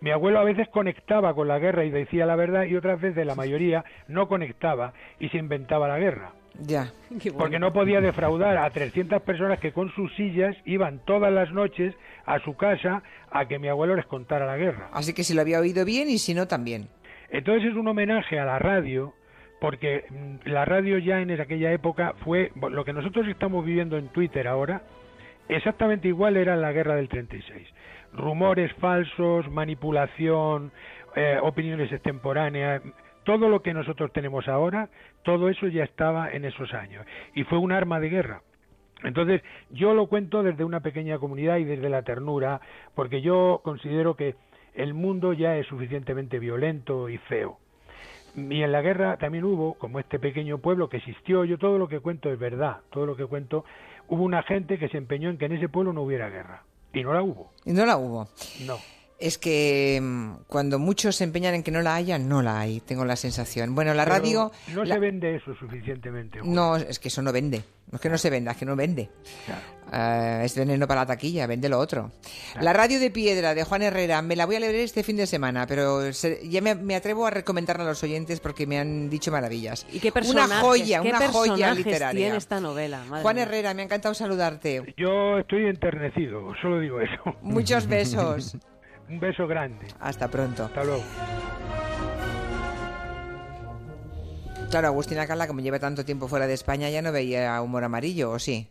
Mi 0.04 0.12
abuelo 0.12 0.40
a 0.40 0.44
veces 0.44 0.68
conectaba 0.68 1.34
con 1.34 1.48
la 1.48 1.60
guerra 1.60 1.86
y 1.86 1.90
decía 1.90 2.26
la 2.26 2.36
verdad 2.36 2.66
y 2.66 2.76
otras 2.76 3.00
veces 3.00 3.26
la 3.26 3.36
mayoría 3.36 3.86
no 4.10 4.28
conectaba 4.28 4.92
y 5.18 5.30
se 5.30 5.38
inventaba 5.38 5.88
la 5.88 5.98
guerra. 5.98 6.34
Ya. 6.60 6.92
Porque 7.38 7.58
no 7.58 7.72
podía 7.72 8.02
defraudar 8.02 8.58
a 8.58 8.70
300 8.70 9.22
personas 9.22 9.62
que 9.62 9.72
con 9.72 9.96
sus 9.96 10.14
sillas 10.16 10.58
iban 10.66 11.00
todas 11.06 11.32
las 11.32 11.54
noches 11.54 11.96
a 12.26 12.40
su 12.40 12.58
casa 12.58 13.02
a 13.32 13.48
que 13.48 13.60
mi 13.60 13.70
abuelo 13.70 13.96
les 13.96 14.06
contara 14.06 14.46
la 14.46 14.58
guerra. 14.58 14.90
Así 14.92 15.14
que 15.14 15.24
si 15.24 15.34
lo 15.34 15.40
había 15.40 15.62
oído 15.62 15.86
bien 15.86 16.10
y 16.10 16.18
si 16.18 16.34
no, 16.34 16.50
también. 16.50 16.90
Entonces 17.30 17.72
es 17.72 17.78
un 17.78 17.88
homenaje 17.88 18.38
a 18.42 18.44
la 18.44 18.60
radio, 18.60 19.14
porque 19.62 20.04
mm, 20.10 20.50
la 20.50 20.66
radio 20.66 20.98
ya 20.98 21.22
en 21.22 21.32
aquella 21.32 21.72
época 21.72 22.14
fue 22.26 22.52
lo 22.56 22.84
que 22.84 22.92
nosotros 22.92 23.26
estamos 23.30 23.64
viviendo 23.64 23.98
en 23.98 24.10
Twitter 24.10 24.50
ahora, 24.50 24.82
exactamente 25.48 26.10
igual 26.10 26.36
era 26.36 26.56
en 26.56 26.62
la 26.62 26.74
guerra 26.74 26.98
del 26.98 27.08
36. 27.08 27.70
Rumores 28.14 28.72
falsos, 28.74 29.50
manipulación, 29.50 30.72
eh, 31.16 31.38
opiniones 31.42 31.92
extemporáneas, 31.92 32.82
todo 33.24 33.50
lo 33.50 33.62
que 33.62 33.74
nosotros 33.74 34.12
tenemos 34.12 34.48
ahora, 34.48 34.90
todo 35.24 35.50
eso 35.50 35.68
ya 35.68 35.84
estaba 35.84 36.30
en 36.32 36.46
esos 36.46 36.74
años. 36.74 37.06
Y 37.34 37.44
fue 37.44 37.58
un 37.58 37.72
arma 37.72 38.00
de 38.00 38.10
guerra. 38.10 38.42
Entonces, 39.04 39.42
yo 39.70 39.94
lo 39.94 40.08
cuento 40.08 40.44
desde 40.44 40.64
una 40.64 40.80
pequeña 40.80 41.20
comunidad 41.20 41.58
y 41.58 41.66
desde 41.66 41.90
la 41.90 42.04
ternura, 42.04 42.62
porque 42.96 43.22
yo 43.22 43.62
considero 43.64 44.16
que 44.16 44.36
el 44.76 44.94
mundo 44.94 45.34
ya 45.34 45.58
es 45.58 45.68
suficientemente 45.68 46.40
violento 46.40 47.10
y 47.10 47.18
feo. 47.18 47.58
Y 48.36 48.64
en 48.64 48.72
la 48.72 48.82
guerra 48.82 49.18
también 49.18 49.44
hubo, 49.44 49.76
como 49.76 50.00
este 50.00 50.20
pequeño 50.20 50.58
pueblo 50.58 50.90
que 50.90 50.98
existió, 50.98 51.46
yo 51.46 51.58
todo 51.58 51.78
lo 51.78 51.88
que 51.88 52.00
cuento 52.00 52.32
es 52.32 52.40
verdad, 52.40 52.78
todo 52.90 53.06
lo 53.06 53.16
que 53.16 53.26
cuento, 53.26 53.64
hubo 54.08 54.24
una 54.24 54.42
gente 54.44 54.80
que 54.80 54.90
se 54.90 54.98
empeñó 54.98 55.30
en 55.30 55.38
que 55.38 55.46
en 55.46 55.52
ese 55.52 55.70
pueblo 55.70 55.94
no 55.94 56.02
hubiera 56.02 56.30
guerra. 56.30 56.64
Y 56.94 57.04
no 57.04 57.14
la 57.14 57.24
hubo. 57.24 57.52
Y 57.66 57.74
no 57.74 57.86
la 57.86 57.98
hubo. 57.98 58.28
No. 58.66 58.80
Es 59.26 59.38
que 59.38 60.00
mm, 60.02 60.32
cuando 60.48 60.80
muchos 60.80 61.16
se 61.16 61.24
empeñan 61.24 61.54
en 61.56 61.64
que 61.64 61.72
no 61.72 61.82
la 61.82 61.96
haya, 61.96 62.20
no 62.20 62.42
la 62.42 62.60
hay, 62.60 62.82
tengo 62.82 63.06
la 63.06 63.16
sensación. 63.16 63.74
Bueno, 63.74 63.94
la 63.94 64.04
Pero 64.04 64.16
radio... 64.18 64.52
No 64.74 64.84
la- 64.84 64.96
se 64.96 65.00
vende 65.00 65.36
eso 65.38 65.56
suficientemente. 65.56 66.40
No, 66.44 66.76
es 66.76 67.00
que 67.00 67.08
eso 67.08 67.22
no 67.22 67.32
vende. 67.32 67.64
No 67.90 67.96
es 67.98 68.02
que 68.02 68.10
no 68.10 68.18
se 68.18 68.30
venda, 68.30 68.52
es 68.52 68.58
que 68.58 68.66
no 68.66 68.76
vende. 68.76 69.10
Eh, 69.94 70.42
es 70.44 70.58
veneno 70.58 70.88
para 70.88 71.02
la 71.02 71.06
taquilla, 71.06 71.46
vende 71.48 71.70
lo 71.70 71.80
otro. 71.80 72.12
La 72.60 72.74
radio 72.74 73.00
de 73.00 73.12
piedra 73.12 73.54
de 73.54 73.64
Juan 73.64 73.84
Herrera, 73.84 74.22
me 74.22 74.36
la 74.36 74.46
voy 74.46 74.56
a 74.56 74.60
leer 74.60 74.76
este 74.76 75.04
fin 75.04 75.16
de 75.16 75.28
semana, 75.28 75.68
pero 75.68 76.12
se- 76.12 76.48
ya 76.50 76.62
me, 76.62 76.76
me 76.76 76.96
atrevo 76.96 77.26
a 77.26 77.30
recomendarla 77.30 77.84
a 77.86 77.88
los 77.88 78.04
oyentes 78.04 78.40
porque 78.42 78.66
me 78.68 78.78
han 78.80 79.10
dicho 79.10 79.32
maravillas. 79.32 79.86
¿Y 79.94 80.00
qué 80.00 80.12
Una 80.28 80.48
joya, 80.60 81.02
qué 81.02 81.10
una 81.10 81.28
joya 81.32 81.74
literaria. 81.74 82.20
tiene 82.26 82.38
esta 82.38 82.60
novela? 82.60 83.04
Madre 83.08 83.22
Juan. 83.24 83.38
Herrera, 83.38 83.74
me 83.74 83.84
ha 83.84 83.86
encantado 83.86 84.14
saludarte. 84.14 84.94
Yo 84.98 85.38
estoy 85.40 85.68
enternecido, 85.68 86.52
solo 86.62 86.80
digo 86.82 87.00
eso. 87.00 87.38
Muchos 87.42 87.88
besos. 87.88 88.58
Un 89.10 89.20
beso 89.20 89.48
grande. 89.48 89.88
Hasta 90.00 90.28
pronto. 90.30 90.66
Hasta 90.66 90.84
luego. 90.84 91.04
Claro, 94.70 94.88
Agustina 94.88 95.28
Cala, 95.28 95.46
como 95.46 95.60
lleva 95.60 95.78
tanto 95.78 96.04
tiempo 96.04 96.28
fuera 96.28 96.48
de 96.48 96.54
España, 96.54 96.90
ya 96.90 97.02
no 97.04 97.12
veía 97.12 97.62
humor 97.62 97.84
amarillo, 97.84 98.32
¿o 98.32 98.40
sí? 98.40 98.68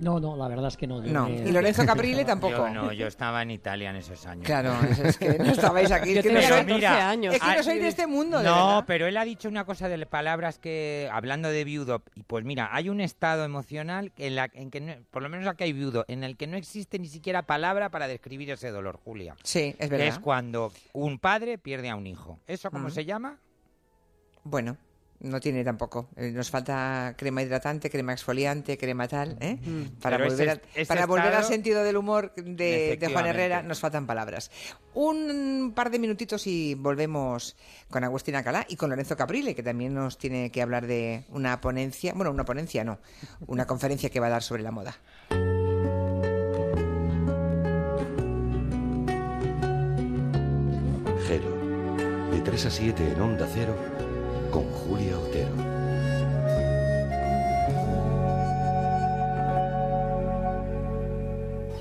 No, 0.00 0.20
no, 0.20 0.36
la 0.36 0.48
verdad 0.48 0.68
es 0.68 0.76
que 0.76 0.86
no. 0.86 1.04
yo 1.04 1.12
No. 1.12 1.28
me- 1.28 1.36
¿Y 1.48 1.52
Lorenzo 1.52 1.84
Caprile 1.86 2.24
tampoco? 2.24 2.52
Yo 2.56 2.68
no, 2.70 2.92
yo 2.92 3.06
estaba 3.06 3.42
en 3.42 3.50
Italia 3.50 3.90
en 3.90 3.96
esos 3.96 4.24
años. 4.26 4.44
Claro, 4.46 4.72
es, 5.04 5.18
que 5.18 5.38
no 5.38 5.46
estabais 5.50 5.90
aquí. 5.90 6.14
Yo 6.14 6.20
es 6.20 6.26
que 6.26 6.32
no 6.32 6.40
soy, 6.40 6.50
14 6.50 6.86
años. 6.86 7.34
es 7.34 7.40
que 7.40 7.46
no 7.46 7.52
Ah, 7.58 7.62
soy 7.62 7.78
de 7.78 7.88
este 7.88 8.06
mundo, 8.06 8.42
No, 8.42 8.84
pero 8.86 9.06
él 9.06 9.16
ha 9.16 9.24
dicho 9.24 9.48
una 9.48 9.64
cosa 9.64 9.88
de 9.88 10.06
palabras 10.06 10.58
que, 10.58 11.08
hablando 11.12 11.48
de 11.48 11.64
viudo, 11.64 12.02
y 12.14 12.22
pues 12.22 12.44
mira, 12.44 12.68
hay 12.72 12.88
un 12.88 13.00
estado 13.00 13.44
emocional 13.44 14.12
en, 14.16 14.36
la, 14.36 14.48
en 14.54 14.70
que, 14.70 14.80
no- 14.80 14.94
por 15.10 15.22
lo 15.22 15.28
menos 15.28 15.46
aquí 15.48 15.64
hay 15.64 15.72
viudo, 15.72 16.04
en 16.08 16.22
el 16.24 16.36
que 16.36 16.46
no 16.46 16.56
existe 16.56 16.98
ni 16.98 17.08
siquiera 17.08 17.42
palabra 17.42 17.90
para 17.90 18.06
describir 18.08 18.50
ese 18.50 18.70
dolor, 18.70 18.98
Julia. 19.04 19.34
Sí, 19.42 19.74
es 19.78 19.90
verdad. 19.90 20.06
es 20.06 20.18
cuando 20.18 20.72
un 20.92 21.18
padre 21.18 21.58
pierde 21.58 21.88
a 21.90 21.96
un 21.96 22.06
hijo. 22.06 22.38
¿Eso 22.46 22.70
cómo 22.70 22.88
Mm. 22.88 22.90
se 22.92 23.04
llama? 23.04 23.38
Bueno, 24.44 24.76
no 25.20 25.40
tiene 25.40 25.64
tampoco. 25.64 26.08
Eh, 26.16 26.30
Nos 26.30 26.50
falta 26.50 27.14
crema 27.18 27.42
hidratante, 27.42 27.90
crema 27.90 28.12
exfoliante, 28.12 28.78
crema 28.78 29.08
tal, 29.08 29.36
¿eh? 29.40 29.58
Para, 30.00 30.18
volver, 30.18 30.48
ese- 30.48 30.50
a- 30.50 30.60
ese 30.74 30.86
para 30.86 31.06
volver 31.06 31.34
al 31.34 31.44
sentido 31.44 31.82
del 31.82 31.96
humor 31.96 32.32
de, 32.36 32.96
de 32.96 33.08
Juan. 33.12 33.26
Herrera 33.26 33.62
nos 33.62 33.80
faltan 33.80 34.06
palabras. 34.06 34.50
Un 34.94 35.72
par 35.74 35.90
de 35.90 35.98
minutitos 35.98 36.46
y 36.46 36.74
volvemos 36.74 37.56
con 37.90 38.04
Agustina 38.04 38.42
Calá 38.42 38.64
y 38.68 38.76
con 38.76 38.90
Lorenzo 38.90 39.16
Caprile, 39.16 39.54
que 39.54 39.62
también 39.62 39.94
nos 39.94 40.18
tiene 40.18 40.50
que 40.50 40.62
hablar 40.62 40.86
de 40.86 41.24
una 41.30 41.60
ponencia, 41.60 42.12
bueno, 42.14 42.30
una 42.30 42.44
ponencia 42.44 42.84
no, 42.84 42.98
una 43.46 43.66
conferencia 43.66 44.10
que 44.10 44.20
va 44.20 44.26
a 44.26 44.30
dar 44.30 44.42
sobre 44.42 44.62
la 44.62 44.70
moda. 44.70 44.98
Gelo. 51.26 51.50
De 52.32 52.40
3 52.40 52.66
a 52.66 52.70
7 52.70 53.12
en 53.12 53.20
Onda 53.20 53.46
Cero 53.52 53.74
con 54.50 54.64
Julia 54.72 55.18
Otero. 55.18 55.78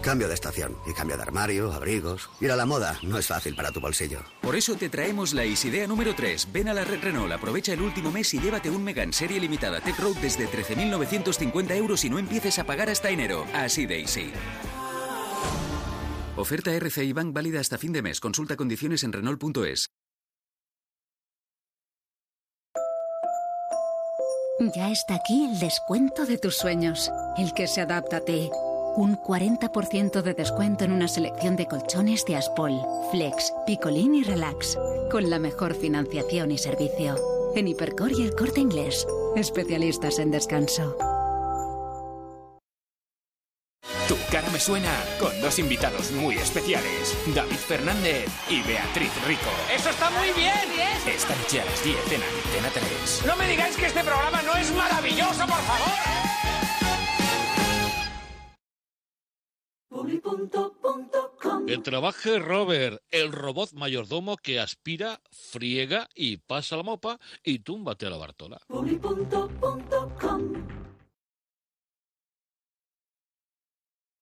Cambio 0.02 0.30
de 0.30 0.36
estación 0.36 0.78
y 0.86 0.94
cambio 0.94 1.18
de 1.18 1.24
armario, 1.24 1.74
abrigos. 1.74 2.30
Ir 2.40 2.50
a 2.54 2.56
la 2.56 2.66
moda 2.66 2.98
no 3.04 3.18
es 3.18 3.28
fácil 3.28 3.58
para 3.58 3.74
tu 3.74 3.82
bolsillo. 3.82 4.24
Por 4.42 4.56
eso 4.56 4.76
te 4.76 4.88
traemos 4.88 5.34
la 5.34 5.44
Isidea 5.44 5.86
número 5.86 6.16
3. 6.16 6.48
Ven 6.54 6.70
a 6.70 6.74
la 6.74 6.86
red 6.86 7.02
Renault, 7.02 7.34
aprovecha 7.34 7.74
el 7.74 7.82
último 7.82 8.10
mes 8.10 8.34
y 8.34 8.40
llévate 8.40 8.70
un 8.70 8.86
Megan 8.86 9.12
serie 9.12 9.38
limitada 9.38 9.82
Tech 9.82 10.00
Road 10.00 10.16
desde 10.22 10.48
13.950 10.48 11.76
euros 11.76 12.06
y 12.06 12.10
no 12.10 12.20
empieces 12.20 12.58
a 12.58 12.64
pagar 12.64 12.90
hasta 12.90 13.10
enero. 13.10 13.46
Así 13.54 13.86
de 13.86 14.00
easy. 14.00 14.32
Oferta 16.38 16.72
RCI 16.72 17.12
Bank 17.12 17.34
válida 17.34 17.60
hasta 17.60 17.78
fin 17.78 17.92
de 17.92 18.02
mes. 18.02 18.22
Consulta 18.22 18.56
condiciones 18.56 19.04
en 19.04 19.12
Renault.es. 19.12 19.90
Ya 24.60 24.90
está 24.90 25.16
aquí 25.16 25.46
el 25.46 25.60
descuento 25.60 26.26
de 26.26 26.40
tus 26.40 26.58
sueños, 26.58 27.12
el 27.38 27.54
que 27.54 27.68
se 27.68 27.82
adapta 27.82 28.18
a 28.18 28.22
ti. 28.22 28.50
Un 28.96 29.16
40% 29.16 30.24
de 30.24 30.34
descuento 30.34 30.84
en 30.84 30.94
una 30.94 31.08
selección 31.08 31.56
de 31.56 31.68
colchones 31.68 32.26
de 32.26 32.38
Aspol, 32.38 32.82
Flex, 33.12 33.54
Picolín 33.68 34.16
y 34.16 34.24
Relax, 34.24 34.76
con 35.12 35.30
la 35.30 35.38
mejor 35.38 35.76
financiación 35.76 36.50
y 36.50 36.58
servicio. 36.58 37.16
En 37.56 37.68
Hipercor 37.68 38.12
y 38.14 38.24
el 38.24 38.36
Corte 38.36 38.60
Inglés, 38.60 39.06
especialistas 39.36 40.18
en 40.18 40.32
descanso. 40.32 40.98
Cara 44.32 44.50
me 44.50 44.60
suena 44.60 44.92
con 45.20 45.40
dos 45.42 45.58
invitados 45.60 46.12
muy 46.12 46.36
especiales, 46.36 47.18
David 47.34 47.56
Fernández 47.56 48.28
y 48.50 48.62
Beatriz 48.62 49.12
Rico. 49.26 49.50
¡Eso 49.74 49.90
está 49.90 50.10
muy 50.12 50.32
bien! 50.32 50.58
Esta 51.08 51.36
noche 51.36 51.62
a 51.62 51.66
las 51.66 51.84
10 51.84 51.98
en 52.12 52.22
Antena 52.22 52.70
3. 52.74 53.24
No 53.26 53.36
me 53.36 53.48
digáis 53.48 53.76
que 53.78 53.86
este 53.86 54.04
programa 54.04 54.42
no 54.42 54.56
es 54.56 54.72
maravilloso, 54.74 55.40
por 55.40 55.62
favor. 55.62 56.18
Que 61.66 61.78
trabaje 61.80 62.40
Robert, 62.40 63.02
el 63.12 63.32
robot 63.32 63.74
mayordomo 63.74 64.38
que 64.38 64.60
aspira, 64.60 65.22
friega 65.32 66.08
y 66.16 66.38
pasa 66.38 66.78
la 66.78 66.84
mopa 66.84 67.20
y 67.44 67.60
túmbate 67.60 68.06
a 68.06 68.10
la 68.10 68.18
Bartola. 68.18 68.62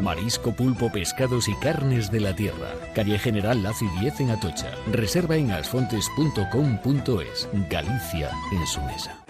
Marisco, 0.00 0.54
pulpo, 0.54 0.90
pescados 0.90 1.48
y 1.48 1.54
carnes 1.56 2.10
de 2.10 2.20
la 2.20 2.34
tierra. 2.34 2.74
Calle 2.94 3.18
General 3.18 3.62
Laci 3.62 3.86
10 4.00 4.20
en 4.20 4.30
Atocha. 4.30 4.70
Reserva 4.92 5.36
en 5.36 5.50
asfontes.com.es. 5.50 7.48
Galicia 7.70 8.30
en 8.52 8.66
su 8.66 8.80
mesa. 8.82 9.24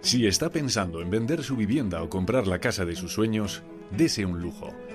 Si 0.00 0.26
está 0.26 0.50
pensando 0.50 1.00
en 1.00 1.10
vender 1.10 1.42
su 1.42 1.56
vivienda 1.56 2.02
o 2.02 2.10
comprar 2.10 2.46
la 2.46 2.58
casa 2.58 2.84
de 2.84 2.94
sus 2.94 3.14
sueños, 3.14 3.62
dese 3.90 4.26
un 4.26 4.40
lujo. 4.40 4.74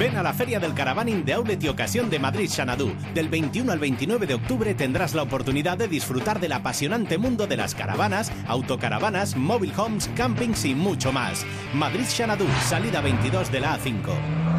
Ven 0.00 0.16
a 0.16 0.22
la 0.22 0.32
Feria 0.32 0.58
del 0.58 0.72
Caravaning 0.72 1.26
de 1.26 1.34
Outlet 1.34 1.62
y 1.62 1.68
Ocasión 1.68 2.08
de 2.08 2.18
Madrid 2.18 2.50
Xanadu. 2.50 2.90
Del 3.12 3.28
21 3.28 3.70
al 3.70 3.78
29 3.78 4.26
de 4.26 4.32
octubre 4.32 4.72
tendrás 4.72 5.14
la 5.14 5.22
oportunidad 5.22 5.76
de 5.76 5.88
disfrutar 5.88 6.40
del 6.40 6.52
apasionante 6.52 7.18
mundo 7.18 7.46
de 7.46 7.58
las 7.58 7.74
caravanas, 7.74 8.32
autocaravanas, 8.46 9.36
mobile 9.36 9.74
homes, 9.76 10.08
campings 10.16 10.64
y 10.64 10.74
mucho 10.74 11.12
más. 11.12 11.44
Madrid 11.74 12.06
Xanadu, 12.08 12.46
salida 12.64 13.02
22 13.02 13.52
de 13.52 13.60
la 13.60 13.78
A5. 13.78 14.50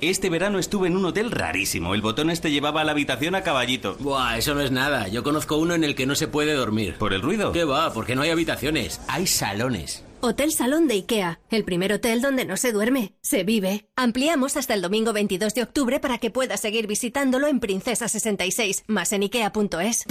Este 0.00 0.28
verano 0.28 0.58
estuve 0.58 0.88
en 0.88 0.96
un 0.96 1.04
hotel 1.04 1.30
rarísimo. 1.30 1.94
El 1.94 2.02
botón 2.02 2.28
este 2.28 2.50
llevaba 2.50 2.80
a 2.80 2.84
la 2.84 2.92
habitación 2.92 3.34
a 3.36 3.42
caballito. 3.42 3.96
Buah, 4.00 4.36
eso 4.36 4.54
no 4.54 4.60
es 4.60 4.72
nada. 4.72 5.06
Yo 5.08 5.22
conozco 5.22 5.56
uno 5.56 5.74
en 5.74 5.84
el 5.84 5.94
que 5.94 6.04
no 6.04 6.16
se 6.16 6.26
puede 6.26 6.52
dormir. 6.52 6.96
¿Por 6.98 7.14
el 7.14 7.22
ruido? 7.22 7.52
¿Qué 7.52 7.64
va? 7.64 7.92
Porque 7.92 8.16
no 8.16 8.22
hay 8.22 8.30
habitaciones. 8.30 9.00
Hay 9.08 9.28
salones. 9.28 10.05
Hotel 10.20 10.50
Salón 10.52 10.88
de 10.88 10.94
IKEA, 10.94 11.40
el 11.50 11.64
primer 11.64 11.92
hotel 11.92 12.20
donde 12.20 12.44
no 12.44 12.56
se 12.56 12.72
duerme, 12.72 13.14
se 13.20 13.44
vive. 13.44 13.86
Ampliamos 13.96 14.56
hasta 14.56 14.74
el 14.74 14.82
domingo 14.82 15.12
22 15.12 15.54
de 15.54 15.62
octubre 15.62 16.00
para 16.00 16.18
que 16.18 16.30
puedas 16.30 16.60
seguir 16.60 16.86
visitándolo 16.86 17.46
en 17.48 17.60
Princesa 17.60 18.08
66, 18.08 18.84
más 18.86 19.12
en 19.12 19.22
ikea.es. 19.22 20.04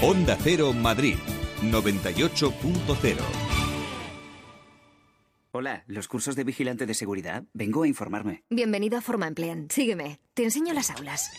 Onda 0.00 0.36
Cero 0.40 0.72
Madrid, 0.72 1.16
98.0. 1.62 3.16
Hola, 5.50 5.82
¿los 5.86 6.06
cursos 6.06 6.36
de 6.36 6.44
vigilante 6.44 6.86
de 6.86 6.94
seguridad? 6.94 7.44
Vengo 7.52 7.82
a 7.82 7.88
informarme. 7.88 8.44
Bienvenido 8.50 8.96
a 8.96 9.00
Forma 9.00 9.26
Emplean. 9.26 9.68
Sígueme. 9.70 10.20
Te 10.34 10.44
enseño 10.44 10.72
las 10.72 10.90
aulas. 10.90 11.30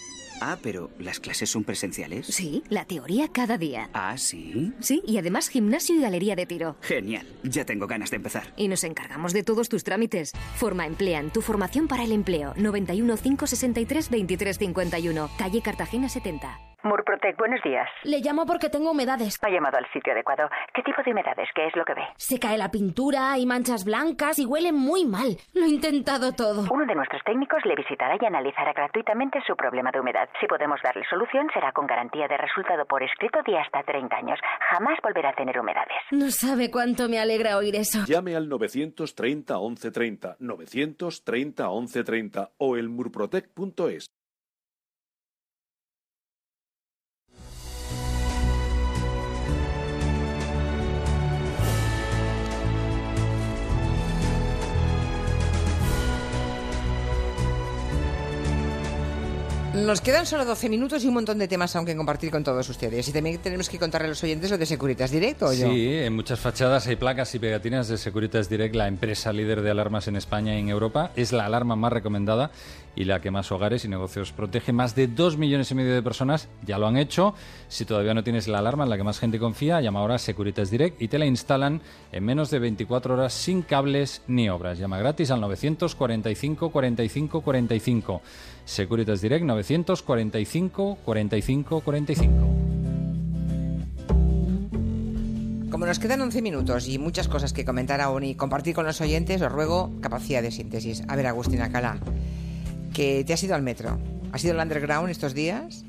Ah, 0.41 0.57
pero 0.61 0.89
¿las 0.99 1.19
clases 1.19 1.49
son 1.49 1.63
presenciales? 1.63 2.27
Sí, 2.27 2.63
la 2.69 2.85
teoría 2.85 3.27
cada 3.31 3.57
día. 3.57 3.89
Ah, 3.93 4.17
sí. 4.17 4.73
Sí, 4.79 5.01
y 5.05 5.17
además 5.17 5.49
gimnasio 5.49 5.95
y 5.95 6.01
galería 6.01 6.35
de 6.35 6.45
tiro. 6.45 6.75
Genial. 6.81 7.25
Ya 7.43 7.65
tengo 7.65 7.87
ganas 7.87 8.09
de 8.11 8.17
empezar. 8.17 8.43
Y 8.55 8.67
nos 8.67 8.83
encargamos 8.83 9.33
de 9.33 9.43
todos 9.43 9.69
tus 9.69 9.83
trámites. 9.83 10.33
Forma 10.55 10.85
Emplean, 10.85 11.31
tu 11.31 11.41
formación 11.41 11.87
para 11.87 12.03
el 12.03 12.11
empleo. 12.11 12.53
91 12.57 13.17
563 13.17 14.09
2351, 14.09 15.29
calle 15.37 15.61
Cartagena 15.61 16.09
70. 16.09 16.59
Murprotec, 16.81 17.37
buenos 17.37 17.59
días. 17.61 17.89
Le 18.03 18.19
llamo 18.21 18.45
porque 18.45 18.69
tengo 18.69 18.91
humedades. 18.91 19.37
Ha 19.41 19.49
llamado 19.49 19.77
al 19.77 19.85
sitio 19.91 20.13
adecuado. 20.13 20.47
¿Qué 20.73 20.81
tipo 20.81 21.03
de 21.03 21.11
humedades? 21.11 21.49
¿Qué 21.53 21.67
es 21.67 21.75
lo 21.75 21.83
que 21.83 21.93
ve? 21.93 22.03
Se 22.15 22.39
cae 22.39 22.57
la 22.57 22.71
pintura, 22.71 23.33
hay 23.33 23.45
manchas 23.45 23.83
blancas 23.83 24.39
y 24.39 24.45
huele 24.45 24.71
muy 24.71 25.03
mal. 25.03 25.35
Lo 25.53 25.65
he 25.65 25.67
intentado 25.69 26.31
todo. 26.31 26.71
Uno 26.71 26.85
de 26.85 26.95
nuestros 26.95 27.21
técnicos 27.25 27.59
le 27.65 27.75
visitará 27.75 28.15
y 28.19 28.25
analizará 28.25 28.71
gratuitamente 28.71 29.39
su 29.45 29.57
problema 29.57 29.91
de 29.91 29.99
humedad. 29.99 30.28
Si 30.39 30.47
podemos 30.47 30.79
darle 30.83 31.03
solución, 31.09 31.47
será 31.53 31.71
con 31.71 31.87
garantía 31.87 32.27
de 32.27 32.37
resultado 32.37 32.85
por 32.85 33.03
escrito 33.03 33.39
de 33.45 33.57
hasta 33.57 33.83
30 33.83 34.15
años. 34.15 34.39
Jamás 34.71 34.97
volverá 35.03 35.29
a 35.29 35.33
tener 35.33 35.59
humedades. 35.59 35.97
No 36.11 36.29
sabe 36.31 36.71
cuánto 36.71 37.09
me 37.09 37.19
alegra 37.19 37.57
oír 37.57 37.75
eso. 37.75 37.99
Llame 38.05 38.35
al 38.35 38.47
930 38.49 39.57
1130, 39.57 40.37
930 40.39 41.69
1130 41.69 42.49
o 42.57 42.77
el 42.77 42.89
Nos 59.85 60.01
quedan 60.01 60.25
solo 60.25 60.45
12 60.45 60.69
minutos 60.69 61.03
y 61.03 61.07
un 61.07 61.13
montón 61.13 61.37
de 61.39 61.47
temas 61.47 61.75
aún 61.75 61.85
que 61.85 61.95
compartir 61.95 62.31
con 62.31 62.43
todos 62.43 62.67
ustedes. 62.69 63.07
Y 63.07 63.13
también 63.13 63.37
tenemos 63.39 63.69
que 63.69 63.79
contarle 63.79 64.07
a 64.07 64.09
los 64.09 64.23
oyentes 64.23 64.51
lo 64.51 64.57
de 64.57 64.65
Securitas 64.65 65.11
Direct, 65.11 65.41
¿o 65.43 65.53
yo? 65.53 65.71
Sí, 65.71 65.95
en 65.95 66.15
muchas 66.15 66.39
fachadas 66.39 66.87
hay 66.87 66.95
placas 66.95 67.33
y 67.35 67.39
pegatinas 67.39 67.87
de 67.87 67.97
Securitas 67.97 68.49
Direct, 68.49 68.75
la 68.75 68.87
empresa 68.87 69.31
líder 69.31 69.61
de 69.61 69.71
alarmas 69.71 70.07
en 70.07 70.15
España 70.15 70.55
y 70.55 70.59
en 70.59 70.69
Europa. 70.69 71.11
Es 71.15 71.31
la 71.31 71.45
alarma 71.45 71.75
más 71.75 71.93
recomendada 71.93 72.51
y 72.99 73.05
la 73.05 73.21
que 73.21 73.31
más 73.31 73.49
hogares 73.53 73.85
y 73.85 73.87
negocios 73.87 74.33
protege. 74.33 74.73
Más 74.73 74.93
de 74.93 75.07
2 75.07 75.37
millones 75.37 75.71
y 75.71 75.75
medio 75.75 75.93
de 75.93 76.03
personas 76.03 76.49
ya 76.65 76.77
lo 76.77 76.85
han 76.85 76.97
hecho. 76.97 77.33
Si 77.69 77.85
todavía 77.85 78.13
no 78.13 78.25
tienes 78.25 78.49
la 78.49 78.59
alarma 78.59 78.83
en 78.83 78.89
la 78.89 78.97
que 78.97 79.05
más 79.05 79.19
gente 79.19 79.39
confía, 79.39 79.79
llama 79.79 80.01
ahora 80.01 80.15
a 80.15 80.19
Securitas 80.19 80.69
Direct 80.69 81.01
y 81.01 81.07
te 81.07 81.17
la 81.17 81.25
instalan 81.25 81.81
en 82.11 82.25
menos 82.25 82.51
de 82.51 82.59
24 82.59 83.13
horas 83.13 83.33
sin 83.33 83.61
cables 83.61 84.21
ni 84.27 84.49
obras. 84.49 84.77
Llama 84.77 84.97
gratis 84.97 85.31
al 85.31 85.39
945 85.39 86.71
45 86.71 87.41
45. 87.41 88.21
Securitas 88.65 89.21
Direct 89.21 89.45
945 89.45 90.97
45 91.05 91.79
45. 91.79 92.35
Como 95.71 95.85
nos 95.85 95.99
quedan 95.99 96.19
11 96.19 96.41
minutos 96.41 96.89
y 96.89 96.97
muchas 96.97 97.29
cosas 97.29 97.53
que 97.53 97.63
comentar 97.63 98.01
aún 98.01 98.25
y 98.25 98.35
compartir 98.35 98.75
con 98.75 98.85
los 98.85 98.99
oyentes, 98.99 99.41
os 99.41 99.49
ruego 99.49 99.89
capacidad 100.01 100.41
de 100.41 100.51
síntesis. 100.51 101.03
A 101.07 101.15
ver, 101.15 101.27
Agustina 101.27 101.71
Cala, 101.71 101.99
que 102.99 103.23
te 103.23 103.31
has 103.31 103.41
ido 103.41 103.55
al 103.55 103.61
metro, 103.61 103.97
has 104.33 104.43
ido 104.43 104.53
al 104.59 104.59
underground 104.67 105.09
estos 105.09 105.33
días 105.33 105.85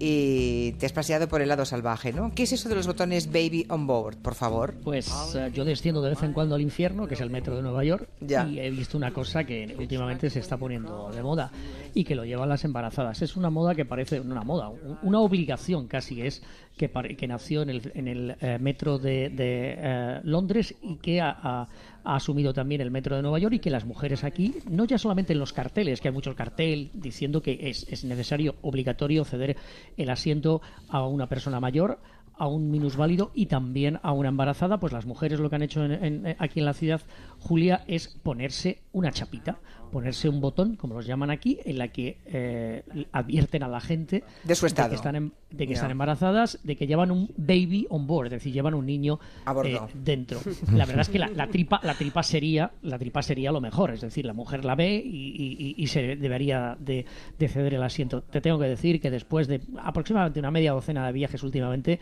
y 0.00 0.72
te 0.72 0.86
has 0.86 0.92
paseado 0.92 1.28
por 1.28 1.42
el 1.42 1.48
lado 1.48 1.64
salvaje, 1.64 2.12
¿no? 2.12 2.32
¿Qué 2.34 2.42
es 2.44 2.52
eso 2.52 2.68
de 2.68 2.74
los 2.74 2.86
botones 2.88 3.26
Baby 3.28 3.66
on 3.68 3.86
Board, 3.86 4.16
por 4.16 4.34
favor? 4.34 4.74
Pues 4.82 5.08
eh, 5.36 5.50
yo 5.54 5.64
desciendo 5.64 6.02
de 6.02 6.10
vez 6.10 6.22
en 6.22 6.32
cuando 6.32 6.54
al 6.56 6.60
infierno, 6.60 7.06
que 7.06 7.14
es 7.14 7.20
el 7.20 7.30
metro 7.30 7.54
de 7.54 7.62
Nueva 7.62 7.84
York, 7.84 8.08
Ya. 8.20 8.46
y 8.48 8.58
he 8.58 8.70
visto 8.70 8.96
una 8.98 9.12
cosa 9.12 9.44
que 9.44 9.74
últimamente 9.78 10.28
se 10.30 10.40
está 10.40 10.56
poniendo 10.56 11.10
de 11.12 11.22
moda 11.22 11.52
y 11.94 12.02
que 12.04 12.14
lo 12.14 12.24
llevan 12.24 12.48
las 12.48 12.64
embarazadas. 12.64 13.22
Es 13.22 13.36
una 13.36 13.50
moda 13.50 13.74
que 13.74 13.84
parece 13.84 14.20
una 14.20 14.42
moda, 14.42 14.70
un- 14.70 14.98
una 15.02 15.20
obligación 15.20 15.86
casi 15.86 16.22
es 16.22 16.42
que, 16.76 16.90
que 17.16 17.28
nació 17.28 17.62
en 17.62 17.70
el, 17.70 17.92
en 17.94 18.08
el 18.08 18.36
eh, 18.40 18.58
metro 18.58 18.98
de, 18.98 19.28
de, 19.28 19.74
eh, 19.78 20.20
Londres 20.24 20.74
y 20.82 20.96
que 20.96 21.20
ha, 21.20 21.30
ha- 21.42 21.68
ha 22.04 22.16
asumido 22.16 22.52
también 22.52 22.80
el 22.80 22.90
metro 22.90 23.16
de 23.16 23.22
Nueva 23.22 23.38
York 23.38 23.54
y 23.54 23.58
que 23.58 23.70
las 23.70 23.84
mujeres 23.84 24.24
aquí, 24.24 24.54
no 24.68 24.84
ya 24.84 24.98
solamente 24.98 25.32
en 25.32 25.38
los 25.38 25.52
carteles, 25.52 26.00
que 26.00 26.08
hay 26.08 26.14
mucho 26.14 26.34
cartel 26.34 26.90
diciendo 26.94 27.42
que 27.42 27.58
es, 27.62 27.86
es 27.88 28.04
necesario, 28.04 28.56
obligatorio 28.62 29.24
ceder 29.24 29.56
el 29.96 30.10
asiento 30.10 30.60
a 30.88 31.06
una 31.06 31.28
persona 31.28 31.60
mayor, 31.60 31.98
a 32.40 32.46
un 32.46 32.70
minusválido 32.70 33.30
y 33.34 33.46
también 33.46 34.00
a 34.02 34.12
una 34.12 34.30
embarazada, 34.30 34.80
pues 34.80 34.92
las 34.94 35.04
mujeres 35.04 35.38
lo 35.40 35.50
que 35.50 35.56
han 35.56 35.62
hecho 35.62 35.84
en- 35.84 36.26
en- 36.26 36.36
aquí 36.38 36.58
en 36.60 36.64
la 36.64 36.72
ciudad, 36.72 37.02
Julia, 37.38 37.84
es 37.86 38.08
ponerse 38.08 38.78
una 38.92 39.12
chapita 39.12 39.58
ponerse 39.90 40.28
un 40.28 40.40
botón, 40.40 40.76
como 40.76 40.94
los 40.94 41.04
llaman 41.06 41.30
aquí, 41.30 41.58
en 41.64 41.76
la 41.78 41.88
que 41.88 42.18
eh, 42.26 42.84
advierten 43.12 43.62
a 43.64 43.68
la 43.68 43.80
gente 43.80 44.22
de 44.44 44.54
su 44.54 44.66
estado, 44.66 44.86
de 44.88 44.90
que 44.90 44.96
están, 44.96 45.16
em, 45.16 45.30
de 45.50 45.66
que 45.66 45.72
están 45.72 45.90
embarazadas, 45.90 46.60
de 46.62 46.76
que 46.76 46.86
llevan 46.86 47.10
un 47.10 47.28
baby 47.36 47.86
on 47.90 48.06
board, 48.06 48.26
es 48.26 48.32
decir, 48.34 48.52
llevan 48.52 48.74
un 48.74 48.86
niño 48.86 49.18
eh, 49.66 49.78
dentro. 49.94 50.38
La 50.72 50.86
verdad 50.86 51.00
es 51.00 51.08
que 51.08 51.18
la, 51.18 51.48
tripa, 51.48 51.80
la 51.82 51.94
tripa 51.94 52.22
sería, 52.22 52.70
la 52.82 52.98
tripa 52.98 53.20
sería 53.22 53.50
lo 53.50 53.60
mejor, 53.60 53.90
es 53.90 54.00
decir, 54.00 54.24
la 54.24 54.32
mujer 54.32 54.64
la 54.64 54.76
ve 54.76 54.94
y, 54.94 55.86
se 55.88 56.14
debería 56.14 56.76
de, 56.78 57.04
de 57.36 57.48
ceder 57.48 57.74
el 57.74 57.82
asiento. 57.82 58.22
Te 58.22 58.40
tengo 58.40 58.60
que 58.60 58.66
decir 58.68 59.00
que 59.00 59.10
después 59.10 59.48
de 59.48 59.60
aproximadamente 59.82 60.38
una 60.38 60.52
media 60.52 60.70
docena 60.72 61.04
de 61.06 61.12
viajes 61.12 61.42
últimamente, 61.42 61.98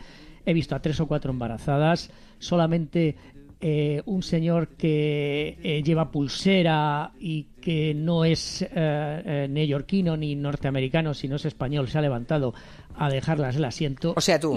he 0.49 0.53
visto 0.53 0.75
a 0.75 0.81
tres 0.81 0.99
o 0.99 1.07
cuatro 1.07 1.31
embarazadas, 1.31 2.09
solamente 2.39 3.15
eh, 3.61 4.01
un 4.05 4.23
señor 4.23 4.69
que 4.69 5.59
eh, 5.61 5.83
lleva 5.83 6.11
pulsera 6.11 7.11
y 7.19 7.43
que 7.61 7.93
no 7.93 8.25
es 8.25 8.65
eh, 8.73 9.47
neoyorquino 9.49 10.17
ni 10.17 10.35
norteamericano, 10.35 11.13
sino 11.13 11.35
es 11.35 11.45
español, 11.45 11.87
se 11.87 11.97
ha 11.97 12.01
levantado 12.01 12.53
a 12.95 13.09
dejarlas 13.09 13.57
el 13.57 13.65
asiento. 13.65 14.13
O 14.15 14.21
sea, 14.21 14.39
tú. 14.39 14.55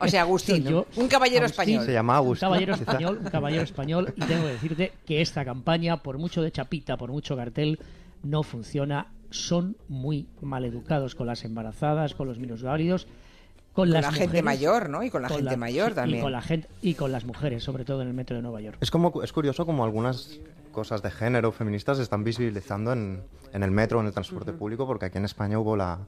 o 0.00 0.08
sea, 0.08 0.22
Agustín, 0.22 0.64
un 0.96 1.08
caballero 1.08 1.44
español. 1.44 1.84
Se 1.84 1.92
llama 1.92 2.16
Agustín. 2.16 2.46
Un 2.46 2.52
caballero 2.52 2.74
español, 2.74 3.18
un 3.22 3.30
caballero 3.30 3.62
español. 3.62 4.14
Y 4.16 4.20
tengo 4.20 4.46
que 4.46 4.52
decirte 4.52 4.92
que 5.04 5.20
esta 5.20 5.44
campaña, 5.44 5.98
por 5.98 6.18
mucho 6.18 6.42
de 6.42 6.52
chapita, 6.52 6.96
por 6.96 7.10
mucho 7.10 7.36
cartel, 7.36 7.78
no 8.22 8.42
funciona. 8.42 9.08
Son 9.30 9.76
muy 9.88 10.26
mal 10.40 10.64
educados 10.64 11.14
con 11.14 11.26
las 11.26 11.44
embarazadas, 11.44 12.14
con 12.14 12.26
los 12.26 12.38
minusválidos 12.38 13.06
con, 13.72 13.90
la 13.90 14.12
gente 14.12 14.42
mayor, 14.42 14.88
¿no? 14.88 15.02
Y 15.02 15.10
con 15.10 15.22
la 15.22 15.28
gente 15.28 15.56
mayor 15.56 15.94
también. 15.94 16.18
Y 16.18 16.22
con 16.22 16.32
la 16.32 16.42
gente 16.42 16.68
y 16.82 16.94
con 16.94 17.12
las 17.12 17.24
mujeres, 17.24 17.62
sobre 17.62 17.84
todo 17.84 18.02
en 18.02 18.08
el 18.08 18.14
metro 18.14 18.36
de 18.36 18.42
Nueva 18.42 18.60
York. 18.60 18.78
Es 18.80 18.90
como 18.90 19.22
es 19.22 19.32
curioso 19.32 19.66
como 19.66 19.84
algunas 19.84 20.40
cosas 20.72 21.02
de 21.02 21.10
género 21.10 21.52
feministas 21.52 21.96
se 21.96 22.02
están 22.02 22.22
visibilizando 22.22 22.92
en, 22.92 23.22
en 23.52 23.62
el 23.62 23.70
metro, 23.70 24.00
en 24.00 24.06
el 24.06 24.12
transporte 24.12 24.52
público, 24.52 24.86
porque 24.86 25.06
aquí 25.06 25.18
en 25.18 25.24
España 25.24 25.58
hubo 25.58 25.76
la 25.76 25.98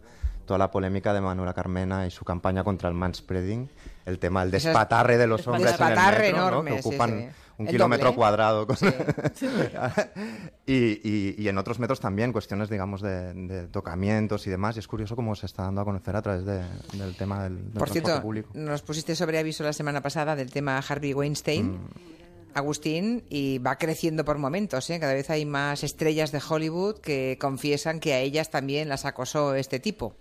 toda 0.46 0.58
la 0.58 0.70
polémica 0.70 1.14
de 1.14 1.20
Manuela 1.20 1.54
Carmena 1.54 2.06
y 2.06 2.10
su 2.10 2.24
campaña 2.24 2.64
contra 2.64 2.88
el 2.88 2.94
manspreading, 2.94 3.68
el 4.04 4.18
tema 4.18 4.42
del 4.42 4.50
despatarre 4.50 5.16
de 5.16 5.26
los 5.26 5.46
hombres 5.46 5.78
en 5.78 5.86
el 5.86 5.96
metro, 5.96 6.50
¿no? 6.50 6.64
que 6.64 6.72
ocupan 6.72 7.30
un 7.58 7.66
kilómetro 7.66 8.14
cuadrado. 8.14 8.66
y, 10.66 11.42
y, 11.42 11.48
en 11.48 11.58
otros 11.58 11.78
metros 11.78 12.00
también, 12.00 12.32
cuestiones, 12.32 12.68
digamos, 12.68 13.02
de, 13.02 13.68
tocamientos 13.70 14.46
y 14.46 14.50
demás. 14.50 14.76
Y 14.76 14.80
es 14.80 14.88
curioso 14.88 15.16
cómo 15.16 15.34
se 15.34 15.46
está 15.46 15.64
dando 15.64 15.80
a 15.80 15.84
conocer 15.84 16.16
a 16.16 16.22
través 16.22 16.44
del 16.44 17.16
tema 17.16 17.44
del, 17.44 17.58
Por 17.58 17.90
cierto, 17.90 18.22
nos 18.54 18.82
pusiste 18.82 19.14
sobre 19.14 19.38
aviso 19.38 19.64
la 19.64 19.72
semana 19.72 20.00
pasada 20.00 20.36
del 20.36 20.50
tema 20.50 20.78
Harvey 20.78 21.14
Weinstein. 21.14 21.72
Mm. 21.72 21.88
Agustín, 22.54 23.24
y 23.30 23.56
va 23.58 23.76
creciendo 23.76 24.26
por 24.26 24.36
momentos. 24.36 24.90
¿eh? 24.90 25.00
Cada 25.00 25.14
vez 25.14 25.30
hay 25.30 25.46
más 25.46 25.84
estrellas 25.84 26.32
de 26.32 26.42
Hollywood 26.46 26.98
que 26.98 27.38
confiesan 27.40 27.98
que 27.98 28.12
a 28.12 28.18
ellas 28.18 28.50
también 28.50 28.90
las 28.90 29.06
acosó 29.06 29.54
este 29.54 29.80
tipo 29.80 30.14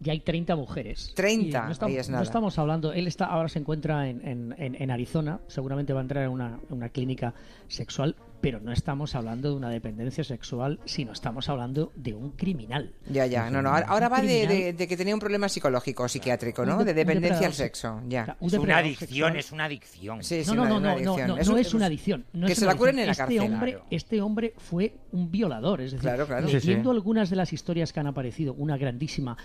ya 0.00 0.12
hay 0.12 0.20
30 0.20 0.56
mujeres. 0.56 1.12
30, 1.14 1.66
no 1.66 1.72
estamos, 1.72 2.08
no 2.08 2.22
estamos 2.22 2.58
hablando, 2.58 2.92
él 2.92 3.06
está 3.06 3.26
ahora 3.26 3.48
se 3.48 3.58
encuentra 3.58 4.08
en, 4.08 4.20
en, 4.26 4.54
en 4.58 4.90
Arizona, 4.90 5.40
seguramente 5.46 5.92
va 5.92 6.00
a 6.00 6.02
entrar 6.02 6.24
en 6.24 6.30
una, 6.30 6.60
una 6.70 6.88
clínica 6.88 7.34
sexual, 7.68 8.16
pero 8.46 8.60
no 8.60 8.70
estamos 8.70 9.16
hablando 9.16 9.50
de 9.50 9.56
una 9.56 9.70
dependencia 9.70 10.22
sexual, 10.22 10.78
sino 10.84 11.10
estamos 11.10 11.48
hablando 11.48 11.90
de 11.96 12.14
un 12.14 12.30
criminal. 12.30 12.94
Ya, 13.10 13.26
ya, 13.26 13.50
no, 13.50 13.60
no. 13.60 13.70
Ahora, 13.70 14.08
va 14.08 14.22
de, 14.22 14.76
que 14.76 14.96
tenía 14.96 15.14
un 15.14 15.18
problema 15.18 15.48
psicológico, 15.48 16.08
psiquiátrico, 16.08 16.64
¿no? 16.64 16.84
De, 16.84 16.94
dependencia 16.94 17.48
al 17.48 17.54
sexo, 17.54 18.00
ya. 18.06 18.36
es 18.40 18.52
una 18.52 18.78
adicción, 18.78 19.34
es 19.34 19.50
una 19.50 19.64
adicción. 19.64 20.22
Sí, 20.22 20.42
no, 20.46 20.54
no, 20.54 20.78
no, 20.78 20.96
no, 20.96 21.16
no, 21.16 21.26
no, 21.26 21.56
es 21.56 21.74
una 21.74 21.86
adicción. 21.86 22.24
que 22.46 22.54
se 22.54 22.66
la 22.66 22.76
curen 22.76 23.00
en 23.00 23.06
la 23.06 23.12
este 23.12 23.24
cárcel. 23.24 23.52
Hombre, 23.52 23.78
Este 23.90 24.22
hombre 24.22 24.54
fue 24.58 24.94
un 25.10 25.28
violador, 25.28 25.80
es 25.80 25.90
decir, 25.90 26.02
claro, 26.02 26.28
claro. 26.28 26.46
leyendo 26.46 26.92
algunas 26.92 27.30
de 27.30 27.34
las 27.34 27.52
historias 27.52 27.92
que 27.92 27.98
han 27.98 28.06
aparecido, 28.06 28.54
una 28.54 28.76
grandísima 28.76 29.36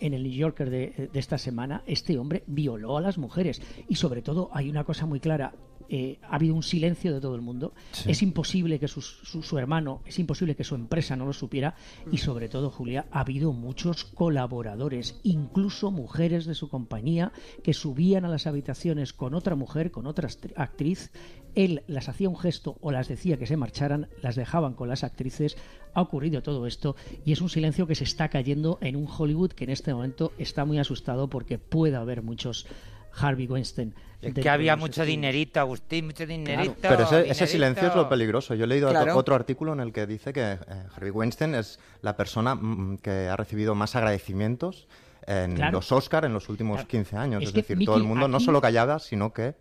en 0.00 0.14
el 0.14 0.22
New 0.22 0.32
Yorker 0.32 0.70
de, 0.70 1.10
de 1.12 1.20
esta 1.20 1.36
semana, 1.36 1.82
este 1.86 2.16
hombre 2.16 2.44
violó 2.46 2.96
a 2.96 3.02
las 3.02 3.18
mujeres. 3.18 3.60
Y 3.90 3.96
sobre 3.96 4.22
todo 4.22 4.48
hay 4.54 4.70
una 4.70 4.84
cosa 4.84 5.04
muy 5.04 5.20
clara, 5.20 5.52
eh, 5.90 6.18
ha 6.22 6.34
habido 6.34 6.54
un 6.54 6.62
silencio 6.62 7.14
de 7.14 7.20
todo 7.20 7.34
el 7.34 7.40
mundo. 7.40 7.72
Es 8.06 8.22
imposible 8.22 8.78
que 8.78 8.88
su, 8.88 9.00
su, 9.00 9.58
hermano, 9.58 10.02
es 10.04 10.18
imposible 10.18 10.54
que 10.54 10.64
su 10.64 10.74
empresa 10.74 11.16
no 11.16 11.24
lo 11.24 11.32
supiera. 11.32 11.74
Y 12.12 12.16
mm. 12.16 12.18
sobre 12.18 12.48
todo, 12.48 12.70
Julia, 12.70 13.06
ha 13.10 13.20
habido 13.20 13.52
muchos 13.52 14.04
colaboradores, 14.04 15.18
incluso 15.22 15.90
mujeres 15.90 16.44
de 16.44 16.54
su 16.54 16.68
compañía, 16.68 17.32
que 17.62 17.72
subían 17.72 18.24
a 18.24 18.28
las 18.28 18.46
habitaciones 18.46 19.12
con 19.12 19.34
otra 19.34 19.54
mujer, 19.54 19.90
con 19.90 20.06
otra 20.06 20.28
actriz. 20.56 21.10
Él 21.54 21.82
las 21.86 22.08
hacía 22.08 22.28
un 22.28 22.38
gesto 22.38 22.76
o 22.80 22.92
las 22.92 23.08
decía 23.08 23.38
que 23.38 23.46
se 23.46 23.56
marcharan, 23.56 24.08
las 24.22 24.36
dejaban 24.36 24.74
con 24.74 24.88
las 24.88 25.04
actrices. 25.04 25.56
Ha 25.94 26.02
ocurrido 26.02 26.42
todo 26.42 26.66
esto 26.66 26.96
y 27.24 27.32
es 27.32 27.40
un 27.40 27.48
silencio 27.48 27.86
que 27.86 27.94
se 27.94 28.04
está 28.04 28.28
cayendo 28.28 28.78
en 28.82 28.94
un 28.94 29.08
Hollywood 29.08 29.52
que 29.52 29.64
en 29.64 29.70
este 29.70 29.92
momento 29.92 30.32
está 30.38 30.64
muy 30.64 30.78
asustado 30.78 31.28
porque 31.28 31.58
puede 31.58 31.96
haber 31.96 32.22
muchos 32.22 32.66
Harvey 33.12 33.46
Weinstein. 33.46 33.94
Que 34.20 34.48
había 34.48 34.76
mucho 34.76 35.04
dinerito, 35.04 35.60
Agustín, 35.60 36.06
mucho 36.06 36.26
dinerito. 36.26 36.74
Pero 36.80 37.04
ese, 37.22 37.46
silencio 37.46 37.88
es 37.88 37.94
lo 37.94 38.08
peligroso. 38.08 38.54
Yo 38.54 38.64
he 38.64 38.66
leído 38.66 38.90
otro 39.14 39.34
artículo 39.34 39.72
en 39.72 39.80
el 39.80 39.92
que 39.92 40.06
dice 40.06 40.32
que 40.32 40.52
eh, 40.52 40.58
Harvey 40.94 41.10
Weinstein 41.10 41.54
es 41.54 41.78
la 42.02 42.16
persona 42.16 42.54
mm, 42.54 42.92
mm, 42.92 42.98
que 42.98 43.28
ha 43.28 43.36
recibido 43.36 43.74
más 43.74 43.94
agradecimientos 43.96 44.88
en 45.26 45.60
los 45.72 45.92
Oscar 45.92 46.24
en 46.24 46.32
los 46.32 46.48
últimos 46.48 46.84
15 46.84 47.16
años. 47.16 47.42
Es, 47.44 47.52
decir, 47.52 47.78
todo 47.84 47.96
el 47.96 48.04
mundo 48.04 48.28
no 48.28 48.40
solo 48.40 48.60
callaba, 48.60 48.98
sino 48.98 49.32
que... 49.32 49.54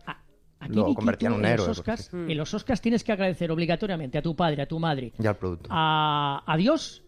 lo 0.69 0.93
convertía 0.93 1.27
en 1.27 1.35
un 1.35 1.45
héroe. 1.45 1.65
En 2.11 2.37
los, 2.37 2.53
Oscars, 2.53 2.81
tienes 2.81 3.03
que 3.03 3.11
agradecer 3.11 3.51
obligatoriamente 3.51 4.17
a 4.17 4.21
tu 4.21 4.35
padre, 4.35 4.61
a 4.61 4.65
tu 4.65 4.79
madre, 4.79 5.11
y 5.19 5.27
al 5.27 5.35
producto. 5.35 5.67
A, 5.71 6.41
a 6.45 6.57
Dios 6.57 7.03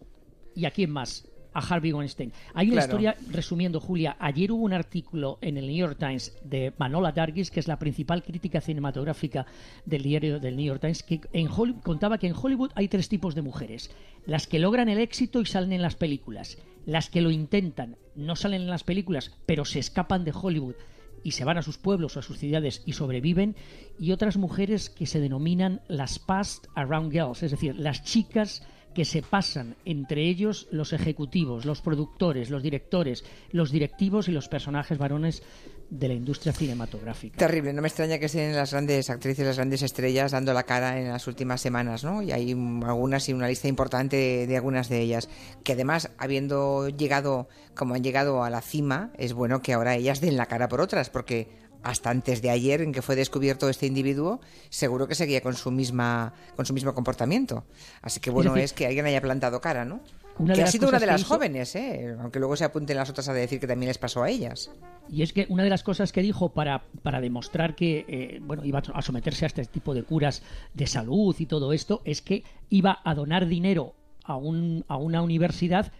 y 0.54 0.66
a 0.66 0.70
quién 0.70 0.90
más 0.90 1.29
a 1.52 1.60
Harvey 1.60 1.92
Weinstein. 1.92 2.32
Hay 2.54 2.70
una 2.70 2.82
historia, 2.82 3.16
resumiendo, 3.30 3.80
Julia, 3.80 4.16
ayer 4.18 4.52
hubo 4.52 4.62
un 4.62 4.72
artículo 4.72 5.38
en 5.40 5.56
el 5.56 5.66
New 5.66 5.76
York 5.76 5.98
Times 5.98 6.36
de 6.44 6.72
Manola 6.78 7.12
Dargis, 7.12 7.50
que 7.50 7.60
es 7.60 7.68
la 7.68 7.78
principal 7.78 8.22
crítica 8.22 8.60
cinematográfica 8.60 9.46
del 9.84 10.02
diario 10.02 10.40
del 10.40 10.56
New 10.56 10.66
York 10.66 10.80
Times, 10.80 11.02
que 11.02 11.20
en 11.32 11.48
contaba 11.82 12.18
que 12.18 12.26
en 12.26 12.34
Hollywood 12.40 12.72
hay 12.74 12.88
tres 12.88 13.08
tipos 13.08 13.34
de 13.34 13.42
mujeres. 13.42 13.90
Las 14.26 14.46
que 14.46 14.58
logran 14.58 14.88
el 14.88 14.98
éxito 14.98 15.40
y 15.40 15.46
salen 15.46 15.72
en 15.72 15.82
las 15.82 15.96
películas. 15.96 16.58
Las 16.86 17.10
que 17.10 17.20
lo 17.20 17.30
intentan, 17.30 17.96
no 18.14 18.36
salen 18.36 18.62
en 18.62 18.70
las 18.70 18.84
películas, 18.84 19.32
pero 19.46 19.64
se 19.64 19.78
escapan 19.78 20.24
de 20.24 20.32
Hollywood 20.34 20.74
y 21.22 21.32
se 21.32 21.44
van 21.44 21.58
a 21.58 21.62
sus 21.62 21.78
pueblos 21.78 22.16
o 22.16 22.20
a 22.20 22.22
sus 22.22 22.38
ciudades 22.38 22.82
y 22.86 22.94
sobreviven, 22.94 23.56
y 23.98 24.12
otras 24.12 24.36
mujeres 24.36 24.88
que 24.90 25.06
se 25.06 25.20
denominan 25.20 25.82
las 25.88 26.18
past 26.18 26.66
around 26.74 27.12
girls, 27.12 27.42
es 27.42 27.50
decir, 27.50 27.76
las 27.76 28.02
chicas 28.02 28.62
que 28.94 29.04
se 29.04 29.22
pasan 29.22 29.76
entre 29.84 30.28
ellos 30.28 30.68
los 30.70 30.92
ejecutivos, 30.92 31.64
los 31.64 31.80
productores, 31.80 32.50
los 32.50 32.62
directores, 32.62 33.24
los 33.52 33.70
directivos 33.70 34.28
y 34.28 34.32
los 34.32 34.48
personajes 34.48 34.98
varones 34.98 35.42
de 35.90 36.06
la 36.06 36.14
industria 36.14 36.52
cinematográfica. 36.52 37.36
Terrible, 37.36 37.72
no 37.72 37.82
me 37.82 37.88
extraña 37.88 38.18
que 38.18 38.26
estén 38.26 38.54
las 38.54 38.70
grandes 38.70 39.10
actrices, 39.10 39.44
las 39.44 39.56
grandes 39.56 39.82
estrellas 39.82 40.30
dando 40.30 40.52
la 40.52 40.62
cara 40.62 41.00
en 41.00 41.08
las 41.08 41.26
últimas 41.26 41.60
semanas, 41.60 42.04
¿no? 42.04 42.22
Y 42.22 42.30
hay 42.30 42.52
algunas 42.52 43.28
y 43.28 43.32
una 43.32 43.48
lista 43.48 43.66
importante 43.66 44.46
de, 44.46 44.56
algunas 44.56 44.88
de 44.88 45.00
ellas, 45.00 45.28
que 45.64 45.72
además, 45.72 46.10
habiendo 46.16 46.88
llegado 46.88 47.48
como 47.74 47.94
han 47.94 48.04
llegado 48.04 48.44
a 48.44 48.50
la 48.50 48.60
cima, 48.60 49.10
es 49.18 49.32
bueno 49.32 49.62
que 49.62 49.72
ahora 49.72 49.96
ellas 49.96 50.20
den 50.20 50.36
la 50.36 50.46
cara 50.46 50.68
por 50.68 50.80
otras, 50.80 51.10
porque 51.10 51.48
hasta 51.82 52.10
antes 52.10 52.42
de 52.42 52.50
ayer 52.50 52.82
en 52.82 52.92
que 52.92 53.02
fue 53.02 53.16
descubierto 53.16 53.68
este 53.68 53.86
individuo, 53.86 54.40
seguro 54.68 55.08
que 55.08 55.14
seguía 55.14 55.40
con 55.40 55.54
su 55.54 55.70
misma 55.70 56.32
con 56.56 56.66
su 56.66 56.74
mismo 56.74 56.94
comportamiento. 56.94 57.64
Así 58.02 58.20
que 58.20 58.30
bueno 58.30 58.56
es, 58.56 58.72
que 58.72 58.86
alguien 58.86 59.06
haya 59.06 59.20
plantado 59.20 59.60
cara, 59.60 59.84
¿no? 59.84 60.00
que 60.46 60.62
ha 60.62 60.66
sido 60.66 60.88
una 60.88 60.98
de 60.98 61.06
las 61.06 61.24
jóvenes, 61.24 61.74
¿eh? 61.76 62.16
aunque 62.18 62.38
luego 62.38 62.56
se 62.56 62.64
apunten 62.64 62.96
las 62.96 63.10
otras 63.10 63.28
a 63.28 63.34
decir 63.34 63.60
que 63.60 63.66
también 63.66 63.88
les 63.88 63.98
pasó 63.98 64.22
a 64.22 64.30
ellas. 64.30 64.70
Y 65.08 65.22
es 65.22 65.32
que 65.32 65.46
una 65.48 65.64
de 65.64 65.70
las 65.70 65.82
cosas 65.82 66.12
que 66.12 66.22
dijo 66.22 66.50
para, 66.50 66.84
para 67.02 67.20
demostrar 67.20 67.74
que 67.74 68.04
eh, 68.08 68.38
bueno 68.42 68.64
iba 68.64 68.82
a 68.94 69.02
someterse 69.02 69.44
a 69.44 69.48
este 69.48 69.64
tipo 69.66 69.94
de 69.94 70.02
curas 70.02 70.42
de 70.72 70.86
salud 70.86 71.34
y 71.38 71.46
todo 71.46 71.72
esto 71.72 72.00
es 72.04 72.22
que 72.22 72.44
iba 72.70 73.00
a 73.04 73.14
donar 73.14 73.46
dinero 73.46 73.94
a, 74.24 74.36
un, 74.36 74.84
a 74.88 74.96
una 74.96 75.22
universidad 75.22 75.92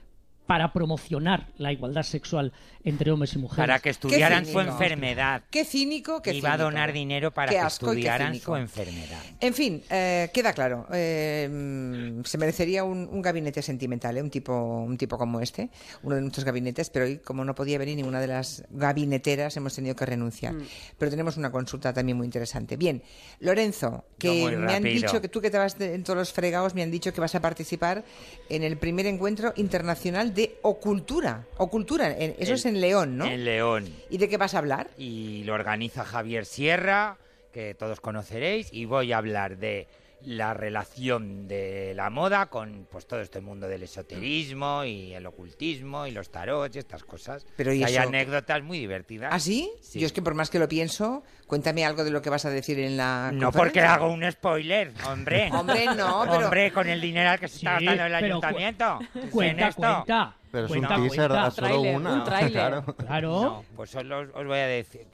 para 0.47 0.73
promocionar 0.73 1.49
la 1.59 1.73
igualdad 1.73 2.03
sexual 2.03 2.53
entre 2.85 3.11
hombres 3.11 3.35
y 3.35 3.39
mujeres. 3.39 3.63
Para 3.63 3.79
que 3.79 3.91
estudiaran 3.91 4.45
su 4.45 4.59
enfermedad. 4.61 5.43
Qué 5.51 5.65
cínico, 5.65 6.21
qué 6.21 6.35
Iba 6.35 6.55
a 6.55 6.59
donar 6.59 6.93
dinero 6.93 7.31
para 7.31 7.53
que 7.53 7.59
estudiaran 7.59 8.35
su 8.39 8.57
enfermedad. 8.57 9.21
En 9.41 9.55
fin, 9.55 9.83
eh, 9.91 10.31
queda 10.33 10.53
claro. 10.53 10.87
Eh, 10.93 12.21
se 12.25 12.39
merecería 12.39 12.83
un, 12.85 13.21
gabinete 13.23 13.63
sentimental, 13.63 14.17
¿eh? 14.17 14.23
un, 14.23 14.31
tipo, 14.31 14.55
un 14.55 14.97
tipo 14.97 15.19
como 15.19 15.41
este, 15.41 15.69
uno 16.03 16.17
de 16.17 16.23
nuestros 16.23 16.45
gabinetes, 16.45 16.91
pero 16.91 17.05
hoy, 17.05 17.19
como 17.19 17.45
no 17.45 17.55
podía 17.55 17.79
venir 17.79 17.97
ninguna 17.97 18.21
de 18.21 18.27
las 18.27 18.65
gabineteras, 18.71 19.57
hemos 19.57 19.75
tenido 19.75 19.95
que 19.95 20.07
renunciar. 20.07 20.55
Mm. 20.55 20.67
Pero 20.99 21.11
tenemos 21.11 21.37
una 21.37 21.53
consulta 21.53 21.93
también 21.93 22.17
muy 22.17 22.25
interesante. 22.25 22.77
Bien, 22.77 23.03
Lorenzo, 23.41 24.05
que 24.19 24.57
me 24.57 24.75
han 24.75 24.83
dicho 24.83 25.21
que 25.21 25.29
tú 25.29 25.41
que 25.41 25.51
te 25.51 25.59
vas 25.59 25.79
en 25.81 26.03
todos 26.03 26.19
los 26.19 26.33
fregados, 26.33 26.75
me 26.75 26.83
han 26.83 26.91
dicho 26.91 27.13
que 27.13 27.21
vas 27.21 27.35
a 27.35 27.41
participar 27.41 28.05
en 28.49 28.63
el 28.63 28.77
primer 28.79 29.07
encuentro 29.07 29.53
internacional 29.57 30.35
de 30.35 30.41
de 30.41 30.59
Ocultura. 30.63 31.47
Ocultura, 31.59 32.13
eso 32.13 32.55
es 32.55 32.65
en 32.65 32.70
León, 32.79 33.17
¿no? 33.17 33.25
En 33.25 33.45
León. 33.45 33.89
¿Y 34.11 34.19
de 34.19 34.29
qué 34.29 34.37
vas 34.37 34.55
a 34.55 34.59
hablar? 34.59 34.91
Y 34.99 35.45
lo 35.45 35.55
organiza 35.55 36.05
Javier 36.05 36.45
Sierra, 36.45 37.17
que 37.53 37.75
todos 37.75 38.01
conoceréis, 38.01 38.69
y 38.73 38.85
voy 38.85 39.13
a 39.13 39.19
hablar 39.19 39.57
de 39.57 39.89
la 40.25 40.55
relación 40.55 41.49
de 41.49 41.93
la 41.95 42.11
moda 42.11 42.47
con 42.47 42.87
pues 42.91 43.07
todo 43.07 43.21
este 43.21 43.41
mundo 43.41 43.69
del 43.69 43.83
esoterismo 43.83 44.85
y 44.85 45.15
el 45.15 45.27
ocultismo 45.27 46.07
y 46.07 46.11
los 46.11 46.31
tarots 46.31 46.77
y 46.77 46.79
estas 46.79 47.05
cosas. 47.05 47.47
Pero 47.57 47.71
hay 47.71 47.97
anécdotas 47.97 48.63
muy 48.63 48.79
divertidas. 48.79 49.31
¿Ah, 49.33 49.39
sí? 49.39 49.71
Yo 49.95 50.07
es 50.07 50.13
que 50.13 50.23
por 50.23 50.35
más 50.35 50.51
que 50.51 50.59
lo 50.59 50.69
pienso, 50.69 51.23
cuéntame 51.47 51.85
algo 51.85 52.05
de 52.05 52.11
lo 52.11 52.21
que 52.23 52.31
vas 52.31 52.45
a 52.45 52.51
decir 52.51 52.79
en 52.79 52.97
la 52.97 53.31
No 53.33 53.53
porque 53.53 53.81
hago 53.81 54.13
un 54.13 54.31
spoiler, 54.31 54.93
hombre. 55.09 55.51
hombre, 55.53 55.87
no, 55.87 56.25
pero... 56.31 56.45
Hombre, 56.45 56.73
con 56.73 56.89
el 56.89 57.01
dinero 57.01 57.39
que 57.39 57.49
se 57.49 57.57
está 57.57 57.73
gastando 57.75 58.05
el 58.05 58.15
ayuntamiento. 58.15 58.99
cuenta, 59.31 59.73
cuenta. 59.73 60.37
Pero 60.51 60.67
es 60.67 60.73
un 60.73 60.87
teaser, 60.87 61.53
solo 61.53 61.81
una. 61.81 62.15
Un 62.15 62.25
trailer. 62.25 62.83
Claro. 62.97 63.65
pues 63.77 63.95
os, 63.95 64.05
os, 64.05 64.47
voy 64.47 64.59
a 64.59 64.67
decir. 64.67 65.07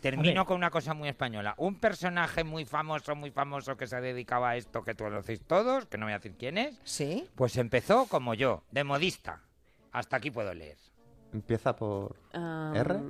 Termino 0.00 0.46
con 0.46 0.56
una 0.56 0.70
cosa 0.70 0.94
muy 0.94 1.08
española. 1.08 1.54
Un 1.58 1.80
personaje 1.80 2.44
muy 2.44 2.64
famoso, 2.64 3.14
muy 3.14 3.30
famoso 3.30 3.76
que 3.76 3.86
se 3.86 4.00
dedicaba 4.00 4.50
a 4.50 4.56
esto 4.56 4.82
que 4.84 4.94
conocéis 4.94 5.40
todos, 5.40 5.86
que 5.86 5.98
no 5.98 6.06
voy 6.06 6.12
a 6.12 6.18
decir 6.18 6.34
quién 6.38 6.58
es. 6.58 6.78
Sí. 6.84 7.28
Pues 7.34 7.56
empezó 7.56 8.06
como 8.06 8.34
yo, 8.34 8.62
de 8.70 8.84
modista. 8.84 9.40
Hasta 9.92 10.16
aquí 10.16 10.30
puedo 10.30 10.52
leer. 10.54 10.76
¿Empieza 11.34 11.74
por 11.74 12.14
R? 12.32 13.00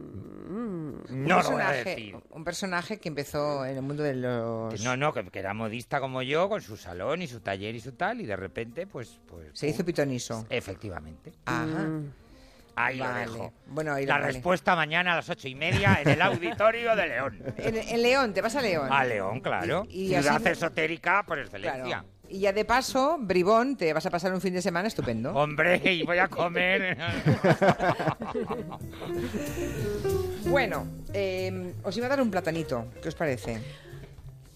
No 1.10 1.42
lo 1.42 1.50
voy 1.50 1.62
a 1.62 1.72
decir. 1.72 2.16
Un 2.30 2.42
personaje 2.42 2.98
que 2.98 3.10
empezó 3.10 3.66
en 3.66 3.76
el 3.76 3.82
mundo 3.82 4.02
de 4.02 4.14
los... 4.14 4.82
No, 4.82 4.96
no, 4.96 5.12
que, 5.12 5.38
era 5.38 5.52
modista 5.52 6.00
como 6.00 6.22
yo, 6.22 6.48
con 6.48 6.62
su 6.62 6.78
salón 6.78 7.20
y 7.20 7.26
su 7.26 7.40
taller 7.40 7.74
y 7.74 7.80
su 7.80 7.92
tal, 7.92 8.22
y 8.22 8.26
de 8.26 8.34
repente, 8.34 8.86
pues... 8.86 9.20
pues 9.26 9.48
Se 9.52 9.68
hizo 9.68 9.84
pitoniso. 9.84 10.46
Efectivamente. 10.48 11.34
Ajá. 11.44 11.66
Mm. 11.66 12.12
Ahí 12.76 12.96
lo 12.96 13.12
dejo. 13.12 13.52
Bueno, 13.66 13.98
la 13.98 14.18
respuesta 14.18 14.74
mañana 14.74 15.12
a 15.12 15.16
las 15.16 15.28
ocho 15.28 15.46
y 15.46 15.54
media 15.54 16.00
en 16.00 16.08
el 16.08 16.22
auditorio 16.22 16.96
de 16.96 17.06
León. 17.06 17.42
En, 17.58 18.02
León, 18.02 18.32
¿te 18.32 18.40
vas 18.40 18.56
a 18.56 18.62
León? 18.62 18.88
A 18.90 19.04
León, 19.04 19.40
claro. 19.40 19.86
Y, 19.88 20.08
Ciudad 20.08 20.44
esotérica 20.46 21.24
por 21.24 21.38
excelencia. 21.38 22.04
Y 22.34 22.40
ya 22.40 22.52
de 22.52 22.64
paso, 22.64 23.16
Bribón, 23.20 23.76
te 23.76 23.92
vas 23.92 24.04
a 24.06 24.10
pasar 24.10 24.34
un 24.34 24.40
fin 24.40 24.52
de 24.52 24.60
semana 24.60 24.88
estupendo. 24.88 25.32
Hombre, 25.34 25.80
y 25.84 26.02
voy 26.02 26.18
a 26.18 26.26
comer. 26.26 26.96
bueno, 30.46 30.84
eh, 31.12 31.74
os 31.84 31.96
iba 31.96 32.06
a 32.06 32.08
dar 32.08 32.20
un 32.20 32.32
platanito. 32.32 32.86
¿Qué 33.00 33.08
os 33.08 33.14
parece? 33.14 33.60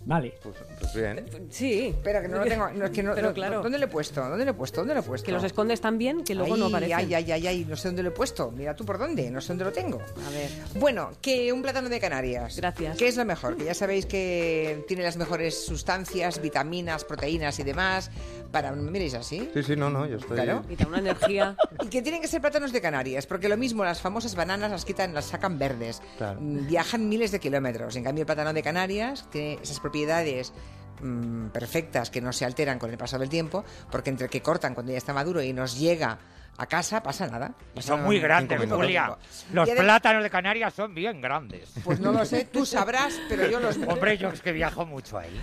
Vale. 0.08 0.32
Pues, 0.42 0.56
pues, 0.80 0.94
bien. 0.94 1.26
Sí. 1.50 1.88
Espera, 1.88 2.22
que 2.22 2.28
no 2.28 2.38
lo 2.38 2.44
tengo. 2.44 2.70
No, 2.70 2.86
es 2.86 2.90
que 2.90 3.02
no, 3.02 3.14
Pero 3.14 3.34
claro. 3.34 3.62
¿Dónde 3.62 3.78
lo 3.78 3.84
he 3.84 3.88
puesto? 3.88 4.26
¿Dónde 4.26 4.46
lo 4.46 4.52
he 4.52 4.54
puesto? 4.54 4.80
¿Dónde 4.80 4.94
lo 4.94 5.00
he 5.00 5.02
puesto? 5.02 5.26
Que 5.26 5.32
los 5.32 5.44
escondes 5.44 5.82
tan 5.82 5.98
bien 5.98 6.24
que 6.24 6.34
luego 6.34 6.56
no 6.56 6.66
aparecen. 6.66 6.96
Ay, 6.96 7.12
ay, 7.12 7.30
ay, 7.30 7.46
ay, 7.46 7.66
no 7.68 7.76
sé 7.76 7.88
dónde 7.88 8.02
lo 8.02 8.08
he 8.08 8.12
puesto. 8.12 8.50
Mira 8.50 8.74
tú 8.74 8.86
por 8.86 8.98
dónde, 8.98 9.30
no 9.30 9.42
sé 9.42 9.48
dónde 9.48 9.64
lo 9.64 9.72
tengo. 9.72 9.98
A 9.98 10.30
ver. 10.30 10.50
Bueno, 10.80 11.10
que 11.20 11.52
un 11.52 11.60
plátano 11.60 11.90
de 11.90 12.00
Canarias. 12.00 12.56
Gracias. 12.56 12.96
¿Qué 12.96 13.06
es 13.06 13.18
lo 13.18 13.26
mejor? 13.26 13.58
Que 13.58 13.66
ya 13.66 13.74
sabéis 13.74 14.06
que 14.06 14.82
tiene 14.88 15.02
las 15.02 15.18
mejores 15.18 15.62
sustancias, 15.62 16.40
vitaminas, 16.40 17.04
proteínas 17.04 17.58
y 17.58 17.64
demás. 17.64 18.10
Para. 18.50 18.72
¿Miréis 18.72 19.14
así? 19.14 19.50
Sí, 19.52 19.62
sí, 19.62 19.76
no, 19.76 19.90
no, 19.90 20.06
yo 20.06 20.16
estoy. 20.16 20.36
Claro. 20.36 20.64
Y 20.68 20.76
da 20.76 20.86
una 20.86 20.98
energía. 20.98 21.56
y 21.82 21.88
que 21.88 22.02
tienen 22.02 22.22
que 22.22 22.28
ser 22.28 22.40
plátanos 22.40 22.72
de 22.72 22.80
Canarias, 22.80 23.26
porque 23.26 23.48
lo 23.48 23.56
mismo 23.56 23.84
las 23.84 24.00
famosas 24.00 24.34
bananas 24.34 24.70
las 24.70 24.84
quitan, 24.84 25.14
las 25.14 25.26
sacan 25.26 25.58
verdes. 25.58 26.00
Mm, 26.40 26.66
viajan 26.66 27.08
miles 27.08 27.30
de 27.30 27.40
kilómetros. 27.40 27.96
En 27.96 28.04
cambio, 28.04 28.22
el 28.22 28.26
plátano 28.26 28.52
de 28.52 28.62
Canarias 28.62 29.26
tiene 29.30 29.58
esas 29.62 29.80
propiedades 29.80 30.52
Mm, 31.00 31.48
perfectas 31.48 32.10
que 32.10 32.20
no 32.20 32.32
se 32.32 32.44
alteran 32.44 32.78
con 32.78 32.90
el 32.90 32.98
paso 32.98 33.18
del 33.18 33.28
tiempo, 33.28 33.64
porque 33.90 34.10
entre 34.10 34.28
que 34.28 34.42
cortan 34.42 34.74
cuando 34.74 34.92
ya 34.92 34.98
está 34.98 35.12
maduro 35.12 35.42
y 35.42 35.52
nos 35.52 35.78
llega 35.78 36.18
a 36.58 36.66
casa 36.66 37.02
pasa 37.02 37.26
nada. 37.28 37.52
son 37.78 38.02
muy 38.02 38.18
grandes, 38.18 38.60
Julia. 38.68 39.16
Los 39.52 39.70
plátanos 39.70 40.22
de 40.24 40.30
Canarias 40.30 40.74
son 40.74 40.92
bien 40.92 41.20
grandes. 41.20 41.70
Pues 41.84 42.00
no 42.00 42.12
lo 42.12 42.24
sé, 42.24 42.44
tú 42.46 42.66
sabrás, 42.66 43.18
pero 43.28 43.48
yo 43.48 43.60
los... 43.60 43.76
Hombre, 43.88 44.18
yo 44.18 44.28
es 44.28 44.42
que 44.42 44.50
viajo 44.52 44.84
mucho 44.84 45.18
ahí. 45.18 45.40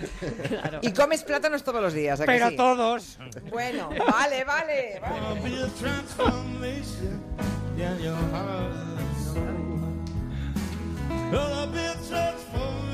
Y 0.82 0.92
comes 0.92 1.24
plátanos 1.24 1.64
todos 1.64 1.82
los 1.82 1.94
días, 1.94 2.22
Pero 2.24 2.54
todos. 2.54 3.18
Bueno, 3.50 3.88
vale, 3.88 4.44
vale. 4.44 5.00
vale. 5.00 5.40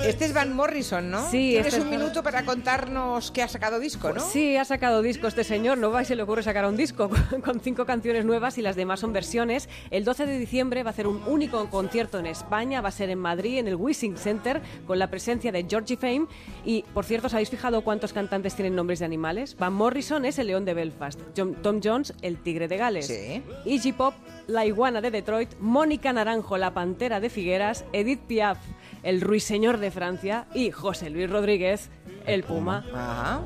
Este 0.04 0.24
es 0.24 0.34
Van 0.34 0.52
Morrison, 0.52 1.10
¿no? 1.10 1.30
Sí. 1.30 1.50
Tienes 1.52 1.74
este 1.74 1.80
un 1.80 1.90
minuto 1.90 2.24
para 2.24 2.44
contarnos 2.44 3.30
que 3.30 3.40
ha 3.40 3.46
sacado 3.46 3.78
disco, 3.78 4.12
¿no? 4.12 4.20
Sí, 4.20 4.56
ha 4.56 4.64
sacado 4.64 5.00
disco 5.00 5.28
este 5.28 5.44
señor. 5.44 5.78
No 5.78 5.92
va 5.92 6.02
y 6.02 6.04
se 6.04 6.16
le 6.16 6.22
ocurre 6.22 6.42
sacar 6.42 6.66
un 6.66 6.76
disco 6.76 7.08
con 7.44 7.60
cinco 7.60 7.86
canciones 7.86 8.24
nuevas 8.24 8.58
y 8.58 8.62
las 8.62 8.74
demás 8.74 8.98
son 8.98 9.12
versiones. 9.12 9.68
El 9.90 10.04
12 10.04 10.26
de 10.26 10.38
diciembre 10.38 10.82
va 10.82 10.90
a 10.90 10.92
hacer 10.92 11.06
un 11.06 11.22
único 11.26 11.70
concierto 11.70 12.18
en 12.18 12.26
España. 12.26 12.80
Va 12.80 12.88
a 12.88 12.92
ser 12.92 13.10
en 13.10 13.20
Madrid, 13.20 13.58
en 13.58 13.68
el 13.68 13.76
Wissing 13.76 14.16
Center, 14.16 14.60
con 14.88 14.98
la 14.98 15.08
presencia 15.08 15.52
de 15.52 15.64
Georgie 15.68 15.96
Fame. 15.96 16.26
Y, 16.64 16.82
por 16.94 17.04
cierto, 17.04 17.28
¿os 17.28 17.34
habéis 17.34 17.50
fijado 17.50 17.82
cuántos 17.82 18.12
cantantes 18.12 18.56
tienen 18.56 18.74
nombres 18.74 18.98
de 18.98 19.04
animales? 19.04 19.56
Van 19.56 19.72
Morrison 19.72 20.24
es 20.24 20.38
el 20.40 20.48
león 20.48 20.64
de 20.64 20.74
Belfast. 20.74 21.20
Tom 21.34 21.80
Jones, 21.82 22.12
el 22.22 22.42
tigre 22.42 22.66
de 22.66 22.76
Gales. 22.76 23.06
Sí. 23.06 23.42
Iggy 23.64 23.92
Pop, 23.92 24.14
la 24.48 24.66
iguana 24.66 25.00
de 25.00 25.12
Detroit. 25.12 25.50
Mónica 25.60 26.12
Naranjo, 26.12 26.58
la 26.58 26.74
pantera 26.74 27.20
de 27.20 27.30
Figueras. 27.30 27.84
Edith 27.92 28.21
Piaf, 28.22 28.58
el 29.02 29.20
ruiseñor 29.20 29.78
de 29.78 29.90
Francia, 29.90 30.46
y 30.54 30.70
José 30.70 31.10
Luis 31.10 31.28
Rodríguez, 31.30 31.90
el 32.26 32.42
Puma. 32.44 32.84
Ajá. 32.94 33.40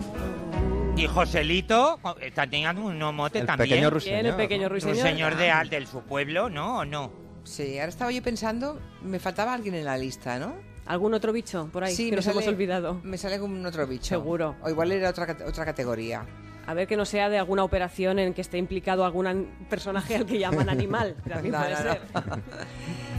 Y 0.96 1.06
Joselito 1.06 1.98
está 2.22 2.46
teniendo 2.48 2.82
un 2.82 2.98
mote 3.14 3.40
el 3.40 3.46
también. 3.46 3.68
Pequeño 3.68 3.90
ruiseñor, 3.90 4.26
el 4.26 4.34
pequeño 4.34 4.68
ruiseñor. 4.68 4.96
Ruiseñor 4.96 5.36
de 5.36 5.50
Al, 5.50 5.68
del 5.68 5.86
su 5.86 6.00
pueblo, 6.02 6.48
¿no? 6.48 6.78
¿O 6.78 6.84
no? 6.86 7.12
Sí, 7.44 7.78
ahora 7.78 7.90
estaba 7.90 8.10
yo 8.12 8.22
pensando, 8.22 8.80
me 9.02 9.18
faltaba 9.18 9.52
alguien 9.52 9.74
en 9.74 9.84
la 9.84 9.96
lista, 9.98 10.38
¿no? 10.38 10.54
¿Algún 10.86 11.14
otro 11.14 11.32
bicho 11.32 11.68
por 11.72 11.84
ahí 11.84 11.94
sí, 11.94 12.06
que 12.06 12.10
me 12.12 12.16
nos 12.16 12.24
sale, 12.24 12.36
hemos 12.38 12.48
olvidado? 12.48 13.00
Me 13.02 13.18
sale 13.18 13.38
como 13.38 13.54
un 13.54 13.66
otro 13.66 13.86
bicho. 13.86 14.06
Seguro. 14.06 14.56
O 14.62 14.70
igual 14.70 14.90
era 14.92 15.10
otra, 15.10 15.36
otra 15.46 15.64
categoría. 15.64 16.24
A 16.66 16.74
ver 16.74 16.88
que 16.88 16.96
no 16.96 17.04
sea 17.04 17.28
de 17.28 17.38
alguna 17.38 17.62
operación 17.62 18.18
en 18.18 18.34
que 18.34 18.40
esté 18.40 18.58
implicado 18.58 19.04
algún 19.04 19.48
personaje 19.68 20.16
al 20.16 20.26
que 20.26 20.38
llaman 20.38 20.68
animal. 20.70 21.14
También 21.28 21.52
No, 21.52 21.58
puede 21.58 21.72
no, 21.74 21.78
no. 21.84 21.92
ser. 21.92 22.00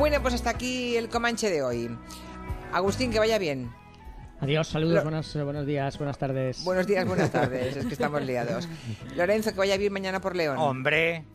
Bueno, 0.00 0.22
pues 0.22 0.32
hasta 0.32 0.48
aquí 0.48 0.96
el 0.96 1.10
Comanche 1.10 1.50
de 1.50 1.62
hoy. 1.62 1.90
Agustín, 2.72 3.10
que 3.12 3.18
vaya 3.18 3.36
bien. 3.36 3.70
Adiós, 4.40 4.68
saludos, 4.68 4.94
Lo- 4.94 5.02
buenos, 5.02 5.34
buenos 5.44 5.66
días, 5.66 5.98
buenas 5.98 6.16
tardes. 6.16 6.64
Buenos 6.64 6.86
días, 6.86 7.06
buenas 7.06 7.30
tardes. 7.30 7.76
Es 7.76 7.84
que 7.84 7.92
estamos 7.92 8.22
liados. 8.26 8.66
Lorenzo, 9.14 9.50
que 9.52 9.58
vaya 9.58 9.76
bien 9.76 9.92
mañana 9.92 10.18
por 10.22 10.34
León. 10.36 10.56
Hombre. 10.56 11.26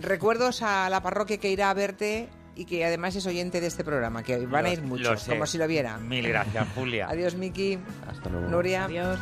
Recuerdos 0.00 0.62
a 0.62 0.88
la 0.90 1.02
parroquia 1.02 1.38
que 1.38 1.50
irá 1.50 1.70
a 1.70 1.74
verte 1.74 2.28
y 2.54 2.66
que 2.66 2.84
además 2.84 3.16
es 3.16 3.26
oyente 3.26 3.60
de 3.60 3.66
este 3.66 3.82
programa, 3.82 4.22
que 4.22 4.46
van 4.46 4.66
a 4.66 4.70
ir 4.70 4.82
muchos, 4.82 5.24
como 5.24 5.44
si 5.46 5.58
lo 5.58 5.66
viera. 5.66 5.98
Mil 5.98 6.28
gracias, 6.28 6.68
Julia. 6.76 7.08
Adiós, 7.08 7.34
Miki. 7.34 7.80
Hasta 8.08 8.30
luego. 8.30 8.46
Nuria. 8.48 8.84
Adiós. 8.84 9.18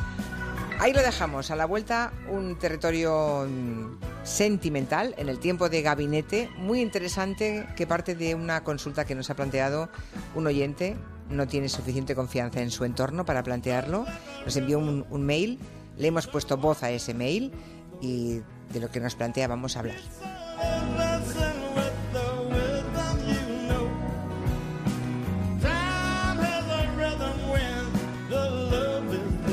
Ahí 0.78 0.92
lo 0.92 1.02
dejamos, 1.02 1.50
a 1.50 1.56
la 1.56 1.64
vuelta 1.66 2.12
un 2.28 2.58
territorio 2.58 3.46
mm, 3.48 4.24
sentimental 4.24 5.14
en 5.16 5.28
el 5.28 5.38
tiempo 5.38 5.68
de 5.68 5.82
gabinete, 5.82 6.50
muy 6.58 6.80
interesante 6.80 7.66
que 7.76 7.86
parte 7.86 8.14
de 8.14 8.34
una 8.34 8.64
consulta 8.64 9.04
que 9.04 9.14
nos 9.14 9.30
ha 9.30 9.34
planteado 9.34 9.88
un 10.34 10.46
oyente, 10.46 10.96
no 11.28 11.46
tiene 11.46 11.68
suficiente 11.68 12.14
confianza 12.14 12.60
en 12.60 12.70
su 12.70 12.84
entorno 12.84 13.24
para 13.24 13.42
plantearlo, 13.42 14.04
nos 14.44 14.56
envió 14.56 14.78
un, 14.78 15.06
un 15.08 15.24
mail, 15.24 15.58
le 15.96 16.08
hemos 16.08 16.26
puesto 16.26 16.56
voz 16.56 16.82
a 16.82 16.90
ese 16.90 17.14
mail 17.14 17.52
y 18.00 18.40
de 18.72 18.80
lo 18.80 18.90
que 18.90 19.00
nos 19.00 19.14
plantea 19.14 19.48
vamos 19.48 19.76
a 19.76 19.80
hablar. 19.80 19.96